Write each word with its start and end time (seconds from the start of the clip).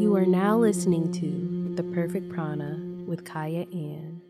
You 0.00 0.16
are 0.16 0.26
now 0.26 0.58
listening 0.58 1.12
to 1.12 1.74
The 1.76 1.82
Perfect 1.94 2.28
Prana 2.28 2.78
with 3.06 3.24
Kyah 3.24 3.72
Ann. 3.72 4.20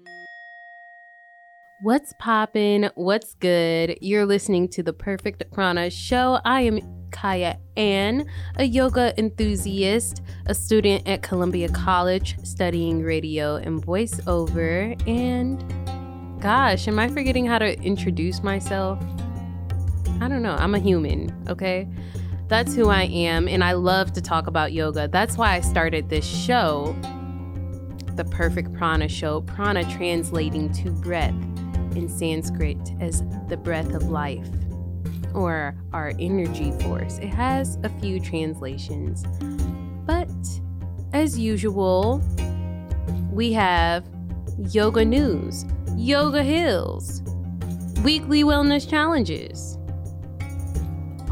What's 1.80 2.12
poppin'? 2.18 2.90
What's 2.94 3.34
good? 3.34 3.98
You're 4.00 4.26
listening 4.26 4.68
to 4.68 4.82
The 4.82 4.92
Perfect 4.92 5.42
Prana 5.52 5.90
show. 5.90 6.38
I 6.44 6.62
am 6.62 6.80
Kyah 7.10 7.58
Ann, 7.76 8.26
a 8.56 8.64
yoga 8.64 9.14
enthusiast, 9.18 10.22
a 10.46 10.54
student 10.54 11.08
at 11.08 11.22
Columbia 11.22 11.68
College 11.70 12.36
studying 12.44 13.02
radio 13.02 13.56
and 13.56 13.82
voiceover. 13.82 15.00
And 15.08 15.62
gosh, 16.42 16.86
am 16.88 16.98
I 16.98 17.08
forgetting 17.08 17.46
how 17.46 17.58
to 17.58 17.80
introduce 17.80 18.42
myself? 18.42 19.02
I 20.20 20.28
don't 20.28 20.42
know. 20.42 20.56
I'm 20.58 20.74
a 20.74 20.78
human, 20.78 21.34
okay? 21.48 21.88
That's 22.46 22.74
who 22.74 22.90
I 22.90 23.04
am, 23.04 23.48
and 23.48 23.64
I 23.64 23.72
love 23.72 24.12
to 24.12 24.20
talk 24.20 24.46
about 24.46 24.72
yoga. 24.72 25.08
That's 25.08 25.38
why 25.38 25.54
I 25.54 25.60
started 25.60 26.10
this 26.10 26.26
show, 26.26 26.94
The 28.16 28.24
Perfect 28.24 28.72
Prana 28.74 29.08
Show. 29.08 29.40
Prana 29.42 29.82
translating 29.90 30.70
to 30.74 30.90
breath 30.90 31.34
in 31.96 32.08
Sanskrit 32.08 32.78
as 33.00 33.22
the 33.48 33.56
breath 33.56 33.94
of 33.94 34.10
life 34.10 34.48
or 35.34 35.74
our 35.92 36.12
energy 36.18 36.70
force. 36.82 37.18
It 37.18 37.28
has 37.28 37.78
a 37.82 37.88
few 38.00 38.20
translations. 38.20 39.24
But 40.06 40.28
as 41.12 41.38
usual, 41.38 42.22
we 43.32 43.52
have 43.54 44.04
yoga 44.70 45.04
news, 45.04 45.64
yoga 45.96 46.42
heals, 46.42 47.22
weekly 48.02 48.44
wellness 48.44 48.88
challenges, 48.88 49.73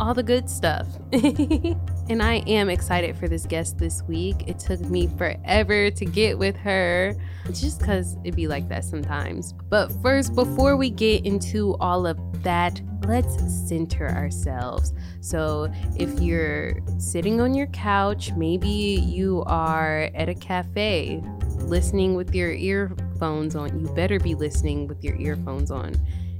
all 0.02 0.15
the 0.15 0.23
good 0.23 0.51
stuff. 0.51 0.88
and 1.12 2.20
I 2.20 2.42
am 2.48 2.69
excited 2.69 3.16
for 3.16 3.29
this 3.29 3.47
guest 3.47 3.79
this 3.79 4.02
week. 4.02 4.48
It 4.48 4.59
took 4.59 4.80
me 4.80 5.06
forever 5.16 5.92
to 5.92 6.05
get 6.05 6.36
with 6.36 6.56
her, 6.56 7.14
just 7.53 7.78
because 7.78 8.17
it'd 8.25 8.34
be 8.34 8.48
like 8.48 8.69
that 8.69 8.84
sometimes. 8.84 9.53
But 9.53 9.92
first, 10.03 10.34
before 10.34 10.77
we 10.77 10.91
get 10.91 11.25
into 11.25 11.77
all 11.77 12.05
of 12.05 12.19
that, 12.42 12.81
let's 13.05 13.36
center 13.69 14.09
ourselves. 14.09 14.92
So, 15.20 15.72
if 15.97 16.20
you're 16.20 16.81
sitting 16.98 17.41
on 17.41 17.55
your 17.55 17.69
couch, 17.69 18.33
maybe 18.33 18.69
you 18.69 19.44
are 19.47 20.11
at 20.16 20.28
a 20.28 20.34
cafe 20.34 21.22
listening 21.59 22.16
with 22.16 22.34
your 22.34 22.50
earphones 22.50 23.55
on, 23.55 23.78
you 23.78 23.87
better 23.94 24.19
be 24.19 24.34
listening 24.34 24.89
with 24.89 25.05
your 25.05 25.14
earphones 25.14 25.70
on 25.70 25.94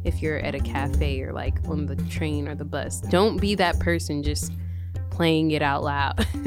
if 0.05 0.23
you're 0.23 0.39
at 0.39 0.55
a 0.55 0.61
cafe 0.61 1.23
or 1.23 1.33
like 1.33 1.57
on 1.69 1.87
the 1.87 1.97
train 1.97 2.49
or 2.49 2.55
the 2.55 2.65
bus. 2.65 3.01
Don't 3.01 3.41
be 3.41 3.55
that 3.57 3.79
person 3.79 4.23
just 4.23 4.53
playing 5.13 5.51
it 5.51 5.63
out 5.63 5.85
loud. 5.85 6.27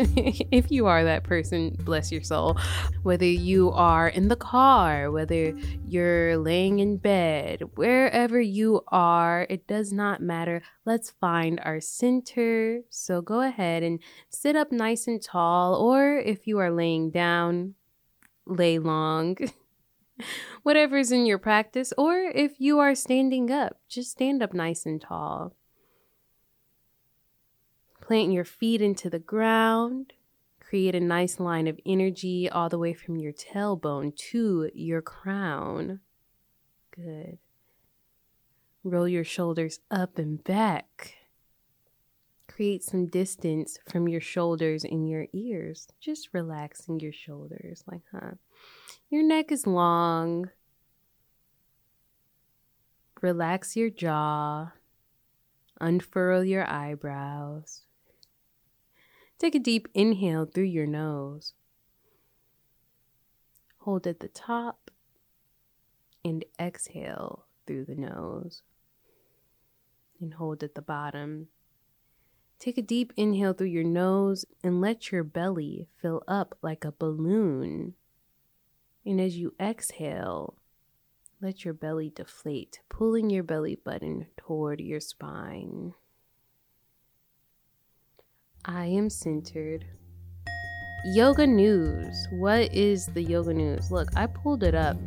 if 0.51 0.71
you 0.71 0.87
are 0.87 1.03
that 1.03 1.23
person, 1.23 1.77
bless 1.81 2.11
your 2.11 2.23
soul. 2.23 2.57
Whether 3.03 3.25
you 3.25 3.71
are 3.71 4.09
in 4.09 4.27
the 4.27 4.35
car, 4.35 5.11
whether 5.11 5.55
you're 5.85 6.35
laying 6.37 6.79
in 6.79 6.97
bed, 6.97 7.61
wherever 7.75 8.41
you 8.41 8.81
are, 8.87 9.45
it 9.49 9.67
does 9.67 9.93
not 9.93 10.21
matter. 10.21 10.63
Let's 10.83 11.11
find 11.11 11.59
our 11.63 11.79
center. 11.79 12.81
So 12.89 13.21
go 13.21 13.41
ahead 13.41 13.83
and 13.83 13.99
sit 14.29 14.55
up 14.55 14.71
nice 14.71 15.07
and 15.07 15.21
tall, 15.21 15.75
or 15.75 16.17
if 16.17 16.47
you 16.47 16.57
are 16.57 16.71
laying 16.71 17.11
down, 17.11 17.75
lay 18.45 18.79
long. 18.79 19.37
Whatever's 20.63 21.11
in 21.11 21.25
your 21.25 21.37
practice, 21.37 21.93
or 21.97 22.15
if 22.15 22.59
you 22.59 22.79
are 22.79 22.95
standing 22.95 23.51
up, 23.51 23.79
just 23.87 24.11
stand 24.11 24.41
up 24.41 24.53
nice 24.53 24.85
and 24.85 25.01
tall. 25.01 25.55
Plant 28.01 28.31
your 28.31 28.45
feet 28.45 28.81
into 28.81 29.09
the 29.09 29.19
ground. 29.19 30.13
Create 30.59 30.95
a 30.95 30.99
nice 30.99 31.39
line 31.39 31.67
of 31.67 31.79
energy 31.85 32.49
all 32.49 32.69
the 32.69 32.79
way 32.79 32.93
from 32.93 33.17
your 33.17 33.33
tailbone 33.33 34.15
to 34.15 34.69
your 34.73 35.01
crown. 35.01 35.99
Good. 36.91 37.39
Roll 38.83 39.07
your 39.07 39.23
shoulders 39.23 39.79
up 39.89 40.19
and 40.19 40.43
back. 40.43 41.15
Create 42.47 42.83
some 42.83 43.07
distance 43.07 43.79
from 43.89 44.07
your 44.07 44.21
shoulders 44.21 44.83
and 44.83 45.09
your 45.09 45.25
ears. 45.33 45.87
Just 45.99 46.29
relaxing 46.31 46.99
your 46.99 47.11
shoulders, 47.11 47.83
like, 47.91 48.03
huh? 48.13 48.35
Your 49.09 49.23
neck 49.23 49.51
is 49.51 49.67
long. 49.67 50.49
Relax 53.21 53.75
your 53.75 53.89
jaw. 53.89 54.71
Unfurl 55.79 56.43
your 56.43 56.67
eyebrows. 56.69 57.83
Take 59.37 59.55
a 59.55 59.59
deep 59.59 59.87
inhale 59.93 60.45
through 60.45 60.63
your 60.63 60.87
nose. 60.87 61.53
Hold 63.79 64.07
at 64.07 64.19
the 64.19 64.27
top 64.27 64.89
and 66.23 66.43
exhale 66.59 67.45
through 67.67 67.85
the 67.85 67.95
nose. 67.95 68.63
And 70.19 70.33
hold 70.33 70.63
at 70.63 70.73
the 70.73 70.81
bottom. 70.81 71.49
Take 72.57 72.79
a 72.79 72.81
deep 72.81 73.13
inhale 73.15 73.53
through 73.53 73.67
your 73.67 73.83
nose 73.83 74.45
and 74.63 74.81
let 74.81 75.11
your 75.11 75.23
belly 75.23 75.87
fill 76.01 76.23
up 76.27 76.57
like 76.63 76.83
a 76.83 76.91
balloon. 76.91 77.93
And 79.05 79.21
as 79.21 79.37
you 79.37 79.53
exhale, 79.59 80.55
let 81.41 81.63
your 81.63 81.73
belly 81.73 82.11
deflate, 82.13 82.79
pulling 82.89 83.29
your 83.29 83.43
belly 83.43 83.75
button 83.75 84.27
toward 84.35 84.81
your 84.81 84.99
spine. 84.99 85.93
I 88.63 88.85
am 88.87 89.11
centered. 89.11 89.85
Yoga 91.13 91.45
news. 91.45 92.27
What 92.31 92.73
is 92.73 93.05
the 93.05 93.21
yoga 93.21 93.53
news? 93.53 93.91
Look, 93.91 94.09
I 94.15 94.25
pulled 94.25 94.63
it 94.63 94.73
up. 94.73 94.97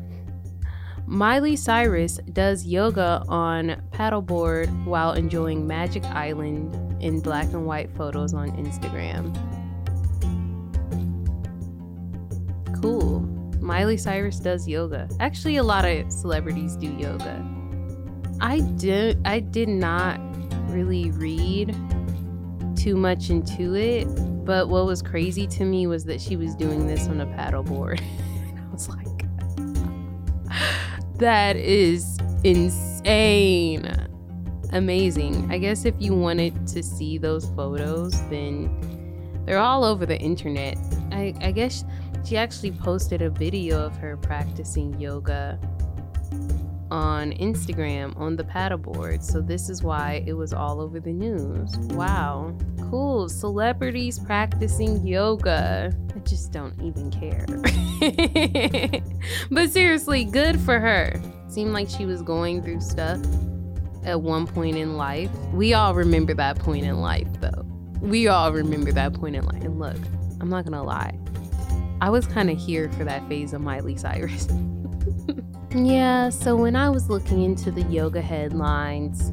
Miley 1.06 1.56
Cyrus 1.56 2.20
does 2.32 2.66
yoga 2.66 3.25
on 3.26 3.82
paddleboard 3.91 4.69
while 4.84 5.14
enjoying 5.14 5.66
Magic 5.66 6.04
Island 6.04 7.03
in 7.03 7.19
black 7.19 7.47
and 7.47 7.66
white 7.66 7.91
photos 7.97 8.32
on 8.32 8.50
Instagram. 8.53 9.34
Cool. 12.81 13.28
Miley 13.69 13.99
Cyrus 13.99 14.41
does 14.41 14.67
yoga. 14.67 15.06
Actually, 15.21 15.59
a 15.59 15.62
lot 15.62 15.84
of 15.84 16.11
celebrities 16.11 16.75
do 16.75 16.87
yoga. 16.87 17.47
I 18.41 18.61
did 18.61 19.21
I 19.27 19.41
did 19.41 19.69
not 19.69 20.19
really 20.71 21.11
read 21.11 21.77
too 22.75 22.97
much 22.97 23.29
into 23.29 23.77
it. 23.77 24.06
But 24.47 24.71
what 24.71 24.87
was 24.87 25.03
crazy 25.03 25.47
to 25.49 25.67
me 25.67 25.87
was 25.87 26.06
that 26.06 26.19
she 26.19 26.34
was 26.34 26.55
doing 26.55 26.87
this 26.87 27.09
on 27.09 27.21
a 27.21 27.27
paddleboard. 27.27 28.01
I 28.56 28.73
was 28.73 28.89
like, 28.89 29.27
that 31.19 31.56
is 31.56 32.17
insane. 32.45 33.85
Amazing. 34.73 35.47
I 35.53 35.59
guess 35.59 35.85
if 35.85 35.95
you 35.99 36.15
wanted 36.15 36.67
to 36.69 36.83
see 36.83 37.19
those 37.19 37.50
photos, 37.50 38.19
then 38.31 39.43
they're 39.45 39.59
all 39.59 39.85
over 39.85 40.06
the 40.06 40.19
internet. 40.19 40.79
I, 41.12 41.35
I 41.43 41.53
guess 41.53 41.85
she 42.28 42.37
actually 42.37 42.72
posted 42.72 43.22
a 43.22 43.31
video 43.31 43.81
of 43.87 43.97
her 43.97 44.16
practicing 44.19 45.00
yoga 45.00 45.59
on 46.91 47.33
Instagram 47.33 48.15
on 48.19 48.37
the 48.37 48.44
paddleboard. 48.44 49.22
So 49.22 49.41
this 49.41 49.71
is 49.71 49.83
why 49.83 50.22
it 50.27 50.34
was 50.34 50.53
all 50.53 50.83
over 50.83 51.00
the 51.00 51.12
news. 51.12 51.75
Wow. 51.94 52.55
Cool. 52.91 53.31
Celebrities 53.31 54.19
practicing 54.19 55.06
yoga. 55.06 55.97
I 56.15 56.19
just 56.21 56.53
don't 56.53 56.78
even 56.83 57.11
care. 57.11 57.47
but 59.50 59.71
seriously, 59.71 60.25
good 60.25 60.61
for 60.61 60.78
her. 60.78 61.19
Seemed 61.49 61.72
like 61.72 61.88
she 61.88 62.05
was 62.05 62.21
going 62.21 62.62
through 62.62 62.83
stuff 62.83 63.21
at 64.05 64.21
one 64.21 64.47
point 64.47 64.77
in 64.77 64.99
life. 64.99 65.31
We 65.55 65.72
all 65.72 65.94
remember 65.94 66.34
that 66.34 66.59
point 66.59 66.84
in 66.84 67.00
life 67.00 67.28
though. 67.41 67.65
We 68.03 68.28
all 68.28 68.53
remember 68.53 68.93
that 68.93 69.15
point 69.15 69.34
in 69.34 69.47
life. 69.47 69.62
And 69.62 69.79
look, 69.79 69.97
I'm 70.41 70.50
not 70.50 70.64
gonna 70.64 70.85
lie. 70.85 71.19
I 72.00 72.11
was 72.11 72.27
kind 72.27 72.50
of 72.50 72.59
here 72.59 72.91
for 72.93 73.05
that 73.05 73.27
phase 73.29 73.53
of 73.53 73.61
Miley 73.61 73.97
Cyrus. 73.97 74.49
Yeah, 75.75 76.31
so 76.31 76.56
when 76.56 76.75
I 76.77 76.89
was 76.89 77.11
looking 77.11 77.43
into 77.43 77.71
the 77.71 77.83
yoga 77.83 78.23
headlines, 78.23 79.33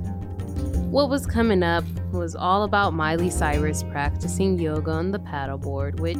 what 0.90 1.10
was 1.10 1.26
coming 1.26 1.64
up 1.64 1.86
was 2.12 2.36
all 2.36 2.64
about 2.64 2.94
Miley 2.94 3.30
Cyrus 3.30 3.84
practicing 3.84 4.60
yoga 4.60 4.92
on 4.92 5.12
the 5.12 5.20
paddleboard, 5.20 6.00
which 6.02 6.18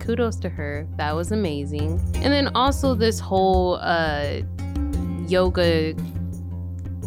kudos 0.00 0.36
to 0.40 0.48
her. 0.48 0.88
That 0.96 1.14
was 1.14 1.30
amazing. 1.30 2.00
And 2.16 2.32
then 2.32 2.48
also 2.56 2.94
this 2.94 3.20
whole 3.20 3.76
uh, 3.76 4.40
yoga 5.28 5.94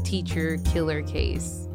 teacher 0.03 0.57
killer 0.65 1.01
case 1.01 1.67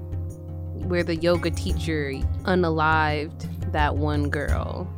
where 0.74 1.02
the 1.02 1.16
yoga 1.16 1.50
teacher 1.50 2.12
unalived 2.44 3.72
that 3.72 3.96
one 3.96 4.30
girl, 4.30 4.88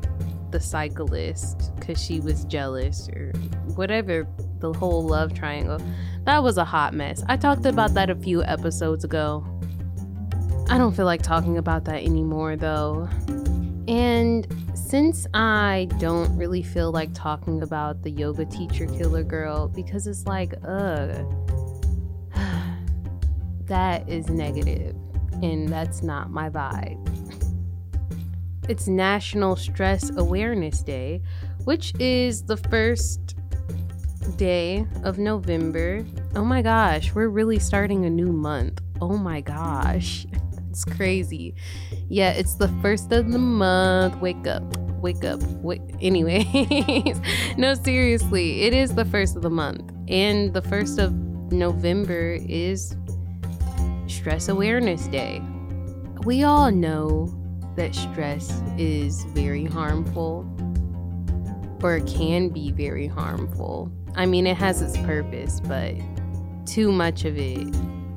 the 0.51 0.61
cyclist, 0.61 1.73
because 1.77 2.03
she 2.03 2.21
was 2.21 2.45
jealous 2.45 3.09
or 3.11 3.33
whatever 3.75 4.27
the 4.61 4.73
whole 4.73 5.07
love 5.07 5.35
triangle. 5.35 5.81
That 6.25 6.43
was 6.43 6.59
a 6.59 6.65
hot 6.65 6.95
mess. 6.95 7.23
I 7.29 7.37
talked 7.37 7.67
about 7.67 7.95
that 7.95 8.11
a 8.11 8.15
few 8.15 8.43
episodes 8.45 9.05
ago. 9.05 9.47
I 10.69 10.77
don't 10.77 10.95
feel 10.95 11.07
like 11.07 11.23
talking 11.23 11.57
about 11.59 11.85
that 11.87 12.03
anymore 12.03 12.57
though. 12.57 13.09
And 13.89 14.47
since 14.75 15.27
I 15.33 15.89
don't 15.99 16.37
really 16.37 16.63
feel 16.63 16.93
like 16.93 17.11
talking 17.15 17.63
about 17.63 18.03
the 18.03 18.11
yoga 18.11 18.45
teacher 18.45 18.87
killer 18.87 19.23
girl 19.23 19.69
because 19.69 20.07
it's 20.07 20.27
like, 20.27 20.53
ugh, 20.67 21.25
that 23.65 24.09
is 24.09 24.29
negative 24.29 24.95
and 25.43 25.69
that's 25.69 26.03
not 26.03 26.31
my 26.31 26.51
vibe. 26.51 27.18
It's 28.69 28.87
National 28.87 29.57
Stress 29.57 30.11
Awareness 30.15 30.83
Day, 30.83 31.23
which 31.65 31.95
is 31.99 32.43
the 32.43 32.59
first 32.59 33.35
day 34.37 34.87
of 35.05 35.17
November. 35.17 36.05
Oh 36.35 36.45
my 36.45 36.61
gosh, 36.61 37.15
we're 37.15 37.31
really 37.31 37.59
starting 37.59 38.05
a 38.05 38.11
new 38.11 38.31
month. 38.31 38.83
Oh 39.01 39.17
my 39.17 39.41
gosh. 39.41 40.27
It's 40.71 40.85
crazy. 40.85 41.57
Yeah, 42.09 42.31
it's 42.33 42.55
the 42.55 42.69
first 42.83 43.11
of 43.11 43.33
the 43.33 43.39
month. 43.39 44.17
Wake 44.21 44.47
up. 44.47 44.63
Wake 45.01 45.25
up. 45.25 45.43
Wait. 45.43 45.81
Anyways, 46.01 47.21
no, 47.57 47.75
seriously, 47.75 48.63
it 48.63 48.73
is 48.75 48.95
the 48.95 49.07
first 49.07 49.35
of 49.35 49.43
the 49.43 49.51
month. 49.51 49.91
And 50.07 50.55
the 50.55 50.63
first 50.63 51.01
of 51.01 51.15
November 51.51 52.39
is 52.49 52.95
Stress 54.07 54.49
Awareness 54.49 55.09
Day. 55.09 55.43
We 56.25 56.45
all 56.45 56.71
know 56.71 57.38
that 57.79 57.95
stress 57.95 58.61
is 58.77 59.23
very 59.27 59.65
harmful 59.65 60.45
or 61.81 62.01
can 62.01 62.49
be 62.49 62.73
very 62.73 63.07
harmful. 63.07 63.91
I 64.17 64.27
mean, 64.27 64.49
it 64.49 64.57
has 64.57 64.83
its 64.83 64.97
purpose, 64.99 65.61
but 65.61 65.95
too 66.67 66.91
much 66.91 67.25
of 67.25 67.39
it 67.39 67.69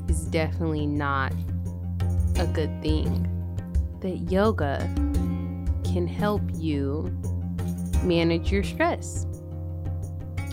is 0.09 0.25
definitely 0.25 0.87
not 0.87 1.31
a 2.37 2.47
good 2.47 2.81
thing. 2.81 3.27
That 3.99 4.31
yoga 4.31 4.79
can 5.83 6.07
help 6.07 6.41
you 6.55 7.15
manage 8.03 8.51
your 8.51 8.63
stress. 8.63 9.27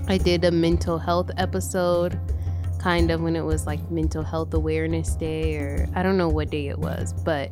I 0.06 0.19
did 0.19 0.44
a 0.44 0.50
mental 0.50 0.99
health 0.99 1.31
episode 1.38 2.20
kind 2.78 3.10
of 3.10 3.22
when 3.22 3.37
it 3.37 3.44
was 3.44 3.66
like 3.66 3.90
mental 3.90 4.22
health 4.22 4.52
awareness 4.52 5.14
day 5.14 5.56
or 5.56 5.88
I 5.94 6.02
don't 6.02 6.19
know 6.19 6.28
what 6.28 6.50
day 6.50 6.69
it 6.69 6.78
was, 6.78 7.14
but 7.14 7.50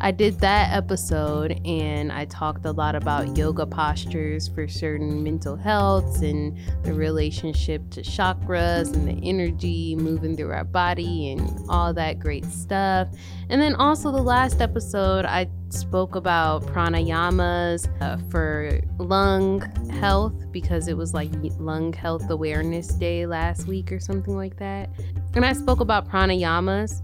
I 0.00 0.10
did 0.10 0.40
that 0.40 0.72
episode 0.72 1.60
and 1.64 2.12
I 2.12 2.24
talked 2.26 2.64
a 2.64 2.72
lot 2.72 2.94
about 2.94 3.36
yoga 3.36 3.66
postures 3.66 4.48
for 4.48 4.68
certain 4.68 5.22
mental 5.22 5.56
healths 5.56 6.20
and 6.22 6.56
the 6.84 6.92
relationship 6.92 7.88
to 7.90 8.02
chakras 8.02 8.94
and 8.94 9.08
the 9.08 9.28
energy 9.28 9.96
moving 9.96 10.36
through 10.36 10.52
our 10.52 10.64
body 10.64 11.32
and 11.32 11.58
all 11.68 11.92
that 11.94 12.18
great 12.18 12.44
stuff. 12.44 13.08
And 13.48 13.60
then 13.60 13.74
also 13.74 14.12
the 14.12 14.22
last 14.22 14.60
episode, 14.60 15.24
I 15.24 15.48
spoke 15.70 16.14
about 16.14 16.64
pranayamas 16.66 17.88
uh, 18.00 18.18
for 18.30 18.80
lung 18.98 19.60
health 19.90 20.50
because 20.52 20.88
it 20.88 20.96
was 20.96 21.14
like 21.14 21.30
lung 21.58 21.92
health 21.92 22.28
awareness 22.30 22.88
day 22.88 23.26
last 23.26 23.66
week 23.66 23.90
or 23.92 24.00
something 24.00 24.36
like 24.36 24.56
that. 24.58 24.90
And 25.34 25.44
I 25.44 25.52
spoke 25.52 25.80
about 25.80 26.08
pranayamas 26.08 27.02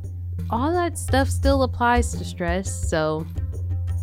all 0.51 0.73
that 0.73 0.99
stuff 0.99 1.29
still 1.29 1.63
applies 1.63 2.13
to 2.13 2.25
stress. 2.25 2.89
So 2.89 3.27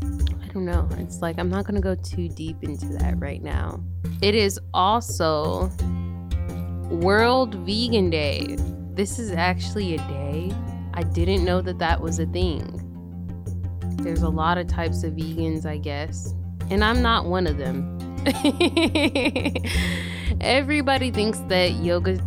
I 0.01 0.47
don't 0.53 0.65
know. 0.65 0.87
It's 0.97 1.21
like 1.21 1.39
I'm 1.39 1.49
not 1.49 1.65
going 1.65 1.75
to 1.75 1.81
go 1.81 1.95
too 1.95 2.29
deep 2.29 2.63
into 2.63 2.87
that 2.97 3.19
right 3.19 3.41
now. 3.41 3.83
It 4.21 4.35
is 4.35 4.59
also 4.73 5.71
World 6.89 7.55
Vegan 7.55 8.09
Day. 8.09 8.57
This 8.93 9.17
is 9.17 9.31
actually 9.31 9.95
a 9.95 9.97
day. 9.97 10.51
I 10.93 11.03
didn't 11.03 11.45
know 11.45 11.61
that 11.61 11.79
that 11.79 12.01
was 12.01 12.19
a 12.19 12.25
thing. 12.25 12.77
There's 14.01 14.23
a 14.23 14.29
lot 14.29 14.57
of 14.57 14.67
types 14.67 15.03
of 15.03 15.13
vegans, 15.13 15.65
I 15.65 15.77
guess. 15.77 16.33
And 16.69 16.83
I'm 16.83 17.01
not 17.01 17.25
one 17.25 17.47
of 17.47 17.57
them. 17.57 17.97
Everybody 20.41 21.11
thinks 21.11 21.39
that 21.47 21.83
yoga 21.83 22.19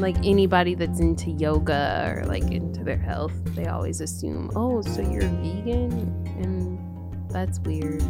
like 0.00 0.16
anybody 0.24 0.74
that's 0.74 1.00
into 1.00 1.30
yoga 1.30 2.14
or 2.16 2.24
like 2.26 2.44
into 2.44 2.82
their 2.82 2.98
health, 2.98 3.32
they 3.54 3.66
always 3.66 4.00
assume, 4.00 4.50
oh, 4.56 4.82
so 4.82 5.02
you're 5.02 5.20
vegan? 5.22 5.92
And 6.38 7.30
that's 7.30 7.58
weird. 7.60 8.02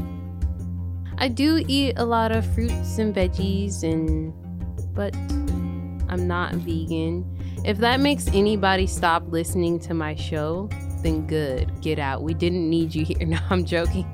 I 1.18 1.28
do 1.28 1.62
eat 1.68 1.94
a 1.96 2.04
lot 2.04 2.32
of 2.32 2.46
fruits 2.54 2.98
and 2.98 3.14
veggies 3.14 3.82
and 3.82 4.32
but 4.94 5.14
I'm 6.10 6.26
not 6.26 6.54
vegan. 6.54 7.24
If 7.64 7.78
that 7.78 8.00
makes 8.00 8.26
anybody 8.28 8.86
stop 8.86 9.24
listening 9.28 9.78
to 9.80 9.94
my 9.94 10.14
show, 10.14 10.68
then 11.02 11.26
good. 11.26 11.70
Get 11.80 11.98
out. 11.98 12.22
We 12.22 12.34
didn't 12.34 12.68
need 12.68 12.94
you 12.94 13.04
here. 13.04 13.18
No, 13.26 13.38
I'm 13.50 13.64
joking. 13.64 14.06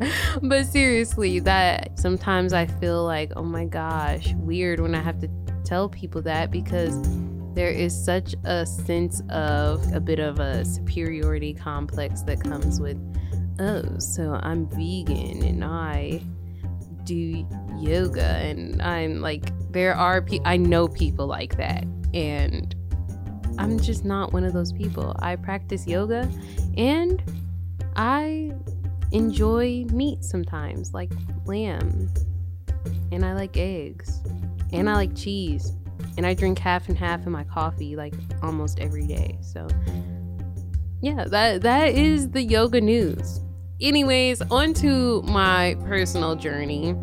but 0.42 0.66
seriously, 0.66 1.38
that 1.40 1.98
sometimes 1.98 2.52
I 2.52 2.66
feel 2.66 3.04
like, 3.04 3.32
oh 3.36 3.44
my 3.44 3.64
gosh, 3.64 4.34
weird 4.34 4.80
when 4.80 4.94
I 4.94 5.00
have 5.00 5.20
to 5.20 5.28
tell 5.72 5.88
people 5.88 6.20
that 6.20 6.50
because 6.50 6.94
there 7.54 7.70
is 7.70 7.96
such 8.04 8.34
a 8.44 8.66
sense 8.66 9.22
of 9.30 9.82
a 9.94 10.00
bit 10.00 10.18
of 10.18 10.38
a 10.38 10.62
superiority 10.66 11.54
complex 11.54 12.20
that 12.20 12.38
comes 12.42 12.78
with, 12.78 12.98
oh, 13.58 13.82
so 13.98 14.38
I'm 14.42 14.66
vegan 14.66 15.42
and 15.42 15.64
I 15.64 16.20
do 17.04 17.48
yoga 17.78 18.22
and 18.22 18.82
I'm 18.82 19.22
like, 19.22 19.50
there 19.72 19.94
are 19.94 20.20
people, 20.20 20.46
I 20.46 20.58
know 20.58 20.88
people 20.88 21.26
like 21.26 21.56
that. 21.56 21.84
And 22.12 22.74
I'm 23.56 23.80
just 23.80 24.04
not 24.04 24.34
one 24.34 24.44
of 24.44 24.52
those 24.52 24.74
people. 24.74 25.16
I 25.20 25.36
practice 25.36 25.86
yoga 25.86 26.30
and 26.76 27.22
I 27.96 28.52
enjoy 29.12 29.86
meat 29.90 30.22
sometimes, 30.22 30.92
like 30.92 31.12
lamb, 31.46 32.12
and 33.10 33.24
I 33.24 33.32
like 33.32 33.56
eggs 33.56 34.20
and 34.72 34.88
I 34.88 34.94
like 34.94 35.14
cheese. 35.16 35.72
And 36.16 36.26
I 36.26 36.34
drink 36.34 36.58
half 36.58 36.88
and 36.88 36.98
half 36.98 37.26
in 37.26 37.32
my 37.32 37.44
coffee 37.44 37.96
like 37.96 38.14
almost 38.42 38.80
every 38.80 39.06
day. 39.06 39.38
So 39.40 39.66
yeah, 41.00 41.24
that 41.24 41.62
that 41.62 41.94
is 41.94 42.30
the 42.30 42.42
yoga 42.42 42.80
news. 42.80 43.40
Anyways, 43.80 44.42
on 44.42 44.74
to 44.74 45.22
my 45.22 45.76
personal 45.84 46.36
journey. 46.36 46.94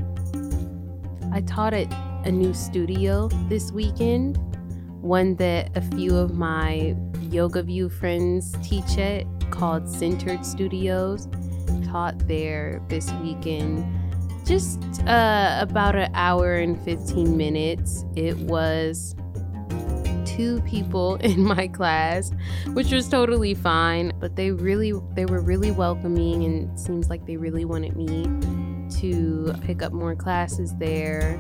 I 1.32 1.42
taught 1.42 1.74
at 1.74 1.92
a 2.26 2.32
new 2.32 2.54
studio 2.54 3.28
this 3.50 3.72
weekend, 3.72 4.38
one 5.02 5.36
that 5.36 5.76
a 5.76 5.82
few 5.82 6.16
of 6.16 6.34
my 6.34 6.96
Yoga 7.30 7.62
View 7.64 7.90
friends 7.90 8.56
teach 8.64 8.98
at 8.98 9.26
called 9.52 9.90
Centered 9.90 10.46
Studios. 10.46 11.28
Taught 11.86 12.28
there 12.28 12.82
this 12.88 13.12
weekend 13.22 13.86
just 14.50 14.82
uh, 15.06 15.58
about 15.62 15.96
an 15.96 16.10
hour 16.16 16.56
and 16.56 16.82
15 16.82 17.38
minutes. 17.38 18.04
It 18.16 18.36
was 18.40 19.16
two 20.26 20.60
people 20.62 21.16
in 21.22 21.44
my 21.44 21.68
class, 21.68 22.32
which 22.74 22.92
was 22.92 23.08
totally 23.08 23.54
fine, 23.54 24.12
but 24.20 24.36
they 24.36 24.50
really 24.50 24.94
they 25.14 25.28
were 25.28 25.40
really 25.40 25.70
welcoming 25.70 26.46
and 26.46 26.72
it 26.72 26.80
seems 26.80 27.12
like 27.12 27.28
they 27.28 27.38
really 27.38 27.64
wanted 27.64 27.96
me 27.96 28.24
to 29.00 29.54
pick 29.62 29.84
up 29.84 29.94
more 29.94 30.16
classes 30.16 30.74
there 30.78 31.40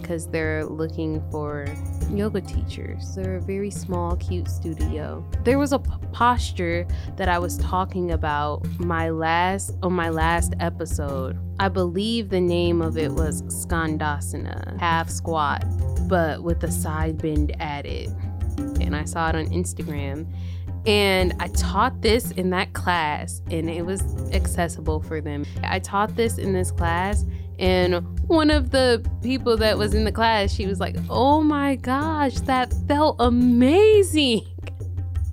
because 0.00 0.26
they're 0.26 0.64
looking 0.64 1.22
for 1.30 1.66
yoga 2.10 2.40
teachers. 2.40 3.14
They're 3.14 3.36
a 3.36 3.40
very 3.40 3.70
small, 3.70 4.16
cute 4.16 4.48
studio. 4.48 5.24
There 5.44 5.58
was 5.58 5.72
a 5.72 5.78
p- 5.78 5.90
posture 6.12 6.86
that 7.16 7.28
I 7.28 7.38
was 7.38 7.58
talking 7.58 8.12
about 8.12 8.66
my 8.78 9.10
last 9.10 9.76
on 9.82 9.92
my 9.92 10.08
last 10.08 10.54
episode. 10.60 11.38
I 11.58 11.68
believe 11.68 12.30
the 12.30 12.40
name 12.40 12.82
of 12.82 12.96
it 12.96 13.12
was 13.12 13.42
Skandasana, 13.42 14.78
half 14.80 15.10
squat, 15.10 15.64
but 16.08 16.42
with 16.42 16.62
a 16.64 16.70
side 16.70 17.20
bend 17.20 17.54
added. 17.60 18.14
And 18.80 18.96
I 18.96 19.04
saw 19.04 19.28
it 19.28 19.36
on 19.36 19.46
Instagram. 19.46 20.26
And 20.86 21.34
I 21.38 21.48
taught 21.48 22.00
this 22.00 22.30
in 22.32 22.50
that 22.50 22.72
class, 22.72 23.42
and 23.50 23.68
it 23.68 23.84
was 23.84 24.00
accessible 24.32 25.00
for 25.00 25.20
them. 25.20 25.44
I 25.62 25.78
taught 25.78 26.16
this 26.16 26.38
in 26.38 26.54
this 26.54 26.70
class, 26.70 27.26
and 27.60 28.18
one 28.26 28.50
of 28.50 28.70
the 28.70 29.06
people 29.22 29.58
that 29.58 29.76
was 29.76 29.92
in 29.92 30.04
the 30.04 30.12
class, 30.12 30.50
she 30.50 30.66
was 30.66 30.80
like, 30.80 30.96
Oh 31.10 31.42
my 31.42 31.76
gosh, 31.76 32.40
that 32.40 32.72
felt 32.88 33.16
amazing. 33.20 34.46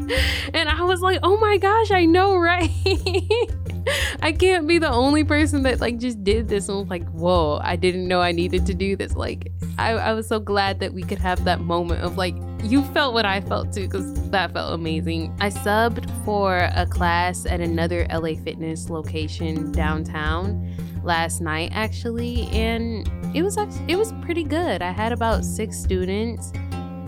And 0.54 0.70
I 0.70 0.84
was 0.84 1.02
like, 1.02 1.20
Oh 1.24 1.38
my 1.38 1.58
gosh, 1.58 1.92
I 1.92 2.06
know, 2.06 2.38
right? 2.38 2.70
I 4.22 4.32
can't 4.32 4.68
be 4.68 4.78
the 4.78 4.90
only 4.90 5.24
person 5.24 5.64
that 5.64 5.80
like 5.80 5.98
just 6.00 6.24
did 6.24 6.50
this 6.50 6.68
and 6.68 6.78
was 6.80 6.88
like, 6.90 7.08
Whoa, 7.12 7.60
I 7.64 7.78
didn't 7.78 8.08
know 8.08 8.22
I 8.22 8.34
needed 8.34 8.66
to 8.68 8.74
do 8.74 8.96
this. 8.98 9.16
Like, 9.16 9.52
I, 9.78 9.92
I 9.94 10.14
was 10.14 10.28
so 10.28 10.40
glad 10.40 10.82
that 10.82 10.94
we 10.94 11.04
could 11.04 11.20
have 11.20 11.46
that 11.46 11.62
moment 11.62 12.04
of 12.04 12.18
like, 12.18 12.36
you 12.64 12.84
felt 12.86 13.14
what 13.14 13.26
I 13.26 13.42
felt 13.42 13.72
too, 13.72 13.82
because 13.82 14.30
that 14.30 14.52
felt 14.54 14.74
amazing. 14.74 15.36
I 15.40 15.50
subbed 15.50 16.10
for 16.26 16.70
a 16.76 16.86
class 16.86 17.46
at 17.46 17.62
another 17.62 18.08
LA 18.12 18.36
Fitness 18.36 18.90
location 18.90 19.72
downtown 19.72 20.76
last 21.04 21.42
night 21.42 21.72
actually, 21.74 22.48
and 22.48 23.10
it 23.36 23.42
was 23.42 23.58
it 23.88 23.96
was 23.96 24.14
pretty 24.22 24.44
good. 24.44 24.82
I 24.82 24.92
had 24.92 25.12
about 25.12 25.46
six 25.46 25.78
students. 25.78 26.52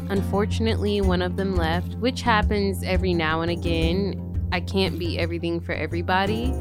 Unfortunately, 0.10 1.01
one 1.01 1.22
of 1.22 1.36
them 1.36 1.56
left, 1.56 1.96
which 1.96 2.22
happens 2.22 2.84
every 2.84 3.13
now 3.13 3.41
and 3.41 3.51
again. 3.51 4.25
I 4.51 4.60
can't 4.60 4.98
be 4.98 5.20
everything 5.20 5.60
for 5.60 5.74
everybody, 5.74 6.51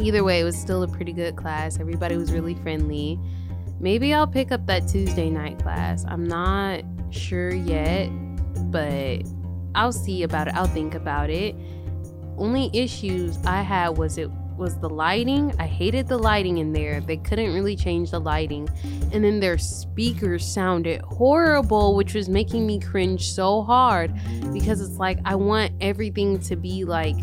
either 0.00 0.24
way, 0.24 0.40
it 0.40 0.44
was 0.44 0.56
still 0.56 0.82
a 0.82 0.88
pretty 0.88 1.12
good 1.12 1.36
class. 1.36 1.78
Everybody 1.80 2.16
was 2.16 2.32
really 2.32 2.54
friendly. 2.54 3.18
Maybe 3.80 4.14
I'll 4.14 4.26
pick 4.26 4.52
up 4.52 4.66
that 4.66 4.88
Tuesday 4.88 5.30
night 5.30 5.58
class. 5.58 6.04
I'm 6.08 6.24
not 6.24 6.82
sure 7.10 7.54
yet, 7.54 8.08
but 8.58 9.22
I'll 9.74 9.92
see 9.92 10.22
about 10.22 10.48
it. 10.48 10.54
I'll 10.54 10.66
think 10.66 10.94
about 10.94 11.30
it. 11.30 11.54
Only 12.36 12.70
issues 12.72 13.38
I 13.44 13.62
had 13.62 13.90
was 13.90 14.18
it 14.18 14.30
was 14.56 14.78
the 14.78 14.88
lighting. 14.88 15.54
I 15.58 15.66
hated 15.66 16.08
the 16.08 16.18
lighting 16.18 16.58
in 16.58 16.72
there. 16.72 17.00
They 17.00 17.18
couldn't 17.18 17.52
really 17.52 17.76
change 17.76 18.10
the 18.10 18.20
lighting. 18.20 18.68
And 19.12 19.22
then 19.24 19.40
their 19.40 19.58
speakers 19.58 20.46
sounded 20.46 21.02
horrible, 21.02 21.94
which 21.94 22.14
was 22.14 22.28
making 22.28 22.66
me 22.66 22.80
cringe 22.80 23.30
so 23.30 23.62
hard 23.62 24.14
because 24.52 24.80
it's 24.80 24.98
like 24.98 25.18
I 25.24 25.34
want 25.34 25.72
everything 25.80 26.40
to 26.40 26.56
be 26.56 26.84
like 26.84 27.16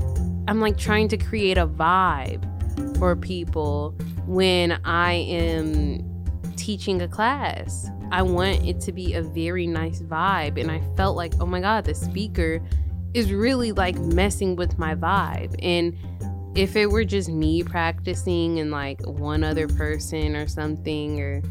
I'm 0.48 0.60
like 0.60 0.78
trying 0.78 1.08
to 1.10 1.18
create 1.18 1.58
a 1.58 1.66
vibe 1.66 2.50
for 2.98 3.16
people 3.16 3.96
when 4.26 4.80
I 4.84 5.14
am 5.14 6.14
teaching 6.56 7.02
a 7.02 7.08
class. 7.08 7.90
I 8.14 8.22
want 8.22 8.64
it 8.64 8.80
to 8.82 8.92
be 8.92 9.16
a 9.16 9.24
very 9.24 9.66
nice 9.66 10.00
vibe. 10.00 10.62
And 10.62 10.70
I 10.70 10.82
felt 10.96 11.18
like, 11.18 11.34
oh 11.40 11.48
my 11.48 11.60
God, 11.60 11.84
the 11.84 11.96
speaker 11.96 12.62
is 13.16 13.34
really 13.34 13.72
like 13.72 13.98
messing 13.98 14.56
with 14.56 14.78
my 14.78 14.94
vibe. 14.94 15.56
And 15.64 15.98
if 16.56 16.76
it 16.76 16.92
were 16.92 17.06
just 17.06 17.30
me 17.30 17.64
practicing 17.64 18.60
and 18.60 18.70
like 18.70 19.02
one 19.08 19.44
other 19.44 19.68
person 19.68 20.36
or 20.36 20.48
something, 20.48 21.20
or 21.20 21.42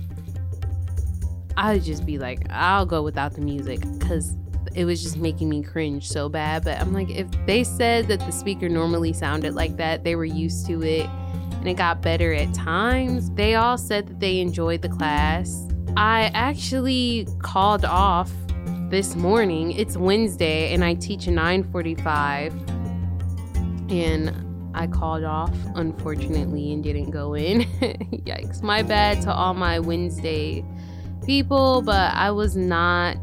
I'd 1.56 1.82
just 1.82 2.06
be 2.06 2.18
like, 2.18 2.46
I'll 2.48 2.86
go 2.86 3.02
without 3.02 3.34
the 3.34 3.40
music 3.40 3.80
because 3.98 4.36
it 4.72 4.84
was 4.84 5.02
just 5.02 5.16
making 5.16 5.48
me 5.48 5.64
cringe 5.64 6.06
so 6.06 6.28
bad. 6.28 6.62
But 6.62 6.80
I'm 6.80 6.92
like, 6.92 7.10
if 7.10 7.26
they 7.44 7.64
said 7.64 8.06
that 8.06 8.20
the 8.20 8.30
speaker 8.30 8.68
normally 8.68 9.12
sounded 9.12 9.54
like 9.54 9.76
that, 9.78 10.04
they 10.04 10.14
were 10.14 10.24
used 10.24 10.64
to 10.68 10.80
it 10.84 11.06
and 11.06 11.66
it 11.66 11.74
got 11.74 12.02
better 12.02 12.32
at 12.32 12.54
times, 12.54 13.32
they 13.32 13.56
all 13.56 13.76
said 13.76 14.06
that 14.06 14.20
they 14.20 14.38
enjoyed 14.38 14.82
the 14.82 14.88
class. 14.88 15.66
I 15.96 16.30
actually 16.32 17.26
called 17.40 17.84
off 17.84 18.32
this 18.88 19.14
morning. 19.14 19.72
It's 19.72 19.96
Wednesday 19.96 20.72
and 20.72 20.82
I 20.82 20.94
teach 20.94 21.26
9:45 21.26 22.52
and 23.90 24.70
I 24.74 24.86
called 24.86 25.24
off, 25.24 25.54
unfortunately, 25.74 26.72
and 26.72 26.82
didn't 26.82 27.10
go 27.10 27.34
in. 27.34 27.60
Yikes. 28.24 28.62
My 28.62 28.82
bad 28.82 29.20
to 29.22 29.32
all 29.32 29.52
my 29.52 29.78
Wednesday 29.80 30.64
people, 31.26 31.82
but 31.82 32.14
I 32.14 32.30
was 32.30 32.56
not 32.56 33.18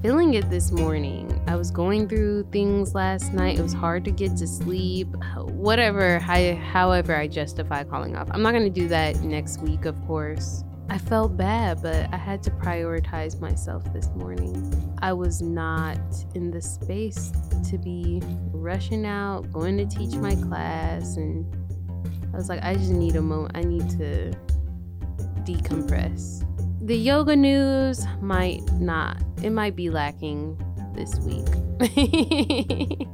feeling 0.00 0.34
it 0.34 0.48
this 0.50 0.70
morning. 0.70 1.42
I 1.48 1.56
was 1.56 1.72
going 1.72 2.08
through 2.08 2.44
things 2.52 2.94
last 2.94 3.32
night. 3.32 3.58
It 3.58 3.62
was 3.62 3.72
hard 3.72 4.04
to 4.04 4.12
get 4.12 4.36
to 4.36 4.46
sleep. 4.46 5.08
Whatever, 5.36 6.22
I, 6.28 6.54
however, 6.54 7.16
I 7.16 7.26
justify 7.26 7.82
calling 7.82 8.16
off. 8.16 8.28
I'm 8.30 8.42
not 8.42 8.52
going 8.52 8.72
to 8.72 8.80
do 8.80 8.86
that 8.86 9.20
next 9.22 9.60
week, 9.60 9.84
of 9.84 10.00
course. 10.06 10.62
I 10.90 10.96
felt 10.96 11.36
bad, 11.36 11.82
but 11.82 12.08
I 12.12 12.16
had 12.16 12.42
to 12.44 12.50
prioritize 12.50 13.40
myself 13.40 13.84
this 13.92 14.08
morning. 14.16 14.96
I 15.00 15.12
was 15.12 15.42
not 15.42 15.98
in 16.34 16.50
the 16.50 16.62
space 16.62 17.30
to 17.70 17.76
be 17.76 18.22
rushing 18.52 19.04
out, 19.04 19.52
going 19.52 19.76
to 19.76 19.86
teach 19.86 20.14
my 20.14 20.34
class, 20.34 21.16
and 21.16 21.44
I 22.32 22.36
was 22.36 22.48
like, 22.48 22.62
I 22.62 22.74
just 22.74 22.90
need 22.90 23.16
a 23.16 23.22
moment. 23.22 23.54
I 23.54 23.64
need 23.64 23.90
to 23.98 24.32
decompress. 25.44 26.44
The 26.86 26.96
yoga 26.96 27.36
news 27.36 28.06
might 28.22 28.62
not, 28.72 29.22
it 29.42 29.50
might 29.50 29.76
be 29.76 29.90
lacking 29.90 30.56
this 30.94 31.18
week. 31.20 31.44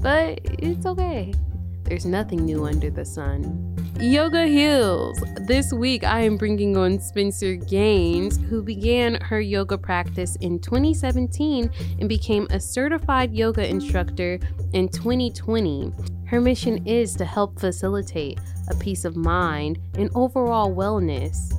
but 0.00 0.40
it's 0.58 0.86
okay. 0.86 1.34
There's 1.82 2.06
nothing 2.06 2.46
new 2.46 2.64
under 2.64 2.90
the 2.90 3.04
sun. 3.04 3.65
Yoga 4.00 4.46
Heals. 4.46 5.18
This 5.40 5.72
week, 5.72 6.04
I 6.04 6.20
am 6.20 6.36
bringing 6.36 6.76
on 6.76 6.98
Spenser 6.98 7.56
Gaines, 7.56 8.36
who 8.36 8.62
began 8.62 9.14
her 9.22 9.40
yoga 9.40 9.78
practice 9.78 10.36
in 10.36 10.58
2017 10.58 11.70
and 11.98 12.06
became 12.06 12.46
a 12.50 12.60
certified 12.60 13.34
yoga 13.34 13.66
instructor 13.66 14.38
in 14.74 14.90
2020. 14.90 15.92
Her 16.26 16.42
mission 16.42 16.86
is 16.86 17.14
to 17.14 17.24
help 17.24 17.58
facilitate 17.58 18.38
a 18.68 18.74
peace 18.74 19.06
of 19.06 19.16
mind 19.16 19.78
and 19.94 20.10
overall 20.14 20.70
wellness 20.70 21.54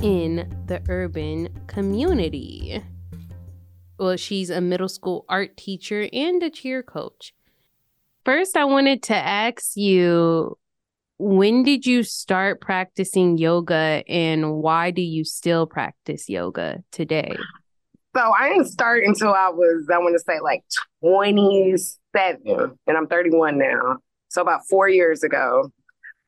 in 0.00 0.48
the 0.66 0.80
urban 0.88 1.48
community. 1.66 2.80
Well, 3.98 4.16
she's 4.16 4.48
a 4.48 4.60
middle 4.60 4.88
school 4.88 5.24
art 5.28 5.56
teacher 5.56 6.08
and 6.12 6.40
a 6.40 6.50
cheer 6.50 6.84
coach. 6.84 7.34
First, 8.24 8.56
I 8.56 8.64
wanted 8.64 9.02
to 9.04 9.16
ask 9.16 9.76
you 9.76 10.56
when 11.18 11.62
did 11.62 11.86
you 11.86 12.02
start 12.02 12.60
practicing 12.60 13.38
yoga 13.38 14.02
and 14.08 14.54
why 14.56 14.90
do 14.90 15.02
you 15.02 15.24
still 15.24 15.66
practice 15.66 16.28
yoga 16.28 16.82
today? 16.90 17.36
So 18.16 18.32
I 18.38 18.48
didn't 18.48 18.66
start 18.66 19.04
until 19.04 19.32
I 19.32 19.48
was, 19.48 19.88
I 19.92 19.98
want 19.98 20.14
to 20.14 20.20
say 20.20 20.40
like 20.40 20.62
27, 21.02 22.38
and 22.86 22.96
I'm 22.96 23.06
31 23.06 23.58
now. 23.58 23.98
So 24.28 24.42
about 24.42 24.60
four 24.68 24.88
years 24.88 25.22
ago, 25.22 25.70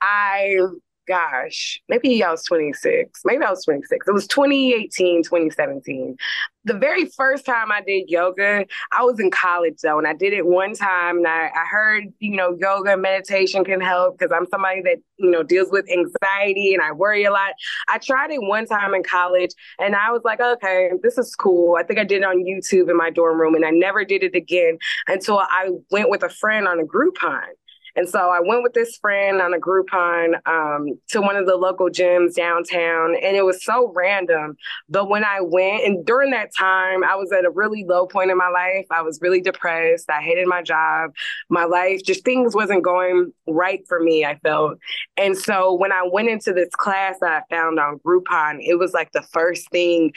I 0.01 0.59
gosh, 1.07 1.81
maybe 1.89 2.23
I 2.23 2.31
was 2.31 2.45
26. 2.45 3.23
Maybe 3.25 3.45
I 3.45 3.51
was 3.51 3.65
26. 3.65 4.07
It 4.07 4.13
was 4.13 4.27
2018, 4.27 5.23
2017. 5.23 6.17
The 6.65 6.75
very 6.75 7.07
first 7.07 7.47
time 7.47 7.71
I 7.71 7.81
did 7.81 8.11
yoga, 8.11 8.67
I 8.93 9.05
was 9.05 9.21
in 9.21 9.31
college 9.31 9.77
though, 9.83 9.99
and 9.99 10.07
I 10.07 10.15
did 10.15 10.33
it 10.33 10.47
one 10.47 10.75
time. 10.75 11.19
And 11.19 11.27
I, 11.27 11.47
I 11.55 11.65
heard, 11.71 12.05
you 12.19 12.37
know, 12.37 12.57
yoga 12.61 12.97
meditation 12.97 13.65
can 13.65 13.81
help 13.81 14.19
because 14.19 14.33
I'm 14.37 14.47
somebody 14.47 14.83
that, 14.83 14.97
you 15.17 15.31
know, 15.31 15.45
deals 15.45 15.69
with 15.71 15.87
anxiety 15.91 16.75
and 16.75 16.83
I 16.83 16.93
worry 16.93 17.25
a 17.25 17.31
lot. 17.31 17.53
I 17.89 17.99
tried 17.99 18.33
it 18.33 18.43
one 18.43 18.67
time 18.67 18.95
in 18.95 19.05
college 19.05 19.51
and 19.79 19.95
I 19.95 20.11
was 20.11 20.23
like, 20.25 20.41
okay, 20.41 20.91
this 21.03 21.19
is 21.19 21.35
cool. 21.37 21.77
I 21.79 21.85
think 21.85 22.01
I 22.01 22.05
did 22.05 22.23
it 22.23 22.25
on 22.25 22.45
YouTube 22.45 22.91
in 22.91 22.97
my 22.97 23.11
dorm 23.11 23.41
room 23.41 23.55
and 23.55 23.65
I 23.65 23.71
never 23.71 24.05
did 24.05 24.25
it 24.25 24.35
again 24.35 24.79
until 25.07 25.39
I 25.39 25.71
went 25.91 26.11
with 26.11 26.25
a 26.25 26.29
friend 26.29 26.67
on 26.67 26.81
a 26.81 26.85
Groupon. 26.85 27.47
And 27.97 28.09
so 28.09 28.31
I 28.31 28.41
went 28.41 28.63
with 28.63 28.75
this 28.75 28.97
friend 28.99 29.41
on 29.41 29.55
a 29.55 29.59
Groupon 29.59 30.35
um, 30.47 30.99
to 31.09 31.21
one 31.21 31.37
of 31.37 31.47
the 31.47 31.57
local 31.57 31.89
gyms 31.89 32.35
downtown, 32.35 33.17
and 33.17 33.37
it 33.37 33.45
was 33.45 33.65
so 33.65 33.93
random. 33.95 34.57
But 34.89 35.09
when 35.09 35.25
I 35.25 35.41
went, 35.41 35.85
and 35.85 36.05
during 36.05 36.31
that 36.33 36.51
time, 36.57 37.03
I 37.03 37.17
was 37.17 37.33
at 37.33 37.47
a 37.47 37.51
really 37.51 37.85
low 37.89 38.07
point 38.07 38.31
in 38.31 38.37
my 38.37 38.49
life. 38.49 38.87
I 38.91 39.03
was 39.03 39.19
really 39.23 39.41
depressed. 39.41 40.11
I 40.11 40.21
hated 40.21 40.47
my 40.47 40.63
job. 40.63 41.13
My 41.49 41.65
life, 41.65 42.03
just 42.05 42.25
things 42.25 42.55
wasn't 42.55 42.85
going 42.85 43.33
right 43.47 43.81
for 43.89 44.01
me, 44.01 44.25
I 44.25 44.39
felt. 44.39 44.79
And 45.17 45.37
so 45.37 45.75
when 45.75 45.93
I 45.93 46.03
went 46.11 46.29
into 46.29 46.53
this 46.53 46.71
class 46.73 47.17
that 47.21 47.33
I 47.33 47.55
found 47.55 47.81
on 47.81 47.99
Groupon, 48.01 48.59
it 48.61 48.79
was 48.79 48.93
like 48.93 49.13
the 49.13 49.23
first 49.23 49.71
thing 49.71 50.13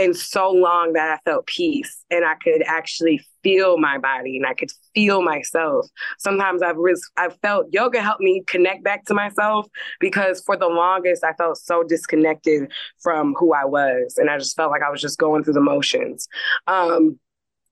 in 0.00 0.14
so 0.14 0.50
long 0.50 0.94
that 0.94 1.10
I 1.10 1.30
felt 1.30 1.46
peace 1.46 2.04
and 2.10 2.24
I 2.24 2.34
could 2.42 2.62
actually 2.66 3.20
feel 3.42 3.78
my 3.78 3.98
body 3.98 4.36
and 4.36 4.46
I 4.46 4.54
could 4.54 4.70
feel 4.94 5.22
myself. 5.22 5.86
Sometimes 6.18 6.62
I've 6.62 6.76
I've 7.16 7.38
felt 7.40 7.66
yoga 7.70 8.00
helped 8.00 8.22
me 8.22 8.42
connect 8.46 8.82
back 8.82 9.04
to 9.06 9.14
myself 9.14 9.66
because 10.00 10.42
for 10.44 10.56
the 10.56 10.68
longest 10.68 11.22
I 11.22 11.34
felt 11.34 11.58
so 11.58 11.82
disconnected 11.82 12.72
from 13.02 13.34
who 13.38 13.52
I 13.52 13.66
was 13.66 14.16
and 14.16 14.30
I 14.30 14.38
just 14.38 14.56
felt 14.56 14.70
like 14.70 14.82
I 14.82 14.90
was 14.90 15.02
just 15.02 15.18
going 15.18 15.44
through 15.44 15.54
the 15.54 15.60
motions. 15.60 16.28
Um, 16.66 17.18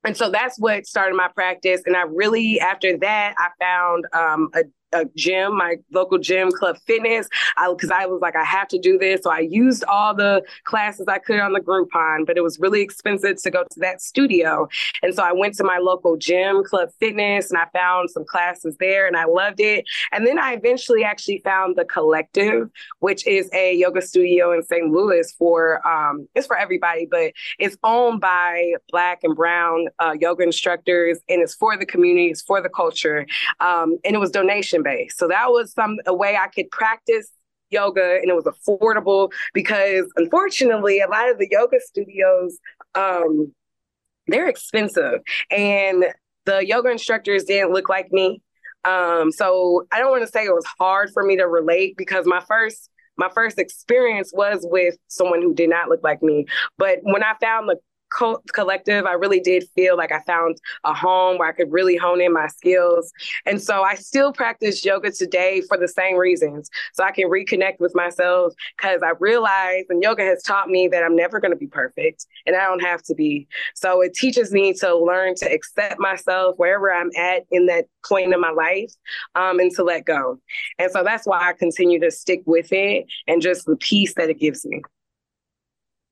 and 0.05 0.17
so 0.17 0.31
that's 0.31 0.59
what 0.59 0.87
started 0.87 1.17
my 1.17 1.29
practice. 1.35 1.83
And 1.85 1.97
I 1.97 2.03
really, 2.03 2.61
after 2.61 2.97
that, 2.99 3.35
I 3.37 3.49
found 3.61 4.07
um, 4.13 4.49
a 4.55 4.63
a 4.93 5.05
gym, 5.17 5.57
my 5.57 5.77
local 5.93 6.19
gym, 6.19 6.51
Club 6.51 6.79
Fitness, 6.87 7.29
because 7.71 7.91
I, 7.91 8.05
I, 8.05 8.07
was 8.07 8.21
like, 8.21 8.37
I 8.37 8.45
have 8.45 8.69
to 8.69 8.79
do 8.79 8.99
this. 8.99 9.21
So 9.23 9.31
I 9.31 9.41
used 9.41 9.85
all 9.85 10.15
the 10.15 10.43
classes 10.65 11.07
I 11.09 11.19
could 11.19 11.41
on 11.41 11.53
the 11.53 11.61
Groupon, 11.61 12.27
but 12.27 12.37
it 12.37 12.43
was 12.43 12.59
really 12.59 12.81
expensive 12.81 13.43
to 13.43 13.51
go 13.51 13.65
to 13.65 13.81
that 13.81 14.01
studio. 14.01 14.69
And 15.03 15.15
so 15.15 15.23
I 15.23 15.33
went 15.33 15.55
to 15.55 15.65
my 15.65 15.79
local 15.79 16.17
gym, 16.17 16.65
Club 16.65 16.91
Fitness, 17.01 17.51
and 17.51 17.59
I 17.59 17.67
found 17.73 18.11
some 18.11 18.25
classes 18.25 18.77
there 18.79 19.07
and 19.07 19.17
I 19.17 19.25
loved 19.25 19.61
it. 19.61 19.85
And 20.13 20.27
then 20.27 20.39
I 20.39 20.55
eventually 20.55 21.05
actually 21.05 21.41
found 21.45 21.77
the 21.77 21.85
Collective, 21.85 22.71
which 23.01 23.27
is 23.27 23.51
a 23.53 23.75
yoga 23.75 24.03
studio 24.03 24.53
in 24.53 24.63
St. 24.63 24.91
Louis 24.91 25.33
for, 25.39 25.87
um, 25.87 26.29
it's 26.35 26.47
for 26.47 26.57
everybody, 26.57 27.07
but 27.11 27.33
it's 27.59 27.77
owned 27.83 28.21
by 28.21 28.73
Black 28.91 29.21
and 29.23 29.35
Brown 29.37 29.87
uh, 29.99 30.15
yoga 30.19 30.45
instructors 30.45 31.19
and 31.29 31.43
it's 31.43 31.55
for 31.55 31.77
the 31.77 31.87
community, 31.87 32.29
it's 32.29 32.43
for 32.43 32.61
the 32.63 32.69
culture. 32.69 33.27
Um, 33.61 33.99
and 34.05 34.15
it 34.15 34.19
was 34.19 34.31
donation 34.31 34.78
based. 34.83 35.19
So 35.19 35.29
that 35.29 35.51
was 35.51 35.73
some 35.73 35.99
a 36.07 36.15
way 36.15 36.37
I 36.37 36.49
could 36.49 36.71
practice 36.71 37.31
yoga 37.71 38.19
and 38.21 38.31
it 38.31 38.35
was 38.35 38.45
affordable 38.45 39.31
because 39.53 40.07
unfortunately 40.17 41.01
a 41.01 41.09
lot 41.09 41.31
of 41.31 41.39
the 41.39 41.47
yoga 41.51 41.77
studios 41.81 42.59
um 42.95 43.53
they're 44.27 44.49
expensive 44.49 45.21
and 45.51 46.07
the 46.47 46.67
yoga 46.67 46.91
instructors 46.91 47.45
didn't 47.45 47.73
look 47.73 47.89
like 47.89 48.11
me. 48.11 48.41
Um 48.85 49.31
so 49.33 49.87
I 49.93 49.99
don't 49.99 50.11
want 50.11 50.23
to 50.23 50.33
say 50.33 50.45
it 50.45 50.55
was 50.55 50.67
hard 50.79 51.11
for 51.13 51.23
me 51.23 51.37
to 51.37 51.47
relate 51.47 51.97
because 51.97 52.27
my 52.27 52.43
first 52.49 52.91
my 53.19 53.29
first 53.35 53.59
experience 53.59 54.33
was 54.33 54.61
with 54.63 54.97
someone 55.09 55.43
who 55.43 55.53
did 55.53 55.69
not 55.69 55.89
look 55.89 56.03
like 56.03 56.23
me. 56.23 56.47
But 56.79 57.01
when 57.03 57.23
I 57.23 57.35
found 57.41 57.69
the 57.69 57.77
co- 58.11 58.43
collective, 58.53 59.07
I 59.07 59.13
really 59.13 59.41
did 59.41 59.65
feel 59.75 59.97
like 59.97 60.13
I 60.13 60.21
found 60.21 60.59
a 60.85 60.95
home 60.95 61.39
where 61.39 61.49
I 61.49 61.53
could 61.53 61.73
really 61.73 61.97
hone 61.97 62.21
in 62.21 62.33
my 62.33 62.49
skills. 62.49 63.13
And 63.47 63.61
so 63.61 63.83
I 63.83 63.95
still 63.95 64.33
practice 64.33 64.85
yoga 64.85 65.11
today 65.11 65.63
for 65.63 65.77
the 65.77 65.89
same 65.89 66.17
reasons. 66.17 66.71
So 66.93 67.05
I 67.05 67.13
can 67.13 67.29
reconnect 67.29 67.81
with 67.81 67.95
myself 67.95 68.55
because 68.77 69.03
I 69.03 69.13
realize, 69.21 69.85
and 69.89 70.03
yoga 70.03 70.23
has 70.23 70.43
taught 70.43 70.69
me 70.69 70.89
that 70.89 71.03
I'm 71.03 71.17
never 71.17 71.41
going 71.41 71.53
to 71.53 71.57
be 71.57 71.67
perfect 71.67 72.27
and 72.47 72.57
I 72.57 72.65
don't 72.65 72.83
have 72.83 73.03
to 73.05 73.15
be. 73.15 73.47
So 73.75 74.01
it 74.01 74.15
teaches 74.15 74.53
me 74.53 74.73
to 74.75 74.97
learn 74.97 75.35
to 75.37 75.53
accept 75.53 75.99
myself 75.99 76.57
wherever 76.57 76.93
I'm 76.93 77.11
at 77.17 77.45
in 77.51 77.67
that 77.67 77.87
point 78.07 78.33
in 78.33 78.41
my 78.41 78.51
life 78.51 78.93
um, 79.35 79.59
and 79.59 79.71
to 79.73 79.85
let 79.85 80.05
go. 80.05 80.39
And 80.79 80.91
so 80.91 81.03
that's 81.03 81.27
why 81.27 81.49
I 81.49 81.53
continue 81.53 82.01
to 82.01 82.11
stick 82.11 82.43
with 82.47 82.73
it 82.73 83.07
and 83.27 83.43
just 83.43 83.67
the 83.67 83.77
peace 83.77 84.15
that 84.15 84.31
it 84.31 84.39
gives 84.39 84.65
me. 84.65 84.83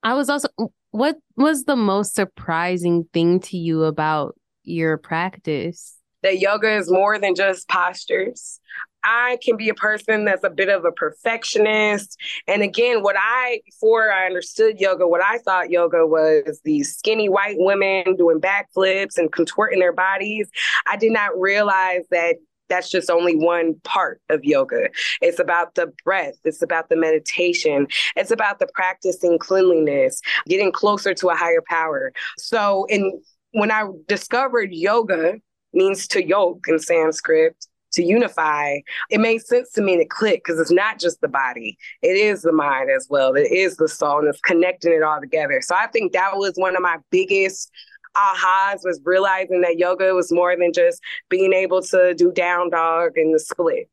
I 0.03 0.15
was 0.15 0.31
also 0.31 0.49
what 0.97 1.17
was 1.37 1.65
the 1.65 1.77
most 1.77 2.15
surprising 2.15 3.07
thing 3.13 3.39
to 3.41 3.59
you 3.59 3.85
about 3.85 4.35
your 4.65 4.97
practice? 4.97 5.95
That 6.23 6.39
yoga 6.39 6.75
is 6.75 6.91
more 6.91 7.19
than 7.19 7.35
just 7.35 7.69
postures. 7.69 8.59
I 9.05 9.39
can 9.45 9.59
be 9.59 9.69
a 9.69 9.75
person 9.75 10.25
that's 10.25 10.43
a 10.43 10.51
bit 10.51 10.71
of 10.71 10.87
a 10.87 10.91
perfectionist. 10.91 12.19
And 12.49 12.63
again, 12.63 13.03
what 13.03 13.15
I, 13.17 13.61
before 13.67 14.11
I 14.11 14.25
understood 14.25 14.81
yoga, 14.81 15.07
what 15.07 15.23
I 15.23 15.39
thought 15.39 15.71
yoga 15.71 16.07
was 16.07 16.61
these 16.65 16.97
skinny 16.97 17.29
white 17.29 17.57
women 17.59 18.17
doing 18.17 18.41
backflips 18.41 19.19
and 19.19 19.31
contorting 19.31 19.79
their 19.79 19.93
bodies. 19.93 20.49
I 20.87 20.97
did 20.97 21.13
not 21.13 21.39
realize 21.39 22.05
that 22.11 22.37
that's 22.69 22.91
just 22.91 23.11
only 23.11 23.37
one 23.37 23.75
part 23.85 24.21
of 24.29 24.45
yoga. 24.45 24.89
It's 25.21 25.39
about 25.39 25.75
the 25.75 25.93
breath, 26.05 26.35
it's 26.45 26.63
about 26.63 26.89
the 26.89 26.97
meditation, 26.97 27.87
it's 28.15 28.31
about 28.31 28.59
the 28.59 28.69
practicing 28.75 29.39
cleanliness, 29.39 30.21
getting 30.49 30.73
closer 30.73 31.15
to 31.15 31.29
a 31.29 31.35
higher 31.35 31.63
power. 31.69 32.13
So, 32.39 32.87
in 32.89 33.21
when 33.53 33.71
I 33.71 33.85
discovered 34.07 34.73
yoga 34.73 35.35
means 35.73 36.07
to 36.09 36.27
yoke 36.27 36.65
in 36.69 36.79
Sanskrit, 36.79 37.57
to 37.93 38.03
unify, 38.03 38.79
it 39.11 39.21
made 39.21 39.41
sense 39.41 39.73
to 39.73 39.83
me 39.83 39.97
to 39.97 40.05
click 40.05 40.43
because 40.45 40.61
it's 40.61 40.71
not 40.71 41.01
just 41.01 41.21
the 41.21 41.29
body, 41.29 41.77
it 42.03 42.17
is 42.17 42.43
the 42.43 42.53
mind 42.53 42.91
as 42.91 43.07
well. 43.11 43.35
It 43.35 43.51
is 43.51 43.77
the 43.77 43.89
soul, 43.89 44.21
and 44.21 44.29
it's 44.29 44.41
connecting 44.41 44.93
it 44.93 45.03
all 45.03 45.21
together. 45.21 45.61
So 45.63 45.75
I 45.75 45.87
think 45.89 46.13
that 46.13 46.37
was 46.37 46.53
one 46.57 46.77
of 46.77 46.83
my 46.83 46.99
biggest 47.11 47.71
ahas 48.17 48.81
was 48.85 49.01
realizing 49.05 49.61
that 49.63 49.79
yoga 49.79 50.15
was 50.15 50.33
more 50.33 50.57
than 50.57 50.73
just 50.73 51.03
being 51.29 51.53
able 51.53 51.83
to 51.83 52.15
do 52.15 52.33
down 52.33 52.71
dog 52.71 53.13
and 53.17 53.35
the 53.35 53.39
split. 53.39 53.89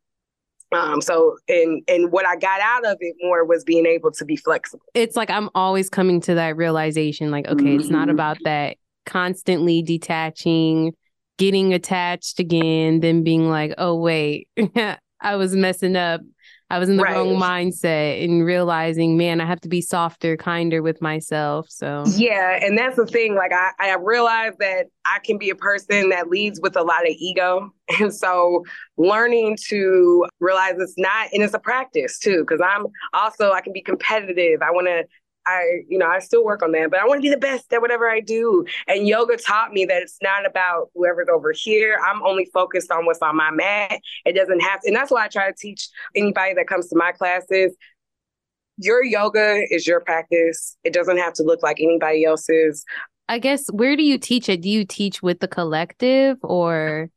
Um, 0.71 1.01
so 1.01 1.37
and 1.47 1.83
and 1.87 2.11
what 2.11 2.25
I 2.25 2.35
got 2.35 2.59
out 2.59 2.85
of 2.85 2.97
it 2.99 3.15
more 3.21 3.45
was 3.45 3.63
being 3.63 3.85
able 3.85 4.11
to 4.11 4.25
be 4.25 4.35
flexible. 4.35 4.85
It's 4.93 5.15
like 5.15 5.29
I'm 5.29 5.49
always 5.53 5.89
coming 5.89 6.19
to 6.21 6.35
that 6.35 6.57
realization, 6.57 7.31
like, 7.31 7.47
okay, 7.47 7.63
mm-hmm. 7.63 7.79
it's 7.79 7.89
not 7.89 8.07
mm-hmm. 8.07 8.15
about 8.15 8.37
that 8.43 8.77
constantly 9.05 9.81
detaching, 9.81 10.93
getting 11.37 11.73
attached 11.73 12.39
again, 12.39 13.01
then 13.01 13.23
being 13.23 13.49
like, 13.49 13.73
oh 13.77 13.95
wait, 13.95 14.47
I 15.21 15.35
was 15.35 15.55
messing 15.55 15.95
up. 15.95 16.21
I 16.73 16.79
was 16.79 16.89
in 16.89 16.97
the 16.97 17.03
right. 17.03 17.15
wrong 17.15 17.35
mindset 17.35 18.23
and 18.23 18.43
realizing, 18.43 19.15
man, 19.15 19.39
I 19.39 19.45
have 19.45 19.61
to 19.61 19.69
be 19.69 19.79
softer, 19.79 20.35
kinder 20.35 20.81
with 20.81 21.03
myself. 21.03 21.67
So 21.69 22.03
yeah, 22.15 22.57
and 22.63 22.75
that's 22.75 22.95
the 22.95 23.05
thing. 23.05 23.35
Like 23.35 23.51
I, 23.53 23.69
I 23.79 23.95
realized 23.97 24.57
that 24.57 24.87
I 25.05 25.19
can 25.19 25.37
be 25.37 25.51
a 25.51 25.55
person 25.55 26.09
that 26.09 26.29
leads 26.29 26.59
with 26.59 26.75
a 26.75 26.81
lot 26.81 27.03
of 27.03 27.15
ego. 27.15 27.71
And 27.99 28.15
so 28.15 28.63
learning 28.97 29.57
to 29.67 30.25
realize 30.39 30.75
it's 30.79 30.97
not, 30.97 31.27
and 31.33 31.43
it's 31.43 31.53
a 31.53 31.59
practice 31.59 32.17
too, 32.17 32.39
because 32.39 32.61
I'm 32.65 32.87
also, 33.13 33.51
I 33.51 33.59
can 33.59 33.73
be 33.73 33.81
competitive. 33.81 34.61
I 34.61 34.71
want 34.71 34.87
to 34.87 35.03
I, 35.45 35.81
you 35.87 35.97
know, 35.97 36.07
I 36.07 36.19
still 36.19 36.43
work 36.43 36.63
on 36.63 36.71
that, 36.71 36.91
but 36.91 36.99
I 36.99 37.05
want 37.05 37.19
to 37.19 37.21
be 37.21 37.29
the 37.29 37.37
best 37.37 37.71
at 37.73 37.81
whatever 37.81 38.09
I 38.09 38.19
do. 38.19 38.65
And 38.87 39.07
yoga 39.07 39.37
taught 39.37 39.73
me 39.73 39.85
that 39.85 40.01
it's 40.01 40.17
not 40.21 40.45
about 40.45 40.89
whoever's 40.95 41.27
over 41.31 41.51
here. 41.51 41.99
I'm 42.05 42.23
only 42.23 42.49
focused 42.53 42.91
on 42.91 43.05
what's 43.05 43.21
on 43.21 43.35
my 43.35 43.51
mat. 43.51 43.99
It 44.25 44.33
doesn't 44.33 44.61
have 44.61 44.81
to, 44.81 44.87
and 44.87 44.95
that's 44.95 45.11
why 45.11 45.25
I 45.25 45.27
try 45.27 45.49
to 45.49 45.57
teach 45.57 45.89
anybody 46.15 46.53
that 46.53 46.67
comes 46.67 46.87
to 46.89 46.95
my 46.95 47.11
classes. 47.11 47.75
Your 48.77 49.03
yoga 49.03 49.61
is 49.69 49.85
your 49.85 49.99
practice. 49.99 50.77
It 50.83 50.93
doesn't 50.93 51.17
have 51.17 51.33
to 51.33 51.43
look 51.43 51.61
like 51.61 51.79
anybody 51.79 52.25
else's. 52.25 52.85
I 53.29 53.39
guess 53.39 53.67
where 53.71 53.95
do 53.95 54.03
you 54.03 54.17
teach 54.17 54.49
it? 54.49 54.61
Do 54.61 54.69
you 54.69 54.85
teach 54.85 55.21
with 55.21 55.39
the 55.39 55.47
collective 55.47 56.37
or? 56.41 57.09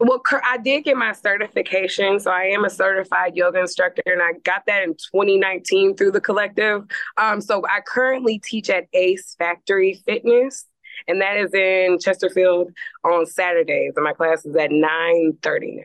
Well, 0.00 0.22
I 0.44 0.56
did 0.56 0.84
get 0.84 0.96
my 0.96 1.12
certification. 1.12 2.18
So 2.20 2.30
I 2.30 2.44
am 2.44 2.64
a 2.64 2.70
certified 2.70 3.36
yoga 3.36 3.60
instructor, 3.60 4.02
and 4.06 4.22
I 4.22 4.32
got 4.44 4.64
that 4.66 4.82
in 4.82 4.94
2019 4.94 5.94
through 5.94 6.12
the 6.12 6.20
collective. 6.20 6.84
Um, 7.18 7.42
so 7.42 7.62
I 7.66 7.80
currently 7.86 8.38
teach 8.38 8.70
at 8.70 8.86
Ace 8.94 9.36
Factory 9.38 10.00
Fitness, 10.06 10.66
and 11.06 11.20
that 11.20 11.36
is 11.36 11.52
in 11.52 11.98
Chesterfield 12.00 12.72
on 13.04 13.26
Saturdays. 13.26 13.92
And 13.94 14.04
my 14.04 14.14
class 14.14 14.46
is 14.46 14.56
at 14.56 14.70
9 14.70 15.38
30 15.42 15.76
now. 15.76 15.82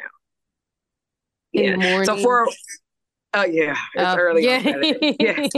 Yeah. 1.52 2.04
So 2.04 2.18
for 2.18 2.48
Oh 3.34 3.44
yeah, 3.44 3.76
it's 3.96 4.04
oh, 4.04 4.16
early. 4.16 4.46
Yeah. 4.46 4.60
yes. 5.20 5.50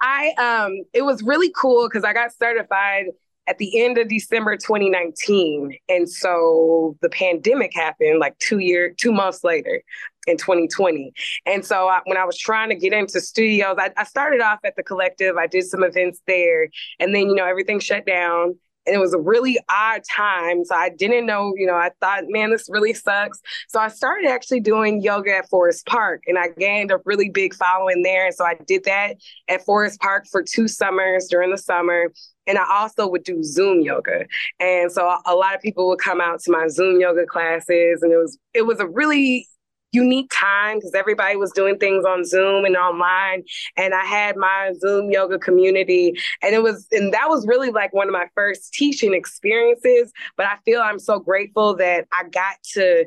I 0.00 0.32
um 0.36 0.82
it 0.92 1.02
was 1.02 1.22
really 1.22 1.52
cool 1.56 1.88
because 1.88 2.02
I 2.02 2.12
got 2.12 2.32
certified 2.36 3.06
at 3.50 3.58
the 3.58 3.82
end 3.82 3.98
of 3.98 4.08
December 4.08 4.56
2019. 4.56 5.76
And 5.88 6.08
so 6.08 6.96
the 7.02 7.08
pandemic 7.08 7.72
happened 7.74 8.20
like 8.20 8.38
two 8.38 8.60
year, 8.60 8.94
two 8.96 9.12
months 9.12 9.42
later 9.42 9.82
in 10.28 10.36
2020. 10.36 11.12
And 11.46 11.66
so 11.66 11.88
I, 11.88 12.00
when 12.04 12.16
I 12.16 12.24
was 12.24 12.38
trying 12.38 12.68
to 12.68 12.76
get 12.76 12.92
into 12.92 13.20
studios, 13.20 13.74
I, 13.76 13.90
I 13.96 14.04
started 14.04 14.40
off 14.40 14.60
at 14.64 14.76
the 14.76 14.84
collective. 14.84 15.36
I 15.36 15.48
did 15.48 15.64
some 15.64 15.82
events 15.82 16.20
there, 16.28 16.68
and 17.00 17.12
then 17.12 17.22
you 17.28 17.34
know 17.34 17.44
everything 17.44 17.80
shut 17.80 18.06
down 18.06 18.56
it 18.86 18.98
was 18.98 19.12
a 19.12 19.18
really 19.18 19.58
odd 19.70 20.02
time. 20.10 20.64
So 20.64 20.74
I 20.74 20.90
didn't 20.90 21.26
know, 21.26 21.52
you 21.56 21.66
know, 21.66 21.74
I 21.74 21.90
thought, 22.00 22.24
man, 22.28 22.50
this 22.50 22.66
really 22.68 22.94
sucks. 22.94 23.40
So 23.68 23.78
I 23.78 23.88
started 23.88 24.28
actually 24.28 24.60
doing 24.60 25.02
yoga 25.02 25.36
at 25.36 25.48
Forest 25.48 25.86
Park 25.86 26.22
and 26.26 26.38
I 26.38 26.48
gained 26.48 26.90
a 26.90 26.98
really 27.04 27.28
big 27.28 27.54
following 27.54 28.02
there. 28.02 28.26
And 28.26 28.34
so 28.34 28.44
I 28.44 28.56
did 28.66 28.84
that 28.84 29.16
at 29.48 29.64
Forest 29.64 30.00
Park 30.00 30.26
for 30.30 30.42
two 30.42 30.66
summers 30.66 31.26
during 31.28 31.50
the 31.50 31.58
summer. 31.58 32.12
And 32.46 32.58
I 32.58 32.64
also 32.68 33.06
would 33.06 33.22
do 33.22 33.42
Zoom 33.42 33.82
yoga. 33.82 34.26
And 34.58 34.90
so 34.90 35.14
a 35.26 35.34
lot 35.34 35.54
of 35.54 35.60
people 35.60 35.88
would 35.88 36.00
come 36.00 36.20
out 36.20 36.40
to 36.40 36.50
my 36.50 36.66
Zoom 36.68 37.00
yoga 37.00 37.26
classes. 37.26 38.02
And 38.02 38.12
it 38.12 38.16
was 38.16 38.38
it 38.54 38.62
was 38.62 38.80
a 38.80 38.86
really 38.86 39.46
unique 39.92 40.30
time 40.32 40.78
because 40.78 40.94
everybody 40.94 41.36
was 41.36 41.52
doing 41.52 41.78
things 41.78 42.04
on 42.04 42.24
Zoom 42.24 42.64
and 42.64 42.76
online. 42.76 43.42
And 43.76 43.94
I 43.94 44.04
had 44.04 44.36
my 44.36 44.72
Zoom 44.78 45.10
yoga 45.10 45.38
community. 45.38 46.14
And 46.42 46.54
it 46.54 46.62
was, 46.62 46.86
and 46.92 47.12
that 47.12 47.28
was 47.28 47.46
really 47.46 47.70
like 47.70 47.92
one 47.92 48.08
of 48.08 48.12
my 48.12 48.26
first 48.34 48.72
teaching 48.72 49.14
experiences. 49.14 50.12
But 50.36 50.46
I 50.46 50.56
feel 50.64 50.80
I'm 50.80 50.98
so 50.98 51.18
grateful 51.18 51.76
that 51.76 52.06
I 52.12 52.28
got 52.28 52.56
to 52.74 53.06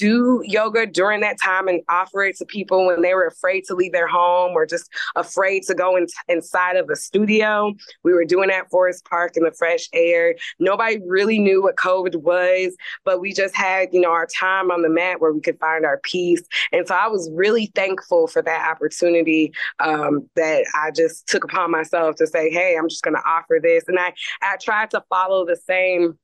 do 0.00 0.42
yoga 0.46 0.86
during 0.86 1.20
that 1.20 1.36
time 1.40 1.68
and 1.68 1.82
offer 1.88 2.22
it 2.22 2.36
to 2.38 2.46
people 2.46 2.86
when 2.86 3.02
they 3.02 3.12
were 3.12 3.26
afraid 3.26 3.64
to 3.64 3.74
leave 3.74 3.92
their 3.92 4.08
home 4.08 4.52
or 4.52 4.64
just 4.64 4.88
afraid 5.14 5.62
to 5.64 5.74
go 5.74 5.94
in, 5.96 6.06
inside 6.26 6.76
of 6.76 6.88
a 6.88 6.96
studio. 6.96 7.74
We 8.02 8.14
were 8.14 8.24
doing 8.24 8.48
that 8.48 8.70
Forest 8.70 9.04
Park 9.04 9.36
in 9.36 9.44
the 9.44 9.52
fresh 9.52 9.88
air. 9.92 10.36
Nobody 10.58 10.98
really 11.06 11.38
knew 11.38 11.62
what 11.62 11.76
COVID 11.76 12.16
was, 12.16 12.74
but 13.04 13.20
we 13.20 13.34
just 13.34 13.54
had, 13.54 13.90
you 13.92 14.00
know, 14.00 14.10
our 14.10 14.26
time 14.26 14.70
on 14.70 14.80
the 14.80 14.88
mat 14.88 15.20
where 15.20 15.32
we 15.32 15.42
could 15.42 15.58
find 15.60 15.84
our 15.84 16.00
peace. 16.02 16.42
And 16.72 16.88
so 16.88 16.94
I 16.94 17.08
was 17.08 17.30
really 17.34 17.70
thankful 17.74 18.26
for 18.26 18.40
that 18.40 18.70
opportunity 18.70 19.52
um, 19.80 20.28
that 20.36 20.64
I 20.74 20.92
just 20.92 21.28
took 21.28 21.44
upon 21.44 21.70
myself 21.70 22.16
to 22.16 22.26
say, 22.26 22.50
hey, 22.50 22.76
I'm 22.78 22.88
just 22.88 23.02
going 23.02 23.16
to 23.16 23.28
offer 23.28 23.60
this. 23.62 23.84
And 23.86 23.98
I, 23.98 24.14
I 24.40 24.56
tried 24.56 24.90
to 24.92 25.04
follow 25.10 25.44
the 25.44 25.56
same 25.56 26.18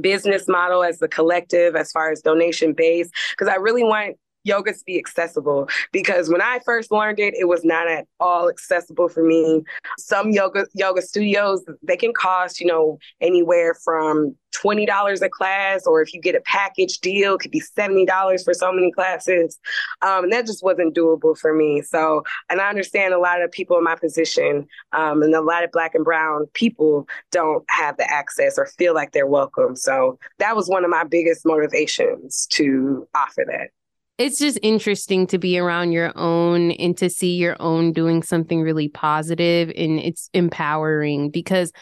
business 0.00 0.48
model 0.48 0.82
as 0.82 0.98
the 0.98 1.08
collective 1.08 1.76
as 1.76 1.90
far 1.92 2.10
as 2.10 2.20
donation 2.20 2.72
base 2.72 3.10
because 3.30 3.48
I 3.48 3.56
really 3.56 3.84
want 3.84 4.16
yoga 4.48 4.72
to 4.72 4.84
be 4.86 4.98
accessible 4.98 5.68
because 5.92 6.28
when 6.28 6.42
I 6.42 6.60
first 6.64 6.90
learned 6.90 7.20
it, 7.20 7.34
it 7.38 7.46
was 7.46 7.64
not 7.64 7.88
at 7.88 8.06
all 8.18 8.48
accessible 8.48 9.08
for 9.08 9.22
me. 9.22 9.62
Some 9.98 10.30
yoga 10.30 10.66
yoga 10.74 11.02
studios 11.02 11.64
they 11.82 11.96
can 11.96 12.12
cost 12.12 12.60
you 12.60 12.66
know 12.66 12.98
anywhere 13.20 13.74
from 13.74 14.34
twenty 14.52 14.86
dollars 14.86 15.22
a 15.22 15.28
class, 15.28 15.86
or 15.86 16.00
if 16.02 16.12
you 16.12 16.20
get 16.20 16.34
a 16.34 16.40
package 16.40 16.98
deal, 16.98 17.34
it 17.34 17.40
could 17.40 17.50
be 17.50 17.60
seventy 17.60 18.06
dollars 18.06 18.42
for 18.44 18.54
so 18.54 18.72
many 18.72 18.90
classes. 18.90 19.58
Um, 20.02 20.24
and 20.24 20.32
that 20.32 20.46
just 20.46 20.62
wasn't 20.62 20.96
doable 20.96 21.38
for 21.38 21.54
me. 21.54 21.82
So, 21.82 22.22
and 22.48 22.60
I 22.60 22.68
understand 22.68 23.14
a 23.14 23.18
lot 23.18 23.42
of 23.42 23.50
people 23.50 23.76
in 23.78 23.84
my 23.84 23.96
position, 23.96 24.66
um, 24.92 25.22
and 25.22 25.34
a 25.34 25.40
lot 25.40 25.64
of 25.64 25.72
Black 25.72 25.94
and 25.94 26.04
Brown 26.04 26.46
people 26.54 27.06
don't 27.30 27.64
have 27.68 27.96
the 27.96 28.10
access 28.10 28.58
or 28.58 28.66
feel 28.66 28.94
like 28.94 29.12
they're 29.12 29.26
welcome. 29.26 29.76
So 29.76 30.18
that 30.38 30.56
was 30.56 30.68
one 30.68 30.84
of 30.84 30.90
my 30.90 31.04
biggest 31.04 31.44
motivations 31.44 32.46
to 32.50 33.06
offer 33.14 33.44
that 33.46 33.70
it's 34.18 34.38
just 34.38 34.58
interesting 34.62 35.28
to 35.28 35.38
be 35.38 35.58
around 35.58 35.92
your 35.92 36.12
own 36.16 36.72
and 36.72 36.96
to 36.98 37.08
see 37.08 37.36
your 37.36 37.56
own 37.60 37.92
doing 37.92 38.22
something 38.22 38.60
really 38.60 38.88
positive 38.88 39.72
and 39.76 40.00
it's 40.00 40.28
empowering 40.34 41.30
because 41.30 41.72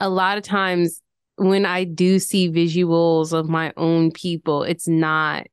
a 0.00 0.08
lot 0.08 0.36
of 0.36 0.42
times 0.42 1.00
when 1.36 1.64
I 1.64 1.84
do 1.84 2.18
see 2.18 2.50
visuals 2.50 3.32
of 3.32 3.48
my 3.48 3.72
own 3.76 4.10
people, 4.10 4.64
it's 4.64 4.88
not 4.88 5.46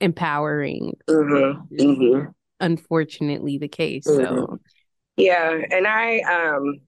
empowering. 0.00 0.96
Mm-hmm. 1.08 1.74
Mm-hmm. 1.74 2.30
Unfortunately, 2.60 3.58
the 3.58 3.68
case. 3.68 4.06
Mm-hmm. 4.06 4.22
So, 4.22 4.58
yeah, 5.16 5.60
and 5.70 5.86
I 5.86 6.20
um 6.20 6.80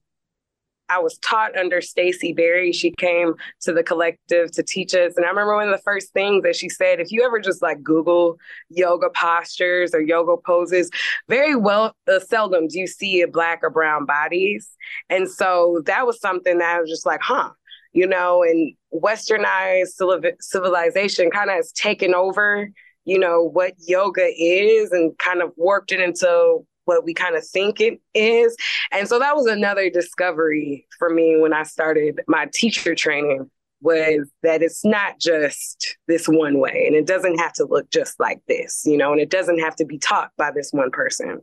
I 0.92 0.98
was 0.98 1.16
taught 1.18 1.56
under 1.56 1.80
Stacy 1.80 2.34
Berry. 2.34 2.70
She 2.70 2.90
came 2.98 3.34
to 3.62 3.72
the 3.72 3.82
collective 3.82 4.50
to 4.52 4.62
teach 4.62 4.94
us. 4.94 5.14
And 5.16 5.24
I 5.24 5.30
remember 5.30 5.54
one 5.54 5.68
of 5.68 5.74
the 5.74 5.82
first 5.82 6.12
things 6.12 6.42
that 6.42 6.54
she 6.54 6.68
said, 6.68 7.00
if 7.00 7.10
you 7.10 7.24
ever 7.24 7.40
just 7.40 7.62
like 7.62 7.82
Google 7.82 8.36
yoga 8.68 9.08
postures 9.14 9.94
or 9.94 10.02
yoga 10.02 10.36
poses, 10.44 10.90
very 11.28 11.56
well 11.56 11.96
uh, 12.12 12.20
seldom 12.20 12.68
do 12.68 12.78
you 12.78 12.86
see 12.86 13.24
black 13.24 13.60
or 13.62 13.70
brown 13.70 14.04
bodies. 14.04 14.68
And 15.08 15.30
so 15.30 15.80
that 15.86 16.06
was 16.06 16.20
something 16.20 16.58
that 16.58 16.76
I 16.76 16.80
was 16.80 16.90
just 16.90 17.06
like, 17.06 17.20
huh, 17.22 17.50
you 17.92 18.06
know, 18.06 18.42
and 18.42 18.74
westernized 18.92 19.98
civilization 20.40 21.30
kind 21.30 21.48
of 21.48 21.56
has 21.56 21.72
taken 21.72 22.14
over, 22.14 22.68
you 23.06 23.18
know, 23.18 23.42
what 23.42 23.72
yoga 23.78 24.28
is 24.36 24.92
and 24.92 25.16
kind 25.18 25.40
of 25.40 25.52
worked 25.56 25.90
it 25.90 26.00
into 26.00 26.66
what 26.84 27.04
we 27.04 27.14
kind 27.14 27.36
of 27.36 27.46
think 27.46 27.80
it 27.80 28.00
is. 28.14 28.56
And 28.90 29.08
so 29.08 29.18
that 29.18 29.36
was 29.36 29.46
another 29.46 29.90
discovery 29.90 30.86
for 30.98 31.10
me 31.10 31.38
when 31.38 31.52
I 31.52 31.62
started 31.62 32.20
my 32.26 32.48
teacher 32.52 32.94
training 32.94 33.50
was 33.80 34.30
that 34.42 34.62
it's 34.62 34.84
not 34.84 35.18
just 35.18 35.96
this 36.06 36.28
one 36.28 36.60
way 36.60 36.84
and 36.86 36.94
it 36.94 37.06
doesn't 37.06 37.38
have 37.38 37.52
to 37.52 37.64
look 37.64 37.90
just 37.90 38.18
like 38.20 38.40
this, 38.46 38.82
you 38.86 38.96
know, 38.96 39.12
and 39.12 39.20
it 39.20 39.28
doesn't 39.28 39.58
have 39.58 39.74
to 39.76 39.84
be 39.84 39.98
taught 39.98 40.30
by 40.36 40.50
this 40.52 40.70
one 40.72 40.90
person. 40.90 41.40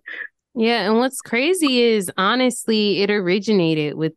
Yeah, 0.56 0.90
and 0.90 0.98
what's 0.98 1.22
crazy 1.22 1.82
is 1.82 2.10
honestly 2.18 3.02
it 3.02 3.12
originated 3.12 3.96
with 3.96 4.14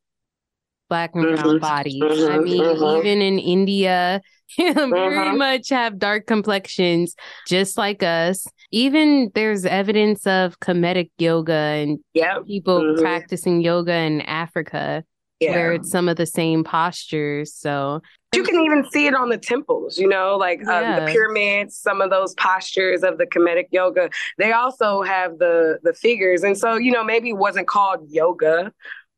black 0.92 1.14
and 1.14 1.24
brown 1.24 1.38
mm-hmm. 1.38 1.59
bodies. 1.59 2.02
Mm-hmm. 2.02 2.33
I 2.33 2.38
mean, 2.38 2.62
mm-hmm. 2.62 2.98
even 2.98 3.22
in 3.22 3.38
India, 3.38 4.20
very 4.59 4.74
mm-hmm. 4.74 5.38
much 5.38 5.70
have 5.70 5.98
dark 5.98 6.26
complexions, 6.26 7.14
just 7.48 7.78
like 7.78 8.02
us. 8.02 8.46
Even 8.72 9.31
there's 9.35 9.64
evidence 9.64 10.26
of 10.26 10.61
Kemetic 10.61 11.11
yoga 11.16 11.55
and 11.55 11.98
yep. 12.12 12.46
people 12.46 12.81
mm-hmm. 12.83 13.00
practicing 13.00 13.62
yoga 13.62 13.94
in 13.94 14.20
Africa. 14.20 15.02
Yeah. 15.40 15.52
Where 15.52 15.72
it's 15.72 15.90
some 15.90 16.09
of 16.09 16.16
the 16.16 16.26
same 16.26 16.62
postures. 16.62 17.52
So 17.52 18.00
you 18.33 18.44
can 18.44 18.61
even 18.61 18.85
see 18.92 19.07
it 19.07 19.14
on 19.14 19.28
the 19.28 19.38
temples, 19.38 19.98
you 19.98 20.07
know, 20.07 20.37
like 20.37 20.61
yeah. 20.64 20.98
um, 20.98 21.05
the 21.05 21.11
pyramids, 21.11 21.76
some 21.76 22.00
of 22.00 22.11
those 22.11 22.33
postures 22.35 23.02
of 23.02 23.18
the 23.18 23.26
Kemetic 23.26 23.66
yoga. 23.72 24.09
They 24.38 24.52
also 24.52 25.02
have 25.02 25.38
the 25.38 25.81
the 25.83 25.94
figures. 25.94 26.44
And 26.44 26.57
so, 26.57 26.76
you 26.76 26.92
know, 26.92 27.02
maybe 27.02 27.31
it 27.31 27.38
wasn't 27.38 27.66
called 27.66 28.07
yoga, 28.09 28.72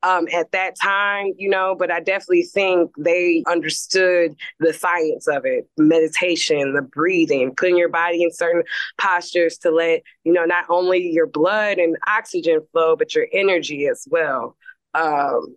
um, 0.05 0.29
at 0.33 0.53
that 0.53 0.77
time, 0.81 1.33
you 1.39 1.49
know, 1.49 1.75
but 1.77 1.91
I 1.91 2.01
definitely 2.01 2.43
think 2.43 2.93
they 2.99 3.43
understood 3.47 4.37
the 4.61 4.75
science 4.75 5.27
of 5.27 5.47
it 5.47 5.67
meditation, 5.79 6.75
the 6.75 6.83
breathing, 6.83 7.55
putting 7.57 7.79
your 7.79 7.89
body 7.89 8.23
in 8.23 8.31
certain 8.31 8.63
postures 9.01 9.57
to 9.59 9.71
let, 9.71 10.03
you 10.25 10.33
know, 10.33 10.45
not 10.45 10.67
only 10.69 10.99
your 10.99 11.27
blood 11.27 11.79
and 11.79 11.97
oxygen 12.07 12.61
flow, 12.71 12.97
but 12.97 13.15
your 13.15 13.27
energy 13.33 13.87
as 13.87 14.07
well. 14.11 14.57
Um, 14.93 15.57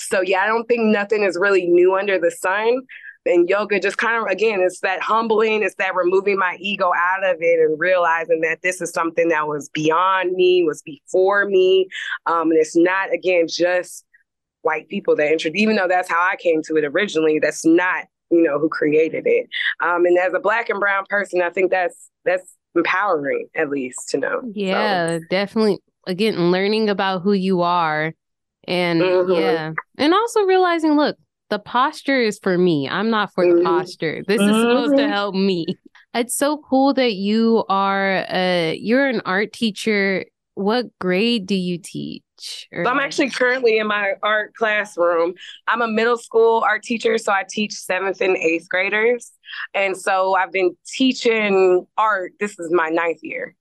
so, 0.00 0.20
yeah, 0.20 0.40
I 0.40 0.46
don't 0.46 0.66
think 0.66 0.82
nothing 0.82 1.22
is 1.22 1.38
really 1.40 1.66
new 1.66 1.94
under 1.94 2.18
the 2.18 2.30
sun 2.30 2.80
and 3.26 3.48
yoga 3.48 3.80
just 3.80 3.98
kind 3.98 4.16
of 4.16 4.30
again 4.30 4.60
it's 4.60 4.80
that 4.80 5.00
humbling 5.00 5.62
it's 5.62 5.74
that 5.76 5.94
removing 5.94 6.38
my 6.38 6.56
ego 6.60 6.92
out 6.96 7.24
of 7.24 7.36
it 7.40 7.60
and 7.60 7.78
realizing 7.78 8.40
that 8.40 8.62
this 8.62 8.80
is 8.80 8.90
something 8.90 9.28
that 9.28 9.46
was 9.46 9.68
beyond 9.70 10.32
me 10.32 10.62
was 10.64 10.82
before 10.82 11.44
me 11.46 11.88
um, 12.26 12.50
and 12.50 12.58
it's 12.58 12.76
not 12.76 13.12
again 13.12 13.46
just 13.48 14.04
white 14.62 14.88
people 14.88 15.14
that 15.14 15.30
introduced 15.30 15.60
even 15.60 15.76
though 15.76 15.88
that's 15.88 16.08
how 16.08 16.20
i 16.20 16.36
came 16.36 16.62
to 16.62 16.76
it 16.76 16.84
originally 16.84 17.38
that's 17.38 17.64
not 17.64 18.04
you 18.30 18.42
know 18.42 18.58
who 18.58 18.68
created 18.68 19.24
it 19.26 19.48
um, 19.82 20.04
and 20.04 20.18
as 20.18 20.34
a 20.34 20.40
black 20.40 20.68
and 20.68 20.80
brown 20.80 21.04
person 21.08 21.42
i 21.42 21.50
think 21.50 21.70
that's 21.70 22.10
that's 22.24 22.56
empowering 22.74 23.48
at 23.54 23.70
least 23.70 24.08
to 24.08 24.18
know 24.18 24.42
yeah 24.52 25.18
so. 25.18 25.24
definitely 25.30 25.78
again 26.06 26.50
learning 26.50 26.90
about 26.90 27.22
who 27.22 27.32
you 27.32 27.62
are 27.62 28.12
and 28.66 29.00
mm-hmm. 29.00 29.32
yeah 29.32 29.72
and 29.96 30.12
also 30.12 30.42
realizing 30.42 30.96
look 30.96 31.16
the 31.50 31.58
posture 31.58 32.20
is 32.20 32.38
for 32.42 32.56
me. 32.56 32.88
I'm 32.88 33.10
not 33.10 33.32
for 33.32 33.44
mm-hmm. 33.44 33.58
the 33.58 33.64
posture. 33.64 34.22
This 34.26 34.40
mm-hmm. 34.40 34.50
is 34.50 34.62
supposed 34.62 34.96
to 34.96 35.02
mm-hmm. 35.02 35.12
help 35.12 35.34
me. 35.34 35.66
It's 36.14 36.34
so 36.34 36.58
cool 36.58 36.94
that 36.94 37.14
you 37.14 37.64
are 37.68 38.26
uh 38.28 38.72
you're 38.72 39.06
an 39.06 39.22
art 39.24 39.52
teacher. 39.52 40.24
What 40.54 40.86
grade 40.98 41.46
do 41.46 41.54
you 41.54 41.78
teach? 41.78 42.22
Or... 42.72 42.84
So 42.84 42.90
I'm 42.90 42.98
actually 42.98 43.30
currently 43.30 43.78
in 43.78 43.86
my 43.86 44.14
art 44.22 44.54
classroom. 44.54 45.34
I'm 45.68 45.82
a 45.82 45.88
middle 45.88 46.16
school 46.16 46.64
art 46.66 46.82
teacher, 46.82 47.18
so 47.18 47.32
I 47.32 47.44
teach 47.48 47.74
seventh 47.74 48.20
and 48.20 48.36
eighth 48.36 48.68
graders. 48.68 49.32
And 49.74 49.96
so 49.96 50.34
I've 50.34 50.52
been 50.52 50.76
teaching 50.86 51.86
art. 51.98 52.32
This 52.40 52.58
is 52.58 52.72
my 52.72 52.88
ninth 52.88 53.20
year. 53.22 53.54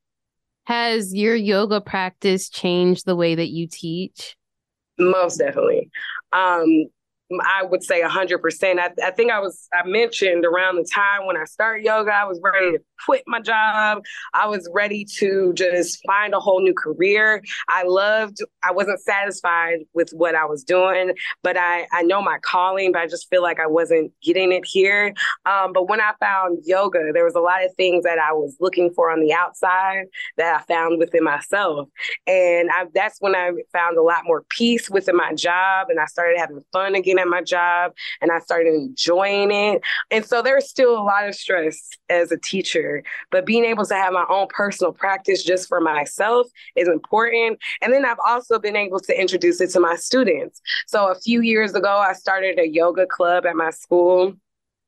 Has 0.64 1.14
your 1.14 1.36
yoga 1.36 1.80
practice 1.80 2.50
changed 2.50 3.06
the 3.06 3.16
way 3.16 3.36
that 3.36 3.50
you 3.50 3.68
teach? 3.68 4.36
Most 4.98 5.38
definitely. 5.38 5.92
Um, 6.34 6.86
I 7.44 7.64
would 7.64 7.84
say 7.84 8.02
100%. 8.02 8.80
I, 8.80 8.90
I 9.04 9.12
think 9.12 9.32
I 9.32 9.40
was, 9.40 9.68
I 9.74 9.88
mentioned 9.88 10.46
around 10.46 10.76
the 10.76 10.84
time 10.84 11.26
when 11.26 11.38
I 11.38 11.46
started 11.46 11.86
yoga, 11.86 12.12
I 12.12 12.26
was 12.26 12.40
ready 12.44 12.72
to 12.72 12.80
quit 13.06 13.24
my 13.28 13.40
job. 13.40 14.04
I 14.34 14.48
was 14.48 14.70
ready 14.74 15.06
to 15.18 15.54
just 15.54 16.00
find 16.06 16.34
a 16.34 16.40
whole 16.40 16.62
new 16.62 16.74
career. 16.74 17.42
I 17.68 17.84
loved, 17.84 18.40
I 18.64 18.72
wasn't 18.72 19.00
satisfied 19.02 19.80
with 19.94 20.12
what 20.12 20.36
I 20.36 20.46
was 20.46 20.64
doing, 20.64 21.14
but 21.44 21.58
I, 21.58 21.88
I 21.92 22.04
know 22.04 22.22
my 22.22 22.38
calling, 22.42 22.92
but 22.92 23.02
I 23.02 23.08
just 23.08 23.30
feel 23.30 23.42
like 23.42 23.60
I 23.60 23.68
wasn't 23.68 24.12
getting 24.22 24.52
it 24.52 24.66
here. 24.66 25.14
Um, 25.46 25.74
but 25.74 25.90
when 25.90 26.02
I 26.02 26.14
found 26.20 26.60
yoga, 26.66 27.12
there 27.14 27.26
was 27.26 27.36
a 27.36 27.40
lot 27.40 27.64
of 27.64 27.74
things 27.76 28.04
that 28.04 28.20
I 28.20 28.34
was 28.34 28.56
looking 28.60 28.92
for 28.94 29.12
on 29.12 29.22
the 29.22 29.34
outside 29.34 30.06
that 30.38 30.62
I 30.62 30.64
found 30.64 31.00
within 31.00 31.24
myself. 31.24 31.90
And 32.28 32.70
I, 32.72 32.86
that's 32.94 33.20
when 33.20 33.36
I 33.36 33.52
found 33.72 33.98
a 33.98 34.02
lot 34.02 34.24
more 34.26 34.44
peace 34.50 34.90
within 34.90 35.16
my 35.16 35.34
job 35.34 35.88
and 35.90 36.00
I 36.00 36.06
started 36.06 36.38
having 36.38 36.64
fun 36.72 36.96
again 36.96 37.20
at 37.26 37.30
my 37.30 37.42
job 37.42 37.94
and 38.22 38.32
I 38.32 38.40
started 38.40 38.74
enjoying 38.74 39.52
it. 39.52 39.82
And 40.12 40.26
so 40.26 40.42
there's 40.42 40.70
still 40.70 40.98
a 40.98 41.04
lot 41.04 41.28
of 41.28 41.36
stress 41.36 41.90
as 42.10 42.32
a 42.32 42.38
teacher, 42.38 43.04
but 43.32 43.46
being 43.46 43.66
able 43.66 43.86
to 43.86 43.96
have 43.96 44.14
my 44.14 44.26
own 44.30 44.48
personal 44.50 44.94
practice 44.94 45.44
just 45.44 45.68
for 45.68 45.82
myself 45.82 46.48
is 46.76 46.88
important. 46.88 47.60
And 47.82 47.94
then 47.94 48.06
I've 48.06 48.18
also 48.26 48.60
been 48.60 48.76
able 48.76 49.00
to 49.02 49.20
introduce 49.20 49.62
it 49.62 49.72
to 49.72 49.80
my 49.80 49.96
students. 49.96 50.62
So 50.88 51.12
a 51.12 51.16
few 51.16 51.42
years 51.42 51.74
ago, 51.74 51.98
I 51.98 52.14
started 52.14 52.60
a 52.60 52.68
yoga 52.68 53.06
club 53.06 53.46
at 53.46 53.56
my 53.56 53.72
school 53.72 54.34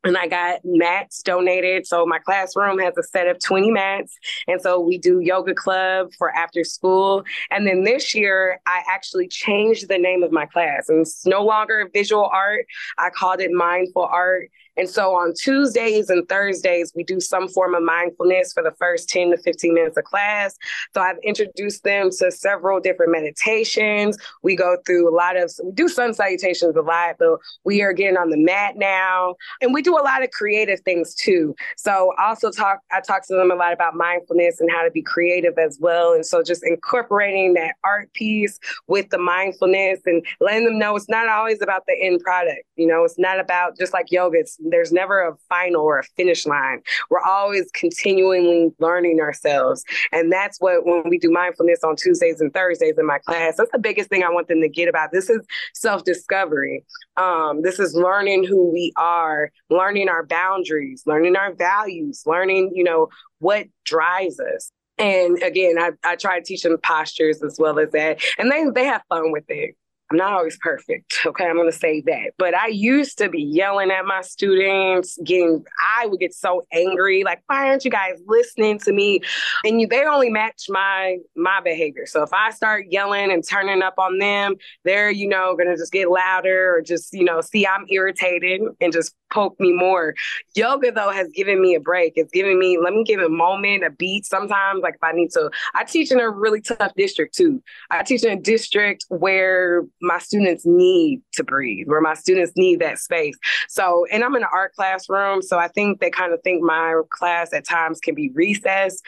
and 0.07 0.17
I 0.17 0.27
got 0.27 0.61
mats 0.63 1.21
donated. 1.21 1.85
So 1.85 2.05
my 2.05 2.19
classroom 2.19 2.79
has 2.79 2.97
a 2.97 3.03
set 3.03 3.27
of 3.27 3.37
20 3.43 3.71
mats. 3.71 4.17
And 4.47 4.61
so 4.61 4.79
we 4.79 4.97
do 4.97 5.19
yoga 5.19 5.53
club 5.53 6.11
for 6.17 6.35
after 6.35 6.63
school. 6.63 7.23
And 7.51 7.67
then 7.67 7.83
this 7.83 8.15
year, 8.15 8.59
I 8.65 8.81
actually 8.89 9.27
changed 9.27 9.89
the 9.89 9.97
name 9.97 10.23
of 10.23 10.31
my 10.31 10.45
class. 10.45 10.89
And 10.89 11.01
it's 11.01 11.25
no 11.25 11.43
longer 11.43 11.89
visual 11.93 12.29
art. 12.31 12.65
I 12.97 13.09
called 13.09 13.41
it 13.41 13.51
mindful 13.51 14.03
art. 14.03 14.49
And 14.77 14.89
so 14.89 15.15
on 15.15 15.33
Tuesdays 15.33 16.09
and 16.09 16.27
Thursdays, 16.29 16.93
we 16.95 17.03
do 17.03 17.19
some 17.19 17.47
form 17.47 17.75
of 17.75 17.83
mindfulness 17.83 18.53
for 18.53 18.63
the 18.63 18.71
first 18.79 19.09
10 19.09 19.31
to 19.31 19.37
15 19.37 19.73
minutes 19.73 19.97
of 19.97 20.03
class. 20.03 20.55
So 20.93 21.01
I've 21.01 21.17
introduced 21.23 21.83
them 21.83 22.09
to 22.19 22.31
several 22.31 22.79
different 22.79 23.11
meditations. 23.11 24.17
We 24.43 24.55
go 24.55 24.77
through 24.85 25.09
a 25.09 25.15
lot 25.15 25.35
of, 25.35 25.51
we 25.63 25.71
do 25.71 25.87
sun 25.87 26.13
salutations 26.13 26.75
a 26.75 26.81
lot, 26.81 27.15
but 27.19 27.39
we 27.63 27.81
are 27.81 27.93
getting 27.93 28.17
on 28.17 28.29
the 28.29 28.37
mat 28.37 28.75
now. 28.77 29.35
And 29.61 29.73
we 29.73 29.81
do 29.81 29.97
a 29.97 30.03
lot 30.03 30.23
of 30.23 30.31
creative 30.31 30.79
things 30.81 31.15
too. 31.15 31.55
So 31.75 32.13
I 32.17 32.29
also 32.29 32.51
talk, 32.51 32.79
I 32.91 33.01
talk 33.01 33.25
to 33.27 33.35
them 33.35 33.51
a 33.51 33.55
lot 33.55 33.73
about 33.73 33.95
mindfulness 33.95 34.59
and 34.59 34.69
how 34.71 34.83
to 34.83 34.91
be 34.91 35.01
creative 35.01 35.57
as 35.57 35.77
well. 35.81 36.13
And 36.13 36.25
so 36.25 36.43
just 36.43 36.63
incorporating 36.65 37.53
that 37.55 37.75
art 37.83 38.13
piece 38.13 38.59
with 38.87 39.09
the 39.09 39.17
mindfulness 39.17 39.99
and 40.05 40.25
letting 40.39 40.65
them 40.65 40.77
know 40.77 40.95
it's 40.95 41.09
not 41.09 41.27
always 41.27 41.61
about 41.61 41.83
the 41.87 41.95
end 41.99 42.21
product. 42.21 42.63
You 42.75 42.87
know, 42.87 43.03
it's 43.03 43.17
not 43.17 43.39
about 43.39 43.77
just 43.77 43.93
like 43.93 44.11
yoga, 44.11 44.39
it's 44.39 44.57
there's 44.71 44.91
never 44.91 45.21
a 45.21 45.35
final 45.49 45.81
or 45.81 45.99
a 45.99 46.03
finish 46.03 46.45
line. 46.45 46.81
We're 47.09 47.21
always 47.21 47.69
continually 47.73 48.71
learning 48.79 49.19
ourselves. 49.19 49.83
And 50.11 50.31
that's 50.31 50.59
what 50.59 50.85
when 50.85 51.03
we 51.09 51.17
do 51.17 51.31
mindfulness 51.31 51.83
on 51.83 51.95
Tuesdays 51.95 52.41
and 52.41 52.53
Thursdays 52.53 52.97
in 52.97 53.05
my 53.05 53.19
class, 53.19 53.57
that's 53.57 53.71
the 53.71 53.79
biggest 53.79 54.09
thing 54.09 54.23
I 54.23 54.29
want 54.29 54.47
them 54.47 54.61
to 54.61 54.69
get 54.69 54.87
about. 54.87 55.11
This 55.11 55.29
is 55.29 55.45
self-discovery. 55.73 56.85
Um, 57.17 57.61
this 57.61 57.79
is 57.79 57.93
learning 57.93 58.45
who 58.45 58.71
we 58.71 58.93
are, 58.97 59.51
learning 59.69 60.09
our 60.09 60.25
boundaries, 60.25 61.03
learning 61.05 61.35
our 61.35 61.53
values, 61.53 62.23
learning, 62.25 62.71
you 62.73 62.83
know, 62.83 63.09
what 63.39 63.67
drives 63.85 64.39
us. 64.39 64.71
And 64.99 65.41
again, 65.43 65.77
I, 65.77 65.91
I 66.03 66.15
try 66.15 66.39
to 66.39 66.45
teach 66.45 66.63
them 66.63 66.77
postures 66.81 67.43
as 67.43 67.57
well 67.59 67.77
as 67.77 67.91
that. 67.91 68.19
And 68.39 68.51
they 68.51 68.65
they 68.73 68.85
have 68.85 69.03
fun 69.09 69.31
with 69.31 69.45
it. 69.47 69.75
I'm 70.09 70.17
not 70.17 70.33
always 70.33 70.57
perfect. 70.57 71.15
Okay. 71.27 71.45
I'm 71.45 71.55
going 71.55 71.69
to 71.69 71.77
say 71.77 72.01
that. 72.01 72.33
But 72.37 72.55
I 72.55 72.67
used 72.67 73.17
to 73.17 73.27
be 73.27 73.41
yelling 73.41 73.91
at 73.91 74.05
my 74.05 74.21
students, 74.21 75.17
getting, 75.25 75.65
I 75.99 76.05
would 76.05 76.19
get 76.19 76.33
so 76.33 76.65
angry. 76.71 77.23
Like, 77.25 77.41
why 77.47 77.67
aren't 77.67 77.83
you 77.83 77.91
guys 77.91 78.13
listening 78.25 78.79
to 78.79 78.93
me? 78.93 79.19
And 79.65 79.81
you, 79.81 79.87
they 79.87 80.05
only 80.05 80.29
match 80.29 80.65
my, 80.69 81.17
my 81.35 81.59
behavior. 81.59 82.05
So 82.05 82.23
if 82.23 82.31
I 82.31 82.51
start 82.51 82.85
yelling 82.89 83.31
and 83.31 83.45
turning 83.45 83.81
up 83.81 83.95
on 83.97 84.19
them, 84.19 84.55
they're, 84.85 85.11
you 85.11 85.27
know, 85.27 85.55
going 85.57 85.67
to 85.67 85.75
just 85.75 85.91
get 85.91 86.09
louder 86.09 86.75
or 86.75 86.81
just, 86.81 87.13
you 87.13 87.25
know, 87.25 87.41
see 87.41 87.67
I'm 87.67 87.85
irritated 87.89 88.61
and 88.79 88.93
just 88.93 89.13
poke 89.31 89.59
me 89.59 89.73
more. 89.73 90.15
Yoga, 90.55 90.91
though, 90.91 91.11
has 91.11 91.27
given 91.29 91.61
me 91.61 91.75
a 91.75 91.79
break. 91.79 92.13
It's 92.15 92.31
given 92.31 92.57
me, 92.57 92.77
let 92.81 92.93
me 92.93 93.03
give 93.03 93.19
a 93.19 93.29
moment, 93.29 93.83
a 93.83 93.89
beat. 93.89 94.25
Sometimes, 94.25 94.81
like 94.81 94.95
if 94.95 95.03
I 95.03 95.11
need 95.11 95.31
to, 95.31 95.49
I 95.75 95.83
teach 95.83 96.11
in 96.11 96.19
a 96.19 96.29
really 96.29 96.61
tough 96.61 96.93
district 96.95 97.35
too. 97.35 97.61
I 97.89 98.03
teach 98.03 98.23
in 98.23 98.37
a 98.37 98.41
district 98.41 99.05
where 99.09 99.83
my 100.01 100.19
students 100.19 100.65
need 100.65 101.21
to 101.33 101.43
breathe, 101.43 101.87
where 101.87 102.01
my 102.01 102.13
students 102.13 102.53
need 102.55 102.79
that 102.79 102.99
space. 102.99 103.37
So, 103.69 104.05
and 104.11 104.23
I'm 104.23 104.35
in 104.35 104.43
an 104.43 104.49
art 104.51 104.73
classroom, 104.73 105.41
so 105.41 105.57
I 105.57 105.67
think 105.67 105.99
they 105.99 106.09
kind 106.09 106.33
of 106.33 106.41
think 106.43 106.63
my 106.63 107.01
class 107.09 107.53
at 107.53 107.67
times 107.67 107.99
can 107.99 108.15
be 108.15 108.31
recessed. 108.33 109.05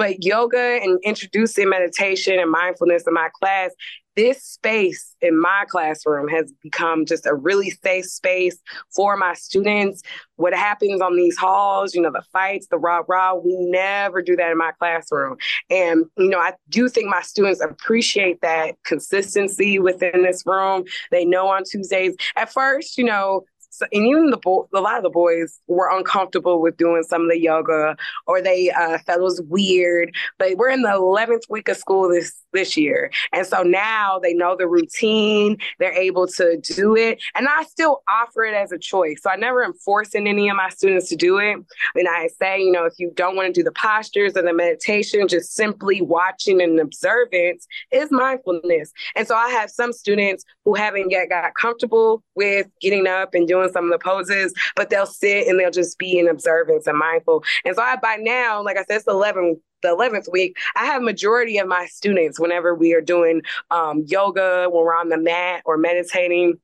But 0.00 0.24
yoga 0.24 0.80
and 0.82 0.98
introducing 1.04 1.68
meditation 1.68 2.38
and 2.38 2.50
mindfulness 2.50 3.06
in 3.06 3.12
my 3.12 3.28
class 3.38 3.70
this 4.16 4.42
space 4.42 5.14
in 5.20 5.40
my 5.40 5.64
classroom 5.68 6.28
has 6.28 6.52
become 6.62 7.06
just 7.06 7.26
a 7.26 7.34
really 7.34 7.70
safe 7.70 8.06
space 8.06 8.58
for 8.94 9.16
my 9.16 9.34
students. 9.34 10.02
What 10.36 10.54
happens 10.54 11.00
on 11.00 11.16
these 11.16 11.36
halls, 11.36 11.94
you 11.94 12.02
know, 12.02 12.10
the 12.10 12.24
fights, 12.32 12.66
the 12.70 12.78
rah 12.78 13.02
rah, 13.08 13.34
we 13.34 13.56
never 13.56 14.20
do 14.20 14.36
that 14.36 14.50
in 14.50 14.58
my 14.58 14.72
classroom. 14.78 15.36
And, 15.68 16.06
you 16.18 16.28
know, 16.28 16.38
I 16.38 16.54
do 16.68 16.88
think 16.88 17.08
my 17.08 17.22
students 17.22 17.60
appreciate 17.60 18.40
that 18.42 18.74
consistency 18.84 19.78
within 19.78 20.22
this 20.22 20.42
room. 20.44 20.84
They 21.10 21.24
know 21.24 21.48
on 21.48 21.62
Tuesdays. 21.64 22.16
At 22.36 22.52
first, 22.52 22.98
you 22.98 23.04
know, 23.04 23.44
so, 23.70 23.86
and 23.92 24.06
even 24.06 24.30
the 24.30 24.36
bo- 24.36 24.68
a 24.74 24.80
lot 24.80 24.96
of 24.96 25.02
the 25.02 25.10
boys 25.10 25.60
were 25.66 25.90
uncomfortable 25.90 26.60
with 26.60 26.76
doing 26.76 27.02
some 27.02 27.22
of 27.22 27.30
the 27.30 27.40
yoga, 27.40 27.96
or 28.26 28.42
they 28.42 28.70
uh, 28.70 28.98
felt 28.98 29.20
it 29.20 29.22
was 29.22 29.42
weird. 29.48 30.14
But 30.38 30.56
we're 30.56 30.70
in 30.70 30.82
the 30.82 30.92
eleventh 30.92 31.44
week 31.48 31.68
of 31.68 31.76
school 31.76 32.08
this 32.08 32.34
this 32.52 32.76
year, 32.76 33.10
and 33.32 33.46
so 33.46 33.62
now 33.62 34.18
they 34.18 34.34
know 34.34 34.56
the 34.56 34.68
routine. 34.68 35.56
They're 35.78 35.92
able 35.92 36.26
to 36.28 36.58
do 36.58 36.96
it, 36.96 37.22
and 37.34 37.48
I 37.48 37.64
still 37.64 38.02
offer 38.08 38.44
it 38.44 38.54
as 38.54 38.72
a 38.72 38.78
choice. 38.78 39.22
So 39.22 39.30
I 39.30 39.36
never 39.36 39.64
am 39.64 39.74
forcing 39.74 40.26
any 40.26 40.48
of 40.48 40.56
my 40.56 40.68
students 40.68 41.08
to 41.10 41.16
do 41.16 41.38
it. 41.38 41.56
And 41.94 42.08
I 42.08 42.28
say, 42.40 42.60
you 42.60 42.72
know, 42.72 42.84
if 42.84 42.94
you 42.98 43.12
don't 43.14 43.36
want 43.36 43.54
to 43.54 43.60
do 43.60 43.62
the 43.62 43.72
postures 43.72 44.36
or 44.36 44.42
the 44.42 44.52
meditation, 44.52 45.28
just 45.28 45.54
simply 45.54 46.00
watching 46.00 46.60
and 46.60 46.78
observance 46.80 47.66
is 47.92 48.10
mindfulness. 48.10 48.92
And 49.14 49.26
so 49.26 49.34
I 49.34 49.50
have 49.50 49.70
some 49.70 49.92
students 49.92 50.44
who 50.64 50.74
haven't 50.74 51.10
yet 51.10 51.28
got 51.28 51.54
comfortable 51.54 52.22
with 52.34 52.66
getting 52.80 53.06
up 53.06 53.34
and 53.34 53.46
doing 53.46 53.59
doing 53.60 53.72
some 53.72 53.84
of 53.84 53.90
the 53.90 54.02
poses, 54.02 54.52
but 54.76 54.90
they'll 54.90 55.06
sit 55.06 55.46
and 55.46 55.58
they'll 55.58 55.70
just 55.70 55.98
be 55.98 56.18
in 56.18 56.28
observance 56.28 56.86
and 56.86 56.98
mindful. 56.98 57.44
And 57.64 57.76
so 57.76 57.82
I 57.82 57.96
by 57.96 58.16
now, 58.16 58.62
like 58.62 58.76
I 58.76 58.84
said, 58.84 58.96
it's 58.96 59.06
11 59.06 59.60
the 59.82 59.88
11th 59.88 60.30
week, 60.30 60.58
I 60.76 60.84
have 60.86 61.02
majority 61.02 61.58
of 61.58 61.66
my 61.66 61.86
students 61.86 62.38
whenever 62.38 62.74
we 62.74 62.92
are 62.94 63.00
doing 63.00 63.40
um, 63.70 64.04
yoga, 64.06 64.68
when 64.70 64.84
we're 64.84 64.94
on 64.94 65.08
the 65.08 65.16
mat 65.16 65.62
or 65.64 65.78
meditating, 65.78 66.58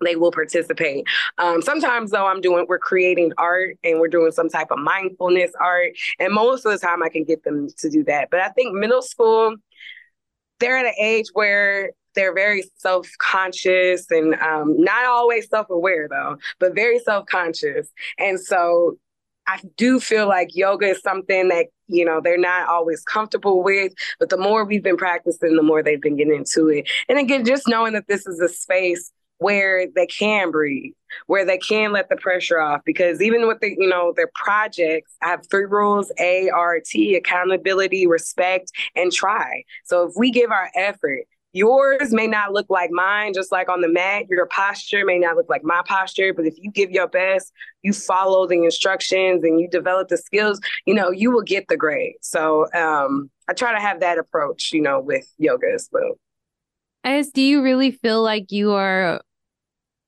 they 0.00 0.16
will 0.16 0.32
participate. 0.32 1.06
Um, 1.38 1.62
sometimes 1.62 2.10
though, 2.10 2.26
I'm 2.26 2.40
doing 2.40 2.66
we're 2.68 2.78
creating 2.78 3.32
art 3.38 3.78
and 3.82 3.98
we're 3.98 4.08
doing 4.08 4.32
some 4.32 4.48
type 4.48 4.70
of 4.70 4.78
mindfulness 4.78 5.52
art, 5.60 5.92
and 6.18 6.32
most 6.32 6.66
of 6.66 6.72
the 6.72 6.78
time 6.78 7.02
I 7.02 7.08
can 7.08 7.24
get 7.24 7.44
them 7.44 7.68
to 7.78 7.88
do 7.88 8.04
that. 8.04 8.28
But 8.30 8.40
I 8.40 8.48
think 8.50 8.74
middle 8.74 9.02
school, 9.02 9.56
they're 10.60 10.78
at 10.78 10.86
an 10.86 10.94
age 10.98 11.26
where 11.32 11.92
they're 12.16 12.34
very 12.34 12.64
self 12.76 13.08
conscious 13.18 14.10
and 14.10 14.34
um, 14.34 14.74
not 14.76 15.04
always 15.04 15.48
self 15.48 15.70
aware, 15.70 16.08
though, 16.08 16.36
but 16.58 16.74
very 16.74 16.98
self 16.98 17.26
conscious. 17.26 17.88
And 18.18 18.40
so 18.40 18.98
I 19.46 19.60
do 19.76 20.00
feel 20.00 20.26
like 20.26 20.56
yoga 20.56 20.86
is 20.88 21.00
something 21.02 21.48
that, 21.48 21.66
you 21.86 22.04
know, 22.04 22.20
they're 22.20 22.36
not 22.36 22.68
always 22.68 23.02
comfortable 23.02 23.62
with, 23.62 23.92
but 24.18 24.28
the 24.28 24.36
more 24.36 24.64
we've 24.64 24.82
been 24.82 24.96
practicing, 24.96 25.54
the 25.54 25.62
more 25.62 25.82
they've 25.82 26.02
been 26.02 26.16
getting 26.16 26.34
into 26.34 26.68
it. 26.68 26.90
And 27.08 27.18
again, 27.18 27.44
just 27.44 27.68
knowing 27.68 27.92
that 27.92 28.08
this 28.08 28.26
is 28.26 28.40
a 28.40 28.48
space 28.48 29.12
where 29.38 29.86
they 29.94 30.06
can 30.06 30.50
breathe, 30.50 30.94
where 31.26 31.44
they 31.44 31.58
can 31.58 31.92
let 31.92 32.08
the 32.08 32.16
pressure 32.16 32.58
off. 32.58 32.80
Because 32.84 33.20
even 33.20 33.46
with 33.46 33.60
the, 33.60 33.70
you 33.78 33.88
know, 33.88 34.12
their 34.16 34.30
projects, 34.34 35.12
I 35.22 35.28
have 35.28 35.46
three 35.48 35.66
rules 35.66 36.10
A, 36.18 36.48
R, 36.48 36.80
T, 36.84 37.14
accountability, 37.14 38.06
respect, 38.06 38.72
and 38.96 39.12
try. 39.12 39.62
So 39.84 40.04
if 40.08 40.14
we 40.16 40.30
give 40.30 40.50
our 40.50 40.70
effort, 40.74 41.24
Yours 41.56 42.12
may 42.12 42.26
not 42.26 42.52
look 42.52 42.66
like 42.68 42.90
mine, 42.90 43.32
just 43.32 43.50
like 43.50 43.70
on 43.70 43.80
the 43.80 43.88
mat. 43.88 44.26
Your 44.28 44.44
posture 44.44 45.06
may 45.06 45.18
not 45.18 45.36
look 45.36 45.48
like 45.48 45.64
my 45.64 45.80
posture, 45.86 46.34
but 46.34 46.44
if 46.44 46.52
you 46.58 46.70
give 46.70 46.90
your 46.90 47.08
best, 47.08 47.50
you 47.80 47.94
follow 47.94 48.46
the 48.46 48.62
instructions 48.62 49.42
and 49.42 49.58
you 49.58 49.66
develop 49.66 50.08
the 50.08 50.18
skills, 50.18 50.60
you 50.84 50.92
know, 50.92 51.10
you 51.10 51.30
will 51.30 51.40
get 51.40 51.68
the 51.68 51.76
grade. 51.78 52.16
So 52.20 52.70
um, 52.74 53.30
I 53.48 53.54
try 53.54 53.72
to 53.72 53.80
have 53.80 54.00
that 54.00 54.18
approach, 54.18 54.70
you 54.74 54.82
know, 54.82 55.00
with 55.00 55.26
yoga 55.38 55.68
as 55.74 55.88
well. 55.90 56.18
As 57.04 57.30
do 57.30 57.40
you 57.40 57.62
really 57.62 57.90
feel 57.90 58.22
like 58.22 58.52
you 58.52 58.72
are 58.72 59.22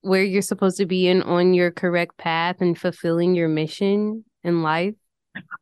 where 0.02 0.22
you're 0.22 0.42
supposed 0.42 0.76
to 0.76 0.84
be 0.84 1.08
and 1.08 1.22
on 1.22 1.54
your 1.54 1.70
correct 1.70 2.18
path 2.18 2.56
and 2.60 2.78
fulfilling 2.78 3.34
your 3.34 3.48
mission 3.48 4.26
in 4.44 4.62
life? 4.62 4.96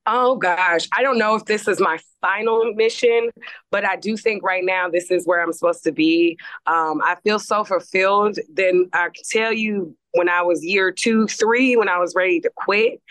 Oh 0.07 0.37
gosh, 0.37 0.88
I 0.96 1.02
don't 1.02 1.18
know 1.18 1.35
if 1.35 1.44
this 1.46 1.66
is 1.66 1.81
my 1.81 1.98
final 2.20 2.72
mission, 2.74 3.31
but 3.70 3.85
I 3.85 3.96
do 3.96 4.16
think 4.16 4.42
right 4.42 4.64
now 4.64 4.88
this 4.88 5.11
is 5.11 5.26
where 5.26 5.42
I'm 5.42 5.52
supposed 5.52 5.83
to 5.85 5.92
be. 5.92 6.38
Um, 6.66 7.00
I 7.02 7.16
feel 7.24 7.38
so 7.38 7.64
fulfilled. 7.64 8.38
Then 8.52 8.88
I 8.92 9.09
can 9.14 9.24
tell 9.29 9.52
you 9.52 9.96
when 10.12 10.29
I 10.29 10.42
was 10.42 10.64
year 10.64 10.92
two, 10.92 11.26
three, 11.26 11.76
when 11.76 11.88
I 11.88 11.98
was 11.98 12.14
ready 12.14 12.40
to 12.40 12.50
quit, 12.57 13.02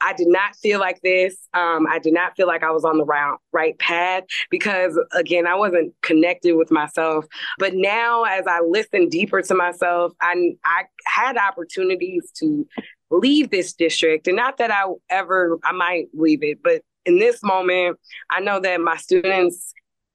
I 0.00 0.12
did 0.14 0.28
not 0.28 0.56
feel 0.56 0.80
like 0.80 1.00
this. 1.02 1.36
Um, 1.52 1.86
I 1.88 1.98
did 1.98 2.14
not 2.14 2.36
feel 2.36 2.46
like 2.46 2.62
I 2.62 2.70
was 2.70 2.84
on 2.84 2.98
the 2.98 3.04
right, 3.04 3.36
right 3.52 3.78
path 3.78 4.24
because, 4.50 4.98
again, 5.12 5.46
I 5.46 5.56
wasn't 5.56 5.92
connected 6.02 6.54
with 6.54 6.70
myself. 6.70 7.26
But 7.58 7.74
now, 7.74 8.24
as 8.24 8.46
I 8.46 8.60
listen 8.60 9.08
deeper 9.08 9.42
to 9.42 9.54
myself, 9.54 10.12
I, 10.22 10.52
I 10.64 10.84
had 11.04 11.36
opportunities 11.36 12.30
to 12.36 12.66
leave 13.18 13.50
this 13.50 13.72
district. 13.72 14.26
And 14.26 14.36
not 14.36 14.58
that 14.58 14.70
I 14.70 14.84
ever, 15.10 15.58
I 15.64 15.72
might 15.72 16.06
leave 16.14 16.42
it, 16.42 16.62
but 16.62 16.82
in 17.06 17.18
this 17.18 17.42
moment, 17.42 17.98
I 18.30 18.40
know 18.40 18.60
that 18.60 18.80
my 18.80 18.96
students 18.96 19.72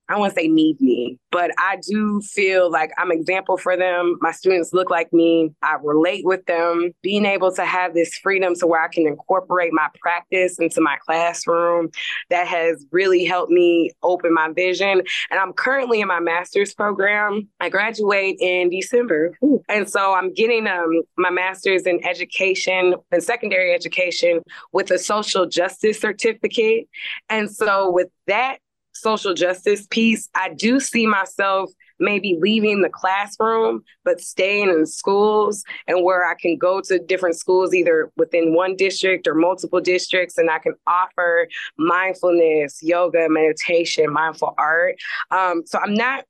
I 0.09 0.17
want 0.17 0.33
to 0.33 0.41
say 0.41 0.47
need 0.47 0.81
me, 0.81 1.19
but 1.31 1.51
I 1.59 1.77
do 1.87 2.19
feel 2.21 2.71
like 2.71 2.91
I'm 2.97 3.11
example 3.11 3.57
for 3.57 3.77
them. 3.77 4.17
My 4.21 4.31
students 4.31 4.73
look 4.73 4.89
like 4.89 5.13
me. 5.13 5.51
I 5.61 5.77
relate 5.83 6.25
with 6.25 6.45
them. 6.47 6.91
Being 7.03 7.25
able 7.25 7.53
to 7.53 7.63
have 7.63 7.93
this 7.93 8.17
freedom 8.17 8.55
to 8.55 8.67
where 8.67 8.81
I 8.81 8.87
can 8.87 9.05
incorporate 9.05 9.71
my 9.71 9.87
practice 10.01 10.57
into 10.57 10.81
my 10.81 10.97
classroom 11.05 11.89
that 12.31 12.47
has 12.47 12.85
really 12.91 13.23
helped 13.23 13.51
me 13.51 13.91
open 14.01 14.33
my 14.33 14.49
vision. 14.51 15.03
And 15.29 15.39
I'm 15.39 15.53
currently 15.53 16.01
in 16.01 16.07
my 16.07 16.19
master's 16.19 16.73
program. 16.73 17.47
I 17.59 17.69
graduate 17.69 18.37
in 18.39 18.69
December. 18.69 19.37
And 19.67 19.87
so 19.87 20.15
I'm 20.15 20.33
getting 20.33 20.65
um, 20.67 21.03
my 21.17 21.29
master's 21.29 21.83
in 21.83 22.03
education 22.03 22.95
and 23.11 23.23
secondary 23.23 23.73
education 23.73 24.41
with 24.71 24.89
a 24.89 24.97
social 24.97 25.45
justice 25.45 25.99
certificate. 25.99 26.87
And 27.29 27.51
so 27.51 27.91
with 27.91 28.07
that 28.25 28.57
social 29.01 29.33
justice 29.33 29.87
piece, 29.87 30.29
I 30.35 30.53
do 30.53 30.79
see 30.79 31.07
myself 31.07 31.71
maybe 31.99 32.37
leaving 32.39 32.81
the 32.81 32.89
classroom, 32.89 33.83
but 34.05 34.21
staying 34.21 34.69
in 34.69 34.85
schools 34.85 35.63
and 35.87 36.03
where 36.03 36.29
I 36.29 36.35
can 36.35 36.57
go 36.57 36.81
to 36.81 36.99
different 36.99 37.37
schools, 37.37 37.73
either 37.73 38.11
within 38.15 38.53
one 38.53 38.75
district 38.75 39.27
or 39.27 39.35
multiple 39.35 39.81
districts, 39.81 40.37
and 40.37 40.49
I 40.49 40.59
can 40.59 40.75
offer 40.87 41.47
mindfulness, 41.77 42.81
yoga, 42.81 43.27
meditation, 43.29 44.11
mindful 44.11 44.55
art. 44.57 44.95
Um, 45.31 45.63
so 45.65 45.79
I'm 45.79 45.93
not 45.93 46.25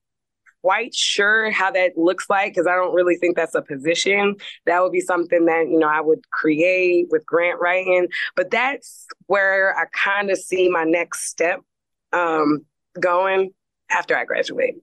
quite 0.62 0.94
sure 0.94 1.52
how 1.52 1.72
that 1.72 1.98
looks 1.98 2.30
like 2.30 2.52
because 2.52 2.68
I 2.68 2.76
don't 2.76 2.94
really 2.94 3.16
think 3.16 3.36
that's 3.36 3.56
a 3.56 3.62
position. 3.62 4.36
That 4.66 4.82
would 4.82 4.92
be 4.92 5.02
something 5.02 5.46
that, 5.46 5.68
you 5.70 5.80
know, 5.80 5.88
I 5.88 6.02
would 6.02 6.30
create 6.32 7.08
with 7.10 7.26
grant 7.26 7.62
writing. 7.62 8.08
But 8.36 8.52
that's 8.52 9.08
where 9.28 9.78
I 9.78 9.86
kind 9.94 10.30
of 10.30 10.38
see 10.38 10.70
my 10.70 10.84
next 10.84 11.30
step 11.30 11.62
um, 12.14 12.66
going 13.00 13.52
after 13.90 14.16
I 14.18 14.26
graduate. 14.26 14.76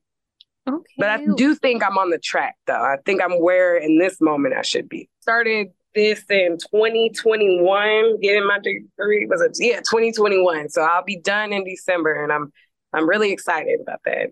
Okay. 0.68 0.84
But 0.98 1.10
I 1.10 1.24
do 1.36 1.54
think 1.54 1.84
I'm 1.84 1.96
on 1.96 2.10
the 2.10 2.18
track 2.18 2.56
though. 2.66 2.74
I 2.74 2.96
think 3.04 3.22
I'm 3.22 3.40
where 3.40 3.76
in 3.76 3.98
this 3.98 4.20
moment 4.20 4.54
I 4.54 4.62
should 4.62 4.88
be. 4.88 5.08
Started 5.20 5.68
this 5.94 6.24
in 6.28 6.58
2021, 6.58 8.20
getting 8.20 8.46
my 8.46 8.58
degree 8.58 9.26
was 9.26 9.40
it 9.40 9.56
yeah, 9.58 9.76
2021. 9.76 10.68
So 10.68 10.82
I'll 10.82 11.04
be 11.04 11.20
done 11.20 11.52
in 11.52 11.64
December 11.64 12.22
and 12.22 12.32
I'm 12.32 12.52
I'm 12.92 13.08
really 13.08 13.32
excited 13.32 13.80
about 13.80 14.00
that. 14.04 14.30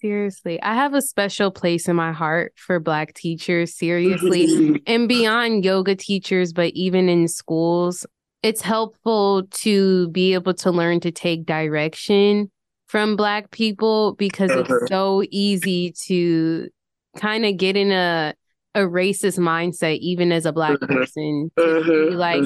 Seriously, 0.00 0.62
I 0.62 0.74
have 0.74 0.94
a 0.94 1.02
special 1.02 1.50
place 1.50 1.88
in 1.88 1.96
my 1.96 2.12
heart 2.12 2.52
for 2.56 2.78
Black 2.78 3.14
teachers, 3.14 3.74
seriously, 3.74 4.80
and 4.86 5.08
beyond 5.08 5.64
yoga 5.64 5.96
teachers, 5.96 6.52
but 6.52 6.72
even 6.74 7.08
in 7.08 7.26
schools 7.26 8.06
it's 8.42 8.62
helpful 8.62 9.44
to 9.50 10.08
be 10.10 10.34
able 10.34 10.54
to 10.54 10.70
learn 10.70 11.00
to 11.00 11.10
take 11.10 11.46
direction 11.46 12.50
from 12.86 13.16
black 13.16 13.50
people 13.50 14.14
because 14.14 14.50
uh-huh. 14.50 14.76
it's 14.76 14.88
so 14.88 15.22
easy 15.30 15.92
to 16.06 16.68
kind 17.16 17.44
of 17.44 17.56
get 17.56 17.76
in 17.76 17.92
a 17.92 18.34
a 18.74 18.80
racist 18.80 19.38
mindset 19.38 19.98
even 19.98 20.30
as 20.30 20.46
a 20.46 20.52
black 20.52 20.78
uh-huh. 20.82 20.86
person 20.86 21.50
uh-huh. 21.56 22.10
like 22.12 22.44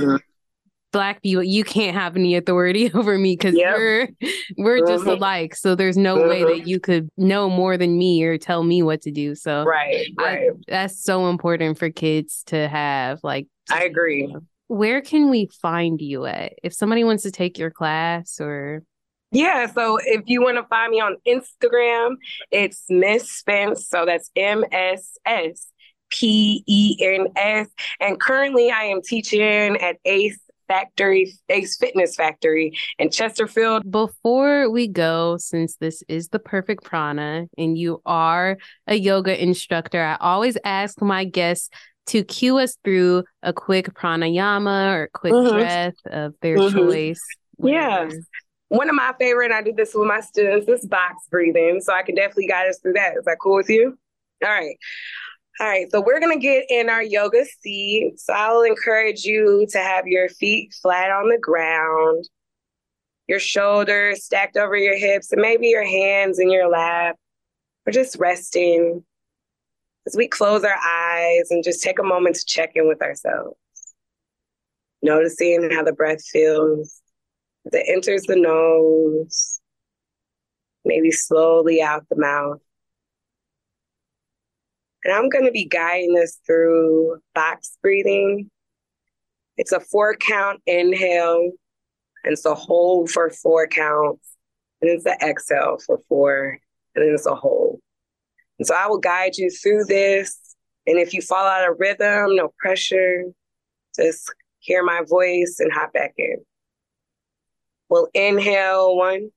black 0.93 1.23
people 1.23 1.43
you 1.43 1.65
can't 1.65 1.97
have 1.97 2.17
any 2.17 2.37
authority 2.37 2.91
over 2.95 3.19
me 3.19 3.35
because 3.35 3.55
yep. 3.55 3.77
we're 3.77 4.09
we're 4.57 4.87
just 4.87 5.05
alike 5.07 5.55
so 5.55 5.75
there's 5.75 5.97
no 5.97 6.29
way 6.29 6.45
that 6.45 6.67
you 6.67 6.79
could 6.79 7.09
know 7.17 7.49
more 7.51 7.77
than 7.77 7.99
me 7.99 8.23
or 8.23 8.39
tell 8.39 8.63
me 8.63 8.83
what 8.83 9.03
to 9.03 9.11
do 9.11 9.35
so 9.35 9.65
right 9.65 10.09
right 10.19 10.51
I, 10.51 10.57
that's 10.69 11.03
so 11.03 11.29
important 11.29 11.79
for 11.79 11.91
kids 11.91 12.43
to 12.47 12.69
have 12.69 13.21
like 13.23 13.47
i 13.71 13.85
agree 13.85 14.35
where 14.69 15.01
can 15.01 15.31
we 15.31 15.49
find 15.61 16.01
you 16.01 16.27
at 16.27 16.55
if 16.63 16.73
somebody 16.73 17.05
wants 17.05 17.23
to 17.25 17.31
take 17.31 17.59
your 17.59 17.71
class 17.71 18.41
or 18.41 18.83
Yeah, 19.31 19.67
so 19.67 19.99
if 20.03 20.23
you 20.27 20.43
want 20.43 20.59
to 20.59 20.65
find 20.65 20.91
me 20.91 21.01
on 21.01 21.17
Instagram, 21.27 22.17
it's 22.51 22.85
Miss 22.89 23.31
Spence. 23.31 23.89
So 23.89 24.05
that's 24.07 24.31
M 24.37 24.65
S 24.71 25.17
S 25.25 25.67
P 26.11 26.63
E 26.67 26.97
N 27.01 27.29
S. 27.37 27.69
And 28.01 28.21
currently 28.21 28.71
I 28.71 28.85
am 28.85 29.01
teaching 29.03 29.77
at 29.77 29.97
Ace 30.05 30.39
Factory, 30.69 31.35
Ace 31.51 31.77
Fitness 31.77 32.15
Factory 32.17 32.73
in 32.99 33.11
Chesterfield. 33.11 33.91
Before 33.91 34.71
we 34.71 34.89
go, 34.89 35.37
since 35.39 35.77
this 35.77 36.03
is 36.09 36.29
the 36.29 36.39
perfect 36.39 36.85
prana 36.85 37.47
and 37.59 37.77
you 37.77 38.01
are 38.07 38.57
a 38.87 38.95
yoga 38.95 39.43
instructor, 39.43 40.03
I 40.03 40.17
always 40.21 40.57
ask 40.65 41.01
my 41.03 41.25
guests 41.25 41.69
to 42.07 42.25
cue 42.25 42.59
us 42.59 42.77
through 42.85 43.25
a 43.43 43.53
quick 43.53 43.95
pranayama 43.95 44.95
or 44.95 45.11
quick 45.13 45.33
mm-hmm. 45.33 45.57
breath 45.57 45.95
of 46.07 46.35
their 46.41 46.57
mm-hmm. 46.57 46.77
choice. 46.77 47.23
Yeah. 47.59 48.09
One 48.69 48.89
of 48.89 48.95
my 48.95 49.15
favorite, 49.19 49.53
I 49.53 49.63
do 49.63 49.73
this 49.73 49.95
with 49.95 50.09
my 50.09 50.21
students, 50.21 50.69
is 50.69 50.87
box 50.87 51.27
breathing. 51.31 51.81
So 51.83 51.93
I 51.93 52.03
can 52.03 52.15
definitely 52.15 52.47
guide 52.47 52.69
us 52.69 52.79
through 52.81 52.95
that. 52.95 53.17
Is 53.19 53.25
that 53.27 53.39
cool 53.41 53.57
with 53.57 53.69
you? 53.69 53.99
All 54.45 54.51
right. 54.51 54.77
All 55.61 55.69
right, 55.69 55.87
so 55.91 56.01
we're 56.01 56.19
gonna 56.19 56.39
get 56.39 56.65
in 56.71 56.89
our 56.89 57.03
yoga 57.03 57.45
seat. 57.45 58.15
So 58.17 58.33
I'll 58.33 58.63
encourage 58.63 59.25
you 59.25 59.67
to 59.71 59.79
have 59.79 60.07
your 60.07 60.31
feet 60.31 60.73
flat 60.81 61.11
on 61.11 61.29
the 61.29 61.39
ground, 61.39 62.27
your 63.29 63.39
shoulders 63.39 64.25
stacked 64.25 64.57
over 64.57 64.75
your 64.75 64.97
hips, 64.97 65.31
and 65.31 65.43
maybe 65.43 65.69
your 65.69 65.85
hands 65.85 66.39
in 66.39 66.51
your 66.51 66.69
lap, 66.69 67.17
or 67.87 67.93
just 67.93 68.19
resting 68.19 69.05
as 70.07 70.17
we 70.17 70.29
close 70.29 70.65
our 70.65 70.79
eyes 70.87 71.51
and 71.51 71.65
just 71.65 71.83
take 71.83 71.99
a 71.99 72.05
moment 72.05 72.37
to 72.37 72.45
check 72.47 72.73
in 72.75 72.89
with 72.89 73.03
ourselves. 73.03 73.57
Noticing 75.03 75.71
how 75.71 75.83
the 75.83 75.93
breath 75.93 76.25
feels 76.25 77.01
as 77.67 77.75
it 77.75 77.87
enters 77.89 78.23
the 78.23 78.37
nose, 78.37 79.61
maybe 80.85 81.11
slowly 81.11 81.83
out 81.83 82.05
the 82.09 82.17
mouth. 82.17 82.61
And 85.05 85.13
I'm 85.13 85.29
going 85.29 85.45
to 85.45 85.51
be 85.51 85.65
guiding 85.65 86.17
us 86.23 86.39
through 86.47 87.19
box 87.35 87.77
breathing. 87.83 88.51
It's 89.57 89.73
a 89.73 89.81
four 89.81 90.17
count 90.17 90.61
inhale, 90.67 91.51
and 92.25 92.33
it's 92.33 92.47
a 92.47 92.55
hold 92.55 93.11
for 93.11 93.31
four 93.31 93.67
counts, 93.67 94.37
and 94.81 94.91
it's 94.91 95.05
an 95.05 95.17
exhale 95.21 95.79
for 95.85 95.99
four, 96.09 96.59
and 96.95 97.05
then 97.05 97.15
it's 97.15 97.27
a 97.27 97.35
hold. 97.35 97.72
And 98.63 98.67
so 98.69 98.77
I 98.77 98.87
will 98.87 98.99
guide 98.99 99.37
you 99.39 99.51
through 99.51 99.87
this. 99.87 100.39
And 100.87 100.97
if 100.97 101.13
you 101.13 101.21
fall 101.21 101.45
out 101.45 101.69
of 101.69 101.81
rhythm, 101.81 102.37
no 102.37 102.55
pressure, 102.61 103.25
just 103.97 104.33
hear 104.61 104.85
my 104.85 105.03
voice 105.05 105.57
and 105.59 105.73
hop 105.73 105.93
back 105.93 106.15
in. 106.17 106.37
We'll 107.89 108.07
inhale 108.15 108.97
one, 108.97 109.31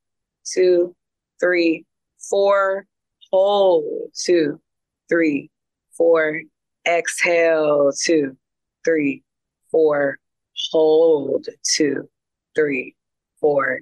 two, 0.45 0.95
three, 1.39 1.85
four, 2.29 2.85
hold, 3.31 4.11
two, 4.15 4.61
three, 5.09 5.49
four, 5.97 6.43
exhale, 6.87 7.93
two, 7.99 8.37
three, 8.83 9.23
four, 9.71 10.19
hold, 10.71 11.47
two, 11.63 12.07
three, 12.53 12.95
four, 13.41 13.79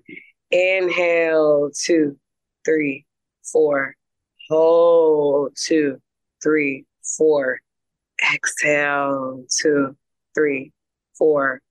inhale, 0.52 1.70
two, 1.78 2.18
three, 2.64 3.06
four, 3.44 3.98
Hold 4.50 5.56
two, 5.56 6.02
three, 6.42 6.86
four. 7.18 7.60
Exhale 8.34 9.46
two, 9.50 9.96
three, 10.36 10.72
four. 11.18 11.62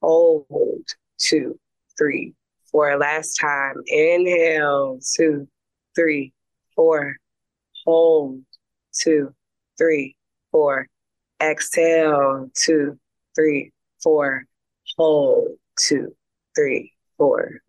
Hold 0.00 0.86
two, 1.18 1.58
three, 1.96 2.34
four. 2.70 2.96
Last 2.98 3.34
time. 3.34 3.74
Inhale 3.86 4.98
two, 5.16 5.48
three, 5.94 6.32
four. 6.74 7.16
Hold 7.84 8.42
two, 8.92 9.34
three, 9.76 10.16
four. 10.50 10.88
Exhale 11.42 12.50
two, 12.54 12.98
three, 13.34 13.72
four. 14.02 14.44
Hold 14.96 15.48
two, 15.78 16.14
three, 16.54 16.92
four. 17.18 17.60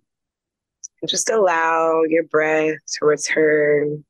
And 1.02 1.10
just 1.10 1.30
allow 1.30 2.04
your 2.08 2.24
breath 2.24 2.78
to 3.00 3.06
return 3.06 4.06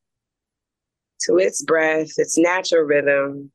to 1.26 1.38
its 1.38 1.64
breath, 1.64 2.12
its 2.18 2.38
natural 2.38 2.84
rhythm. 2.84 3.52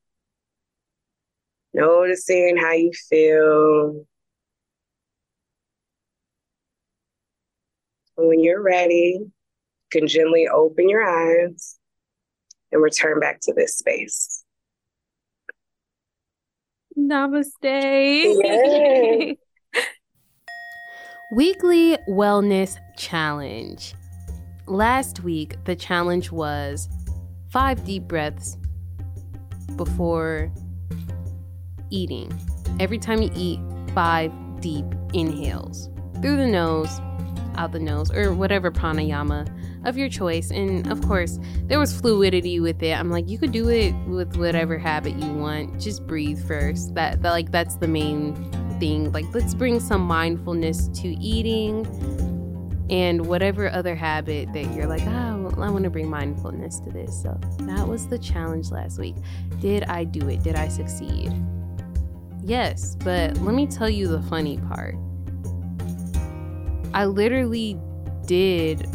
Noticing 1.72 2.56
how 2.56 2.72
you 2.72 2.90
feel. 3.09 4.04
When 8.16 8.40
you're 8.40 8.62
ready, 8.62 9.18
you 9.20 9.33
can 9.90 10.06
gently 10.06 10.48
open 10.48 10.88
your 10.88 11.02
eyes 11.02 11.78
and 12.72 12.83
return 12.83 13.20
back 13.20 13.40
to 13.42 13.54
this 13.54 13.76
space. 13.76 14.44
Namaste. 16.98 17.52
Weekly 21.33 21.96
Wellness 22.09 22.76
Challenge. 22.96 23.94
Last 24.66 25.20
week, 25.20 25.56
the 25.64 25.76
challenge 25.76 26.33
was 26.33 26.88
five 27.50 27.84
deep 27.84 28.04
breaths 28.04 28.56
before 29.76 30.52
eating. 31.90 32.32
Every 32.78 32.98
time 32.98 33.22
you 33.22 33.30
eat, 33.34 33.60
five 33.94 34.32
deep 34.60 34.84
inhales 35.12 35.88
through 36.22 36.36
the 36.36 36.46
nose, 36.46 37.00
out 37.56 37.72
the 37.72 37.80
nose, 37.80 38.10
or 38.12 38.32
whatever 38.32 38.70
pranayama 38.70 39.48
of 39.86 39.96
your 39.96 40.08
choice. 40.08 40.50
And 40.50 40.90
of 40.90 41.02
course, 41.06 41.38
there 41.64 41.78
was 41.78 41.98
fluidity 41.98 42.60
with 42.60 42.82
it. 42.82 42.92
I'm 42.92 43.10
like, 43.10 43.28
you 43.28 43.38
could 43.38 43.52
do 43.52 43.68
it 43.68 43.94
with 44.06 44.36
whatever 44.36 44.78
habit 44.78 45.14
you 45.16 45.32
want. 45.32 45.80
Just 45.80 46.06
breathe 46.06 46.46
first. 46.46 46.94
That, 46.94 47.22
that 47.22 47.30
like 47.30 47.50
that's 47.50 47.76
the 47.76 47.88
main 47.88 48.34
thing. 48.78 49.12
Like, 49.12 49.26
let's 49.34 49.54
bring 49.54 49.80
some 49.80 50.02
mindfulness 50.02 50.88
to 50.88 51.08
eating 51.08 51.86
and 52.90 53.26
whatever 53.26 53.70
other 53.70 53.94
habit 53.94 54.52
that 54.52 54.74
you're 54.74 54.86
like, 54.86 55.02
oh, 55.06 55.29
I 55.62 55.70
want 55.70 55.85
to 55.85 55.90
bring 55.90 56.09
mindfulness 56.09 56.81
to 56.81 56.90
this. 56.90 57.23
So 57.23 57.38
that 57.61 57.87
was 57.87 58.09
the 58.09 58.18
challenge 58.18 58.70
last 58.70 58.99
week. 58.99 59.16
Did 59.61 59.85
I 59.85 60.05
do 60.05 60.29
it? 60.29 60.42
Did 60.42 60.57
I 60.57 60.68
succeed? 60.68 61.33
Yes, 62.42 62.96
but 62.96 63.37
let 63.38 63.55
me 63.55 63.66
tell 63.66 63.90
you 63.90 64.09
the 64.09 64.23
funny 64.23 64.59
part. 64.59 64.96
I 66.92 67.05
literally 67.05 67.79
did 68.27 68.87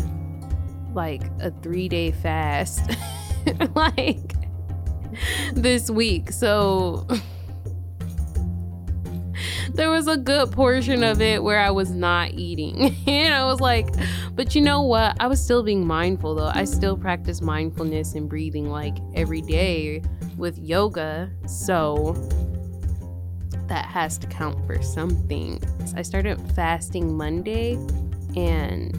like 0.93 1.23
a 1.39 1.51
three 1.62 1.88
day 1.88 2.12
fast, 2.12 2.89
like 3.75 4.34
this 5.54 5.89
week. 5.89 6.32
So 6.32 7.08
there 9.75 9.89
was 9.89 10.07
a 10.07 10.15
good 10.15 10.51
portion 10.51 11.03
of 11.03 11.21
it 11.21 11.43
where 11.43 11.59
I 11.59 11.69
was 11.69 11.91
not 11.91 12.31
eating. 12.31 12.95
and 13.07 13.33
I 13.33 13.45
was 13.45 13.59
like, 13.59 13.89
but 14.33 14.55
you 14.55 14.61
know 14.61 14.81
what? 14.81 15.17
I 15.19 15.27
was 15.27 15.43
still 15.43 15.63
being 15.63 15.85
mindful 15.85 16.35
though. 16.35 16.51
I 16.53 16.63
still 16.63 16.97
practice 16.97 17.41
mindfulness 17.41 18.15
and 18.15 18.29
breathing 18.29 18.69
like 18.69 18.97
every 19.13 19.41
day 19.41 20.01
with 20.38 20.57
yoga. 20.57 21.29
So 21.45 22.13
that 23.67 23.85
has 23.85 24.17
to 24.19 24.27
count 24.27 24.65
for 24.65 24.81
something. 24.81 25.61
I 25.95 26.03
started 26.03 26.39
fasting 26.53 27.15
Monday 27.15 27.73
and 28.38 28.97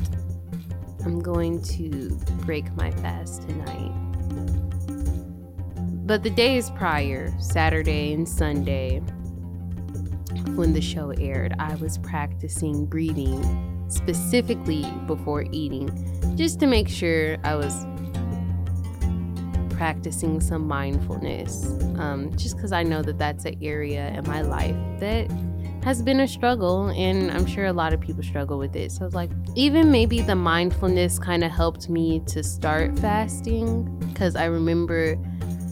I'm 1.07 1.21
going 1.21 1.63
to 1.63 2.11
break 2.45 2.71
my 2.77 2.91
fast 2.91 3.49
tonight. 3.49 3.93
But 6.07 6.23
the 6.23 6.31
days 6.31 6.71
prior, 6.71 7.33
Saturday 7.41 8.13
and 8.13 8.29
Sunday, 8.29 9.03
when 10.55 10.73
the 10.73 10.81
show 10.81 11.11
aired, 11.11 11.55
I 11.59 11.75
was 11.77 11.99
practicing 11.99 12.87
breathing 12.87 13.87
specifically 13.89 14.85
before 15.07 15.45
eating, 15.53 15.91
just 16.37 16.61
to 16.61 16.67
make 16.67 16.89
sure 16.89 17.37
I 17.45 17.55
was 17.55 17.87
practicing 19.71 20.41
some 20.41 20.67
mindfulness. 20.67 21.67
Um, 21.99 22.35
just 22.37 22.57
because 22.57 22.73
I 22.73 22.83
know 22.83 23.03
that 23.03 23.19
that's 23.19 23.45
an 23.45 23.59
area 23.63 24.09
in 24.09 24.27
my 24.27 24.43
life 24.43 24.77
that 25.01 25.31
has 25.85 26.03
been 26.03 26.21
a 26.21 26.27
struggle, 26.27 26.89
and 26.89 27.31
I'm 27.31 27.47
sure 27.47 27.67
a 27.67 27.73
lot 27.73 27.93
of 27.93 28.01
people 28.01 28.23
struggle 28.23 28.59
with 28.59 28.75
it. 28.75 28.91
So 28.91 29.09
like, 29.13 29.31
even 29.55 29.93
maybe 29.93 30.21
the 30.21 30.35
mindfulness 30.35 31.19
kind 31.19 31.45
of 31.45 31.53
helped 31.53 31.89
me 31.89 32.21
to 32.27 32.43
start 32.43 32.99
fasting 32.99 33.85
because 34.01 34.35
I 34.35 34.47
remember 34.47 35.17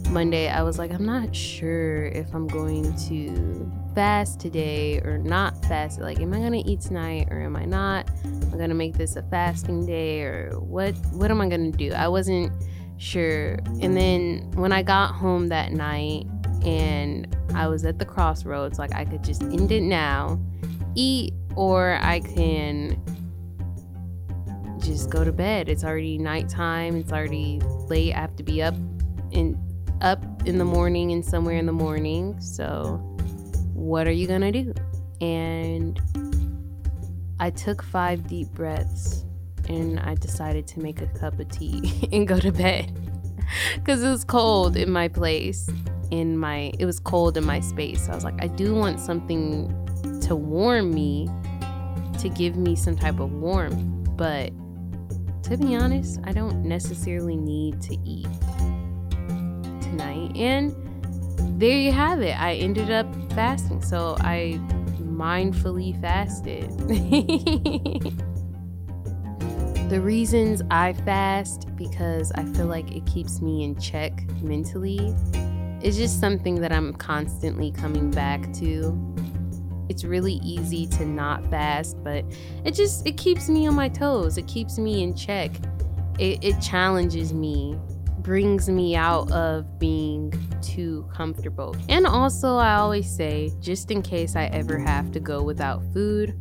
Monday 0.09 0.47
I 0.47 0.61
was 0.63 0.77
like, 0.77 0.93
I'm 0.93 1.05
not 1.05 1.35
sure 1.35 2.05
if 2.05 2.33
I'm 2.33 2.47
going 2.47 2.95
to 3.09 3.71
fast 3.95 4.39
today 4.39 4.99
or 4.99 5.17
not 5.17 5.65
fast. 5.65 5.99
Like, 5.99 6.19
am 6.19 6.33
I 6.33 6.39
gonna 6.39 6.61
eat 6.65 6.81
tonight 6.81 7.29
or 7.31 7.41
am 7.41 7.55
I 7.55 7.65
not? 7.65 8.11
I'm 8.25 8.57
gonna 8.57 8.75
make 8.75 8.93
this 8.95 9.15
a 9.15 9.23
fasting 9.23 9.85
day 9.85 10.21
or 10.21 10.51
what? 10.59 10.93
What 11.13 11.31
am 11.31 11.41
I 11.41 11.47
gonna 11.47 11.71
do? 11.71 11.91
I 11.93 12.07
wasn't 12.07 12.51
sure. 12.97 13.57
And 13.81 13.95
then 13.95 14.51
when 14.55 14.71
I 14.71 14.83
got 14.83 15.15
home 15.15 15.47
that 15.47 15.71
night 15.71 16.27
and 16.63 17.35
I 17.55 17.67
was 17.67 17.85
at 17.85 17.97
the 17.97 18.05
crossroads, 18.05 18.77
like 18.77 18.93
I 18.93 19.05
could 19.05 19.23
just 19.23 19.41
end 19.41 19.71
it 19.71 19.81
now, 19.81 20.39
eat, 20.93 21.33
or 21.55 21.97
I 22.01 22.19
can 22.19 23.01
just 24.79 25.09
go 25.09 25.23
to 25.23 25.31
bed. 25.31 25.69
It's 25.69 25.83
already 25.83 26.17
nighttime. 26.17 26.97
It's 26.97 27.11
already 27.11 27.61
late. 27.87 28.13
I 28.13 28.19
have 28.19 28.35
to 28.35 28.43
be 28.43 28.61
up 28.61 28.75
in 29.31 29.57
up 30.01 30.23
in 30.45 30.57
the 30.57 30.65
morning 30.65 31.13
and 31.13 31.23
somewhere 31.23 31.55
in 31.55 31.65
the 31.65 31.71
morning. 31.71 32.39
So 32.39 33.14
what 33.75 34.07
are 34.07 34.11
you 34.11 34.25
gonna 34.25 34.51
do? 34.51 34.73
And 35.19 36.01
I 37.39 37.49
took 37.49 37.83
five 37.83 38.27
deep 38.27 38.47
breaths 38.49 39.25
and 39.67 39.99
I 39.99 40.15
decided 40.15 40.65
to 40.67 40.79
make 40.79 41.01
a 41.01 41.07
cup 41.07 41.39
of 41.39 41.49
tea 41.49 42.07
and 42.11 42.27
go 42.27 42.39
to 42.39 42.51
bed. 42.51 42.91
Because 43.75 44.01
it 44.01 44.09
was 44.09 44.23
cold 44.23 44.75
in 44.75 44.89
my 44.89 45.07
place 45.07 45.69
in 46.09 46.35
my 46.35 46.71
it 46.79 46.85
was 46.85 46.99
cold 46.99 47.37
in 47.37 47.45
my 47.45 47.59
space. 47.59 48.05
So 48.05 48.11
i 48.11 48.15
was 48.15 48.23
like 48.23 48.41
i 48.41 48.47
do 48.47 48.73
want 48.73 48.99
something 48.99 49.69
to 50.21 50.35
warm 50.35 50.91
me 50.91 51.29
to 52.19 52.29
give 52.29 52.55
me 52.55 52.75
some 52.75 52.95
type 52.95 53.19
of 53.19 53.31
warmth. 53.33 53.77
But 54.17 54.51
to 55.43 55.57
be 55.57 55.75
honest 55.75 56.19
i 56.23 56.31
don't 56.31 56.63
necessarily 56.63 57.35
need 57.35 57.81
to 57.83 57.97
eat 58.03 58.27
tonight. 59.81 60.35
And 60.35 60.75
there 61.57 61.77
you 61.77 61.91
have 61.91 62.21
it 62.21 62.39
i 62.39 62.53
ended 62.53 62.91
up 62.91 63.07
fasting 63.33 63.81
so 63.81 64.15
i 64.19 64.59
mindfully 65.01 65.99
fasted 66.01 66.69
The 69.89 70.01
reasons 70.01 70.63
I 70.71 70.93
fast 70.93 71.67
because 71.75 72.31
I 72.31 72.43
feel 72.43 72.65
like 72.65 72.95
it 72.95 73.05
keeps 73.05 73.39
me 73.39 73.63
in 73.63 73.79
check 73.79 74.23
mentally. 74.41 75.15
It's 75.79 75.95
just 75.95 76.19
something 76.19 76.55
that 76.61 76.71
I'm 76.71 76.91
constantly 76.93 77.71
coming 77.71 78.09
back 78.09 78.51
to. 78.53 79.15
It's 79.87 80.03
really 80.03 80.41
easy 80.43 80.87
to 80.87 81.05
not 81.05 81.47
fast, 81.51 82.03
but 82.03 82.25
it 82.65 82.71
just 82.71 83.05
it 83.05 83.15
keeps 83.15 83.47
me 83.47 83.67
on 83.67 83.75
my 83.75 83.87
toes. 83.87 84.39
It 84.39 84.47
keeps 84.47 84.79
me 84.79 85.03
in 85.03 85.15
check. 85.15 85.51
It, 86.17 86.43
it 86.43 86.59
challenges 86.61 87.31
me, 87.31 87.77
brings 88.25 88.67
me 88.67 88.95
out 88.95 89.31
of 89.31 89.77
being 89.77 90.33
too 90.59 91.07
comfortable. 91.13 91.75
And 91.89 92.07
also, 92.07 92.57
I 92.57 92.73
always 92.73 93.07
say, 93.07 93.51
just 93.61 93.91
in 93.91 94.01
case 94.01 94.35
I 94.35 94.45
ever 94.45 94.79
have 94.79 95.11
to 95.11 95.19
go 95.19 95.43
without 95.43 95.83
food, 95.93 96.35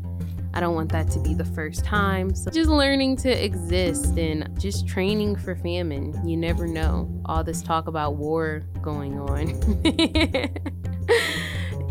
I 0.55 0.61
don't 0.61 0.74
want 0.74 0.91
that 0.93 1.11
to 1.11 1.18
be 1.18 1.35
the 1.35 1.45
first 1.45 1.85
time. 1.85 2.35
So 2.35 2.51
just 2.51 2.70
learning 2.70 3.16
to 3.18 3.28
exist 3.28 4.16
and 4.16 4.49
just 4.59 4.89
training 4.89 5.37
for 5.37 5.57
famine. 5.57 6.18
You 6.26 6.39
never 6.39 6.66
know. 6.66 7.07
All 7.26 7.45
this 7.45 7.61
talk 7.61 7.87
about 7.87 8.14
war 8.14 8.64
going 8.80 9.20
on. 9.20 9.49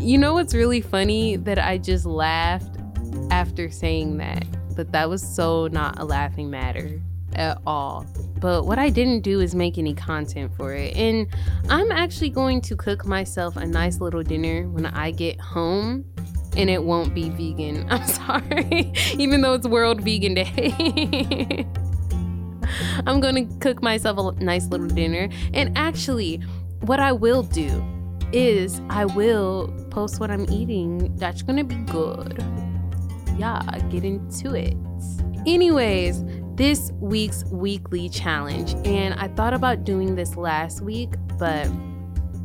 you 0.00 0.18
know 0.18 0.34
what's 0.34 0.54
really 0.54 0.80
funny 0.80 1.36
that 1.36 1.60
I 1.60 1.78
just 1.78 2.04
laughed 2.04 2.78
after 3.30 3.70
saying 3.70 4.16
that, 4.16 4.44
but 4.74 4.90
that 4.90 5.08
was 5.08 5.22
so 5.22 5.68
not 5.68 6.00
a 6.00 6.04
laughing 6.04 6.50
matter 6.50 7.00
at 7.36 7.60
all. 7.64 8.06
But 8.44 8.66
what 8.66 8.78
I 8.78 8.90
didn't 8.90 9.22
do 9.22 9.40
is 9.40 9.54
make 9.54 9.78
any 9.78 9.94
content 9.94 10.52
for 10.54 10.74
it. 10.74 10.94
And 10.94 11.28
I'm 11.70 11.90
actually 11.90 12.28
going 12.28 12.60
to 12.60 12.76
cook 12.76 13.06
myself 13.06 13.56
a 13.56 13.64
nice 13.64 14.02
little 14.02 14.22
dinner 14.22 14.68
when 14.68 14.84
I 14.84 15.12
get 15.12 15.40
home 15.40 16.04
and 16.54 16.68
it 16.68 16.84
won't 16.84 17.14
be 17.14 17.30
vegan. 17.30 17.86
I'm 17.90 18.06
sorry, 18.06 18.92
even 19.18 19.40
though 19.40 19.54
it's 19.54 19.66
World 19.66 20.02
Vegan 20.02 20.34
Day. 20.34 21.66
I'm 23.06 23.18
gonna 23.20 23.46
cook 23.60 23.82
myself 23.82 24.18
a 24.18 24.44
nice 24.44 24.66
little 24.66 24.88
dinner. 24.88 25.30
And 25.54 25.72
actually, 25.78 26.42
what 26.80 27.00
I 27.00 27.12
will 27.12 27.44
do 27.44 27.82
is 28.30 28.78
I 28.90 29.06
will 29.06 29.72
post 29.90 30.20
what 30.20 30.30
I'm 30.30 30.44
eating. 30.52 31.16
That's 31.16 31.40
gonna 31.40 31.64
be 31.64 31.76
good. 31.76 32.44
Yeah, 33.38 33.62
get 33.88 34.04
into 34.04 34.52
it. 34.54 34.76
Anyways, 35.46 36.22
this 36.56 36.92
week's 37.00 37.44
weekly 37.46 38.08
challenge, 38.08 38.74
and 38.86 39.14
I 39.14 39.28
thought 39.28 39.54
about 39.54 39.84
doing 39.84 40.14
this 40.14 40.36
last 40.36 40.80
week, 40.80 41.14
but 41.38 41.66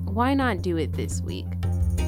why 0.06 0.34
not 0.34 0.64
do 0.64 0.78
it 0.78 0.94
this 0.94 1.22
week? 1.22 1.46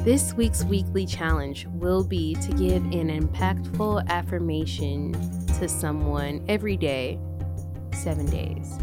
This 0.03 0.33
week's 0.33 0.63
weekly 0.63 1.05
challenge 1.05 1.67
will 1.73 2.03
be 2.03 2.33
to 2.35 2.51
give 2.53 2.83
an 2.85 3.09
impactful 3.09 4.07
affirmation 4.07 5.13
to 5.59 5.69
someone 5.69 6.43
every 6.47 6.75
day, 6.75 7.19
seven 7.93 8.25
days. 8.25 8.79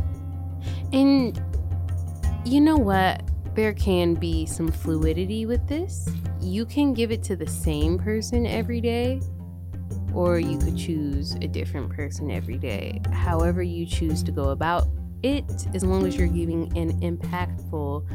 And 0.92 1.42
you 2.44 2.60
know 2.60 2.76
what? 2.76 3.22
There 3.56 3.74
can 3.74 4.14
be 4.14 4.46
some 4.46 4.68
fluidity 4.68 5.44
with 5.44 5.66
this. 5.66 6.08
You 6.40 6.64
can 6.64 6.94
give 6.94 7.10
it 7.10 7.24
to 7.24 7.34
the 7.34 7.48
same 7.48 7.98
person 7.98 8.46
every 8.46 8.80
day, 8.80 9.20
or 10.14 10.38
you 10.38 10.58
could 10.58 10.76
choose 10.76 11.34
a 11.36 11.48
different 11.48 11.90
person 11.90 12.30
every 12.30 12.58
day. 12.58 13.00
However, 13.12 13.62
you 13.62 13.86
choose 13.86 14.22
to 14.24 14.32
go 14.32 14.50
about 14.50 14.86
it, 15.22 15.66
as 15.74 15.82
long 15.84 16.06
as 16.06 16.16
you're 16.16 16.28
giving 16.28 16.76
an 16.78 17.00
impactful 17.00 18.06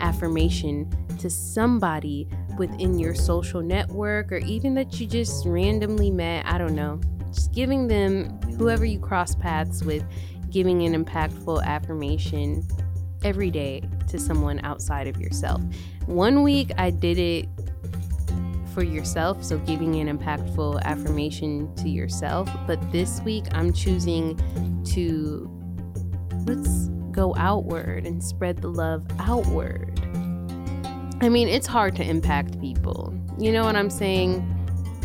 affirmation 0.00 0.90
to 1.18 1.30
somebody 1.30 2.28
within 2.58 2.98
your 2.98 3.14
social 3.14 3.62
network 3.62 4.30
or 4.30 4.38
even 4.38 4.74
that 4.74 5.00
you 5.00 5.06
just 5.06 5.46
randomly 5.46 6.10
met. 6.10 6.44
I 6.46 6.58
don't 6.58 6.74
know. 6.74 7.00
Just 7.32 7.52
giving 7.52 7.86
them, 7.86 8.38
whoever 8.58 8.84
you 8.84 8.98
cross 8.98 9.34
paths 9.34 9.82
with, 9.82 10.04
giving 10.50 10.82
an 10.82 11.04
impactful 11.04 11.64
affirmation 11.64 12.66
every 13.24 13.50
day 13.50 13.82
to 14.08 14.18
someone 14.18 14.60
outside 14.64 15.06
of 15.06 15.20
yourself. 15.20 15.60
One 16.06 16.42
week 16.42 16.72
I 16.76 16.90
did 16.90 17.18
it 17.18 17.48
for 18.72 18.82
yourself, 18.82 19.44
so 19.44 19.58
giving 19.58 19.96
an 19.96 20.18
impactful 20.18 20.82
affirmation 20.82 21.74
to 21.76 21.88
yourself. 21.88 22.48
But 22.66 22.92
this 22.92 23.20
week 23.22 23.44
I'm 23.52 23.72
choosing 23.72 24.36
to 24.92 25.50
let's 26.46 26.88
go 27.12 27.34
outward 27.36 28.06
and 28.06 28.22
spread 28.22 28.58
the 28.58 28.68
love 28.68 29.06
outward. 29.18 30.00
I 31.20 31.28
mean, 31.28 31.48
it's 31.48 31.66
hard 31.66 31.96
to 31.96 32.04
impact 32.04 32.60
people. 32.60 33.14
You 33.38 33.52
know 33.52 33.64
what 33.64 33.76
I'm 33.76 33.90
saying? 33.90 34.46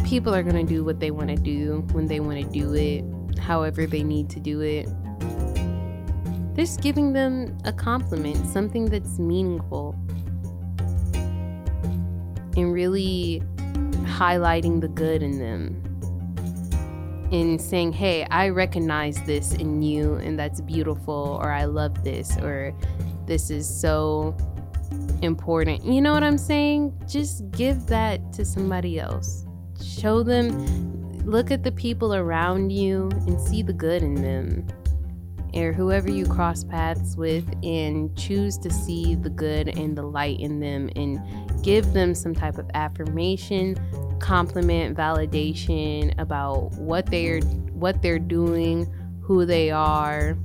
People 0.06 0.34
are 0.34 0.44
going 0.44 0.56
to 0.56 0.64
do 0.74 0.84
what 0.84 1.00
they 1.00 1.12
want 1.12 1.30
to 1.30 1.36
do 1.36 1.86
when 1.92 2.06
they 2.06 2.20
want 2.20 2.40
to 2.42 2.50
do 2.50 2.74
it, 2.74 3.40
however 3.40 3.86
they 3.86 4.04
need 4.04 4.30
to 4.30 4.40
do 4.40 4.62
it. 4.62 4.88
Just 6.56 6.82
giving 6.82 7.12
them 7.12 7.58
a 7.66 7.74
compliment, 7.74 8.48
something 8.48 8.86
that's 8.86 9.20
meaningful, 9.20 9.94
and 12.56 12.72
really 12.72 13.44
highlighting 14.16 14.80
the 14.80 14.88
good 14.88 15.22
in 15.22 15.40
them. 15.40 15.82
And 17.32 17.60
saying, 17.60 17.94
hey, 17.94 18.26
I 18.30 18.50
recognize 18.50 19.22
this 19.24 19.54
in 19.56 19.82
you, 19.82 20.14
and 20.16 20.40
that's 20.40 20.62
beautiful, 20.62 21.40
or 21.42 21.52
I 21.52 21.66
love 21.66 22.04
this, 22.04 22.38
or 22.38 22.74
this 23.26 23.50
is 23.50 23.68
so 23.68 24.38
important. 25.22 25.84
You 25.84 26.02
know 26.02 26.14
what 26.14 26.24
I'm 26.24 26.38
saying? 26.38 26.94
Just 27.10 27.50
give 27.52 27.88
that 27.88 28.32
to 28.34 28.46
somebody 28.46 29.00
else. 29.00 29.46
Show 29.84 30.22
them, 30.22 31.26
look 31.26 31.50
at 31.50 31.64
the 31.64 31.72
people 31.72 32.14
around 32.14 32.72
you 32.72 33.10
and 33.26 33.42
see 33.42 33.64
the 33.64 33.74
good 33.74 34.04
in 34.04 34.16
them. 34.16 34.68
Or 35.56 35.74
whoever 35.74 36.10
you 36.10 36.26
cross 36.26 36.64
paths 36.64 37.18
with, 37.18 37.50
and 37.64 38.16
choose 38.16 38.58
to 38.60 38.70
see 38.70 39.16
the 39.16 39.30
good 39.30 39.70
and 39.70 39.98
the 39.98 40.04
light 40.04 40.40
in 40.40 40.60
them 40.60 40.90
and 40.96 41.20
give 41.64 41.94
them 41.94 42.14
some 42.14 42.36
type 42.36 42.58
of 42.58 42.70
affirmation, 42.76 43.76
compliment, 44.20 44.98
validation 44.98 46.14
about 46.20 46.72
what 46.74 47.06
they're 47.08 47.42
what 47.74 48.02
they're 48.02 48.20
doing, 48.20 48.92
who 49.22 49.46
they 49.46 49.72
are, 49.72 50.38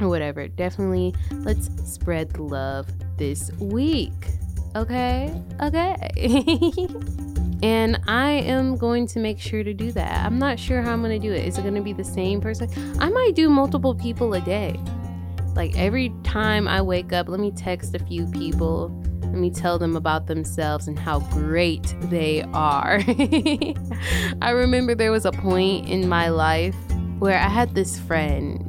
or 0.00 0.08
whatever. 0.08 0.48
Definitely 0.48 1.14
let's 1.30 1.68
spread 1.90 2.38
love 2.38 2.88
this 3.16 3.50
week. 3.58 4.12
Okay? 4.76 5.32
Okay. 5.60 5.94
and 7.62 8.00
I 8.08 8.30
am 8.30 8.76
going 8.76 9.06
to 9.08 9.20
make 9.20 9.38
sure 9.38 9.62
to 9.62 9.72
do 9.72 9.92
that. 9.92 10.24
I'm 10.24 10.38
not 10.38 10.58
sure 10.58 10.82
how 10.82 10.92
I'm 10.92 11.00
going 11.00 11.20
to 11.20 11.24
do 11.24 11.32
it. 11.32 11.46
Is 11.46 11.58
it 11.58 11.62
going 11.62 11.74
to 11.74 11.80
be 11.80 11.92
the 11.92 12.04
same 12.04 12.40
person? 12.40 12.68
I 12.98 13.08
might 13.08 13.36
do 13.36 13.48
multiple 13.48 13.94
people 13.94 14.34
a 14.34 14.40
day. 14.40 14.80
Like 15.54 15.78
every 15.78 16.12
time 16.24 16.66
I 16.66 16.82
wake 16.82 17.12
up, 17.12 17.28
let 17.28 17.38
me 17.38 17.52
text 17.52 17.94
a 17.94 18.00
few 18.00 18.26
people. 18.26 18.88
Let 19.34 19.40
me 19.40 19.50
tell 19.50 19.80
them 19.80 19.96
about 19.96 20.28
themselves 20.28 20.86
and 20.86 20.96
how 20.96 21.18
great 21.18 21.92
they 22.02 22.42
are. 22.52 23.00
I 24.40 24.50
remember 24.50 24.94
there 24.94 25.10
was 25.10 25.24
a 25.24 25.32
point 25.32 25.88
in 25.88 26.08
my 26.08 26.28
life 26.28 26.76
where 27.18 27.36
I 27.36 27.48
had 27.48 27.74
this 27.74 27.98
friend 27.98 28.60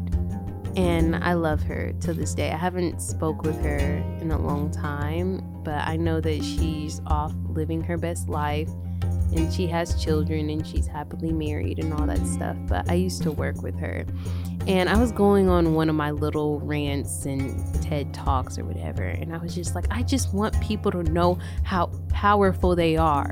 and 0.76 1.18
I 1.18 1.34
love 1.34 1.62
her 1.62 1.94
to 2.02 2.16
this 2.16 2.34
day. 2.34 2.50
I 2.50 2.58
haven't 2.58 3.00
spoke 3.00 3.44
with 3.44 3.62
her 3.62 3.78
in 4.20 4.32
a 4.32 4.42
long 4.42 4.72
time, 4.72 5.44
but 5.64 5.88
I 5.88 5.98
know 5.98 6.20
that 6.20 6.44
she's 6.44 7.00
off 7.06 7.36
living 7.48 7.82
her 7.82 8.00
best 8.00 8.28
life 8.28 8.72
and 9.36 9.54
she 9.54 9.68
has 9.68 10.02
children 10.04 10.50
and 10.50 10.66
she's 10.66 10.88
happily 10.88 11.32
married 11.32 11.80
and 11.80 11.94
all 11.94 12.08
that 12.08 12.26
stuff. 12.26 12.58
But 12.68 12.90
I 12.90 12.96
used 12.96 13.22
to 13.24 13.32
work 13.32 13.62
with 13.62 13.78
her. 13.80 14.06
And 14.68 14.90
I 14.90 14.98
was 14.98 15.12
going 15.12 15.50
on 15.50 15.76
one 15.76 15.90
of 15.90 15.96
my 15.96 16.12
little 16.12 16.60
rants 16.60 17.26
and 17.26 17.84
TED 17.84 18.14
Talks 18.14 18.58
or 18.58 18.66
whatever, 18.66 19.04
and 19.04 19.34
I 19.34 19.38
was 19.38 19.54
just 19.54 19.76
like, 19.76 19.86
I 19.92 20.02
just 20.02 20.34
want 20.34 20.60
people 20.62 20.92
to 20.92 21.04
know 21.04 21.38
how 21.64 21.88
powerful 22.10 22.76
they 22.76 22.98
are. 22.98 23.30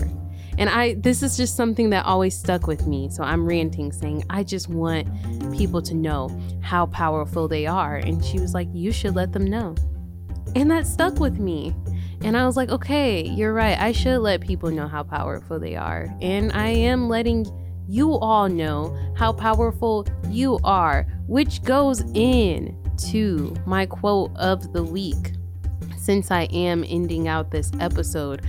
And 0.57 0.69
I 0.69 0.93
this 0.95 1.23
is 1.23 1.35
just 1.35 1.55
something 1.55 1.89
that 1.89 2.05
always 2.05 2.37
stuck 2.37 2.67
with 2.67 2.85
me. 2.85 3.09
So 3.09 3.23
I'm 3.23 3.45
ranting 3.45 3.91
saying 3.91 4.23
I 4.29 4.43
just 4.43 4.69
want 4.69 5.07
people 5.57 5.81
to 5.81 5.95
know 5.95 6.29
how 6.61 6.85
powerful 6.85 7.47
they 7.47 7.65
are. 7.65 7.95
And 7.95 8.23
she 8.23 8.39
was 8.39 8.53
like, 8.53 8.67
"You 8.71 8.91
should 8.91 9.15
let 9.15 9.31
them 9.31 9.45
know." 9.45 9.75
And 10.55 10.69
that 10.69 10.85
stuck 10.85 11.19
with 11.19 11.39
me. 11.39 11.73
And 12.23 12.37
I 12.37 12.45
was 12.45 12.55
like, 12.55 12.69
"Okay, 12.69 13.27
you're 13.27 13.53
right. 13.53 13.77
I 13.77 13.91
should 13.91 14.19
let 14.19 14.41
people 14.41 14.71
know 14.71 14.87
how 14.87 15.03
powerful 15.03 15.59
they 15.59 15.75
are." 15.75 16.07
And 16.21 16.51
I 16.53 16.69
am 16.69 17.09
letting 17.09 17.45
you 17.87 18.13
all 18.13 18.47
know 18.47 18.97
how 19.15 19.33
powerful 19.33 20.07
you 20.29 20.59
are, 20.63 21.05
which 21.27 21.63
goes 21.63 22.01
in 22.13 22.77
to 23.09 23.53
my 23.65 23.85
quote 23.85 24.31
of 24.37 24.73
the 24.73 24.83
week. 24.83 25.33
Since 25.97 26.31
I 26.31 26.43
am 26.43 26.83
ending 26.87 27.27
out 27.27 27.51
this 27.51 27.71
episode, 27.79 28.41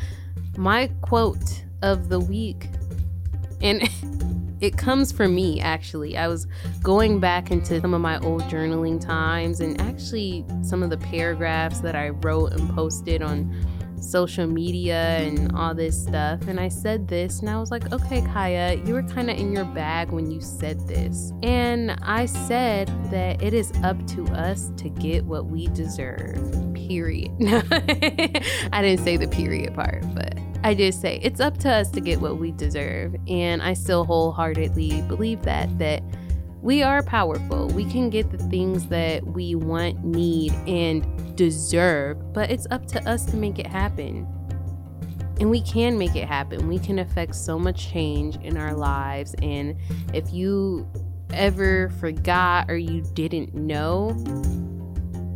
my 0.56 0.88
quote 1.02 1.64
of 1.82 2.08
the 2.08 2.20
week, 2.20 2.68
and 3.60 3.82
it 4.64 4.78
comes 4.78 5.12
from 5.12 5.34
me 5.34 5.60
actually. 5.60 6.16
I 6.16 6.28
was 6.28 6.46
going 6.82 7.20
back 7.20 7.50
into 7.50 7.80
some 7.80 7.92
of 7.92 8.00
my 8.00 8.18
old 8.20 8.42
journaling 8.44 8.98
times 8.98 9.60
and 9.60 9.78
actually 9.80 10.44
some 10.62 10.82
of 10.82 10.88
the 10.88 10.96
paragraphs 10.96 11.80
that 11.80 11.94
I 11.94 12.08
wrote 12.08 12.52
and 12.52 12.70
posted 12.70 13.22
on 13.22 13.54
social 14.00 14.46
media 14.46 15.18
and 15.18 15.52
all 15.52 15.74
this 15.74 16.02
stuff. 16.02 16.42
And 16.48 16.58
I 16.58 16.68
said 16.68 17.08
this, 17.08 17.40
and 17.40 17.50
I 17.50 17.58
was 17.58 17.70
like, 17.70 17.92
okay, 17.92 18.20
Kyah, 18.22 18.86
you 18.86 18.94
were 18.94 19.02
kind 19.02 19.30
of 19.30 19.38
in 19.38 19.52
your 19.52 19.64
bag 19.66 20.10
when 20.10 20.30
you 20.30 20.40
said 20.40 20.86
this. 20.86 21.32
And 21.42 21.92
I 22.02 22.26
said 22.26 22.88
that 23.10 23.42
it 23.42 23.54
is 23.54 23.72
up 23.82 24.06
to 24.08 24.24
us 24.28 24.70
to 24.78 24.88
get 24.88 25.24
what 25.24 25.46
we 25.46 25.68
deserve, 25.68 26.74
period. 26.74 27.32
I 28.72 28.82
didn't 28.82 29.04
say 29.04 29.16
the 29.16 29.28
period 29.28 29.74
part, 29.74 30.04
but 30.14 30.38
I 30.64 30.72
did 30.72 30.94
say 30.94 31.20
it's 31.22 31.40
up 31.40 31.58
to 31.58 31.70
us 31.70 31.90
to 31.90 32.00
get 32.00 32.22
what 32.22 32.38
we 32.38 32.50
deserve. 32.50 33.14
And 33.28 33.62
I 33.62 33.74
still 33.74 34.04
wholeheartedly 34.06 35.02
believe 35.02 35.42
that, 35.42 35.78
that 35.78 36.02
we 36.62 36.82
are 36.82 37.02
powerful. 37.02 37.68
We 37.68 37.84
can 37.84 38.08
get 38.08 38.30
the 38.30 38.38
things 38.38 38.86
that 38.86 39.26
we 39.26 39.54
want, 39.54 40.02
need, 40.02 40.54
and 40.66 41.36
deserve, 41.36 42.32
but 42.32 42.50
it's 42.50 42.66
up 42.70 42.86
to 42.86 43.08
us 43.08 43.26
to 43.26 43.36
make 43.36 43.58
it 43.58 43.66
happen. 43.66 44.26
And 45.38 45.50
we 45.50 45.60
can 45.60 45.98
make 45.98 46.16
it 46.16 46.26
happen. 46.26 46.66
We 46.66 46.78
can 46.78 46.98
affect 46.98 47.34
so 47.34 47.58
much 47.58 47.90
change 47.90 48.36
in 48.36 48.56
our 48.56 48.72
lives. 48.74 49.34
And 49.42 49.76
if 50.14 50.32
you 50.32 50.88
ever 51.34 51.90
forgot 52.00 52.70
or 52.70 52.78
you 52.78 53.02
didn't 53.12 53.52
know, 53.54 54.16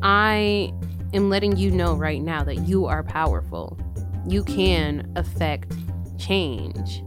I 0.03 0.72
am 1.12 1.29
letting 1.29 1.59
you 1.59 1.70
know 1.70 1.95
right 1.97 2.22
now 2.22 2.45
that 2.45 2.66
you 2.66 2.87
are 2.87 3.03
powerful. 3.03 3.76
You 4.27 4.45
can 4.45 5.12
affect 5.16 5.75
change 6.19 7.03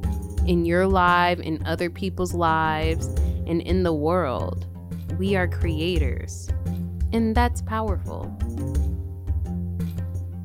in 0.48 0.66
your 0.66 0.88
life, 0.88 1.40
in 1.40 1.66
other 1.66 1.90
people's 1.90 2.34
lives, 2.34 3.08
and 3.48 3.62
in 3.62 3.84
the 3.84 3.94
world. 3.94 4.68
We 5.18 5.36
are 5.36 5.48
creators, 5.48 6.50
and 7.12 7.36
that's 7.36 7.62
powerful 7.62 8.36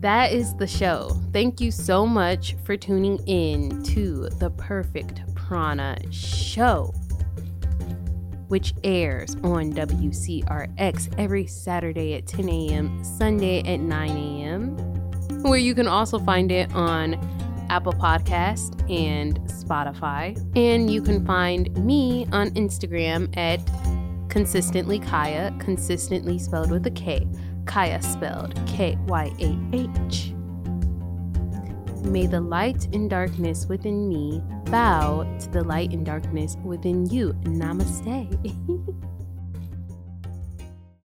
that 0.07 0.31
is 0.31 0.55
the 0.55 0.69
show. 0.69 1.21
Thank 1.33 1.61
you 1.61 1.73
so 1.73 2.07
much 2.07 2.55
for 2.63 2.77
tuning 2.77 3.19
in 3.27 3.83
to 3.85 4.29
the 4.39 4.51
Perfect 4.51 5.23
Prana 5.35 5.99
Show, 6.13 6.95
which 8.47 8.73
airs 8.85 9.35
on 9.43 9.73
WCRX 9.73 11.13
every 11.19 11.47
Saturday 11.49 12.15
at 12.15 12.27
10 12.29 12.49
a.m., 12.49 13.03
Sunday 13.03 13.61
at 13.63 13.81
9 13.81 14.11
a.m., 14.11 14.96
where 15.43 15.59
you 15.59 15.75
can 15.75 15.87
also 15.87 16.19
find 16.19 16.51
it 16.51 16.73
on 16.75 17.15
Apple 17.69 17.93
Podcast 17.93 18.81
and 18.91 19.41
Spotify. 19.43 20.37
And 20.57 20.91
you 20.91 21.03
can 21.03 21.25
find 21.25 21.77
me 21.85 22.27
on 22.33 22.51
Instagram 22.51 23.37
at 23.37 23.61
consistently 24.29 25.01
Kyah, 25.01 25.59
consistently 25.61 26.39
spelled 26.39 26.71
with 26.71 26.87
a 26.87 26.91
K. 26.91 27.27
Kyah 27.65 28.03
spelled 28.03 28.55
K 28.67 28.97
Y 29.07 29.33
A 29.41 29.77
H. 29.77 30.33
May 32.05 32.27
the 32.27 32.41
light 32.41 32.87
and 32.95 33.11
darkness 33.11 33.67
within 33.67 34.09
me 34.09 34.41
bow 34.67 35.25
to 35.41 35.51
the 35.51 35.65
light 35.65 35.93
and 35.93 36.07
darkness 36.07 36.57
within 36.63 37.07
you. 37.07 37.33
Namaste. 37.45 38.75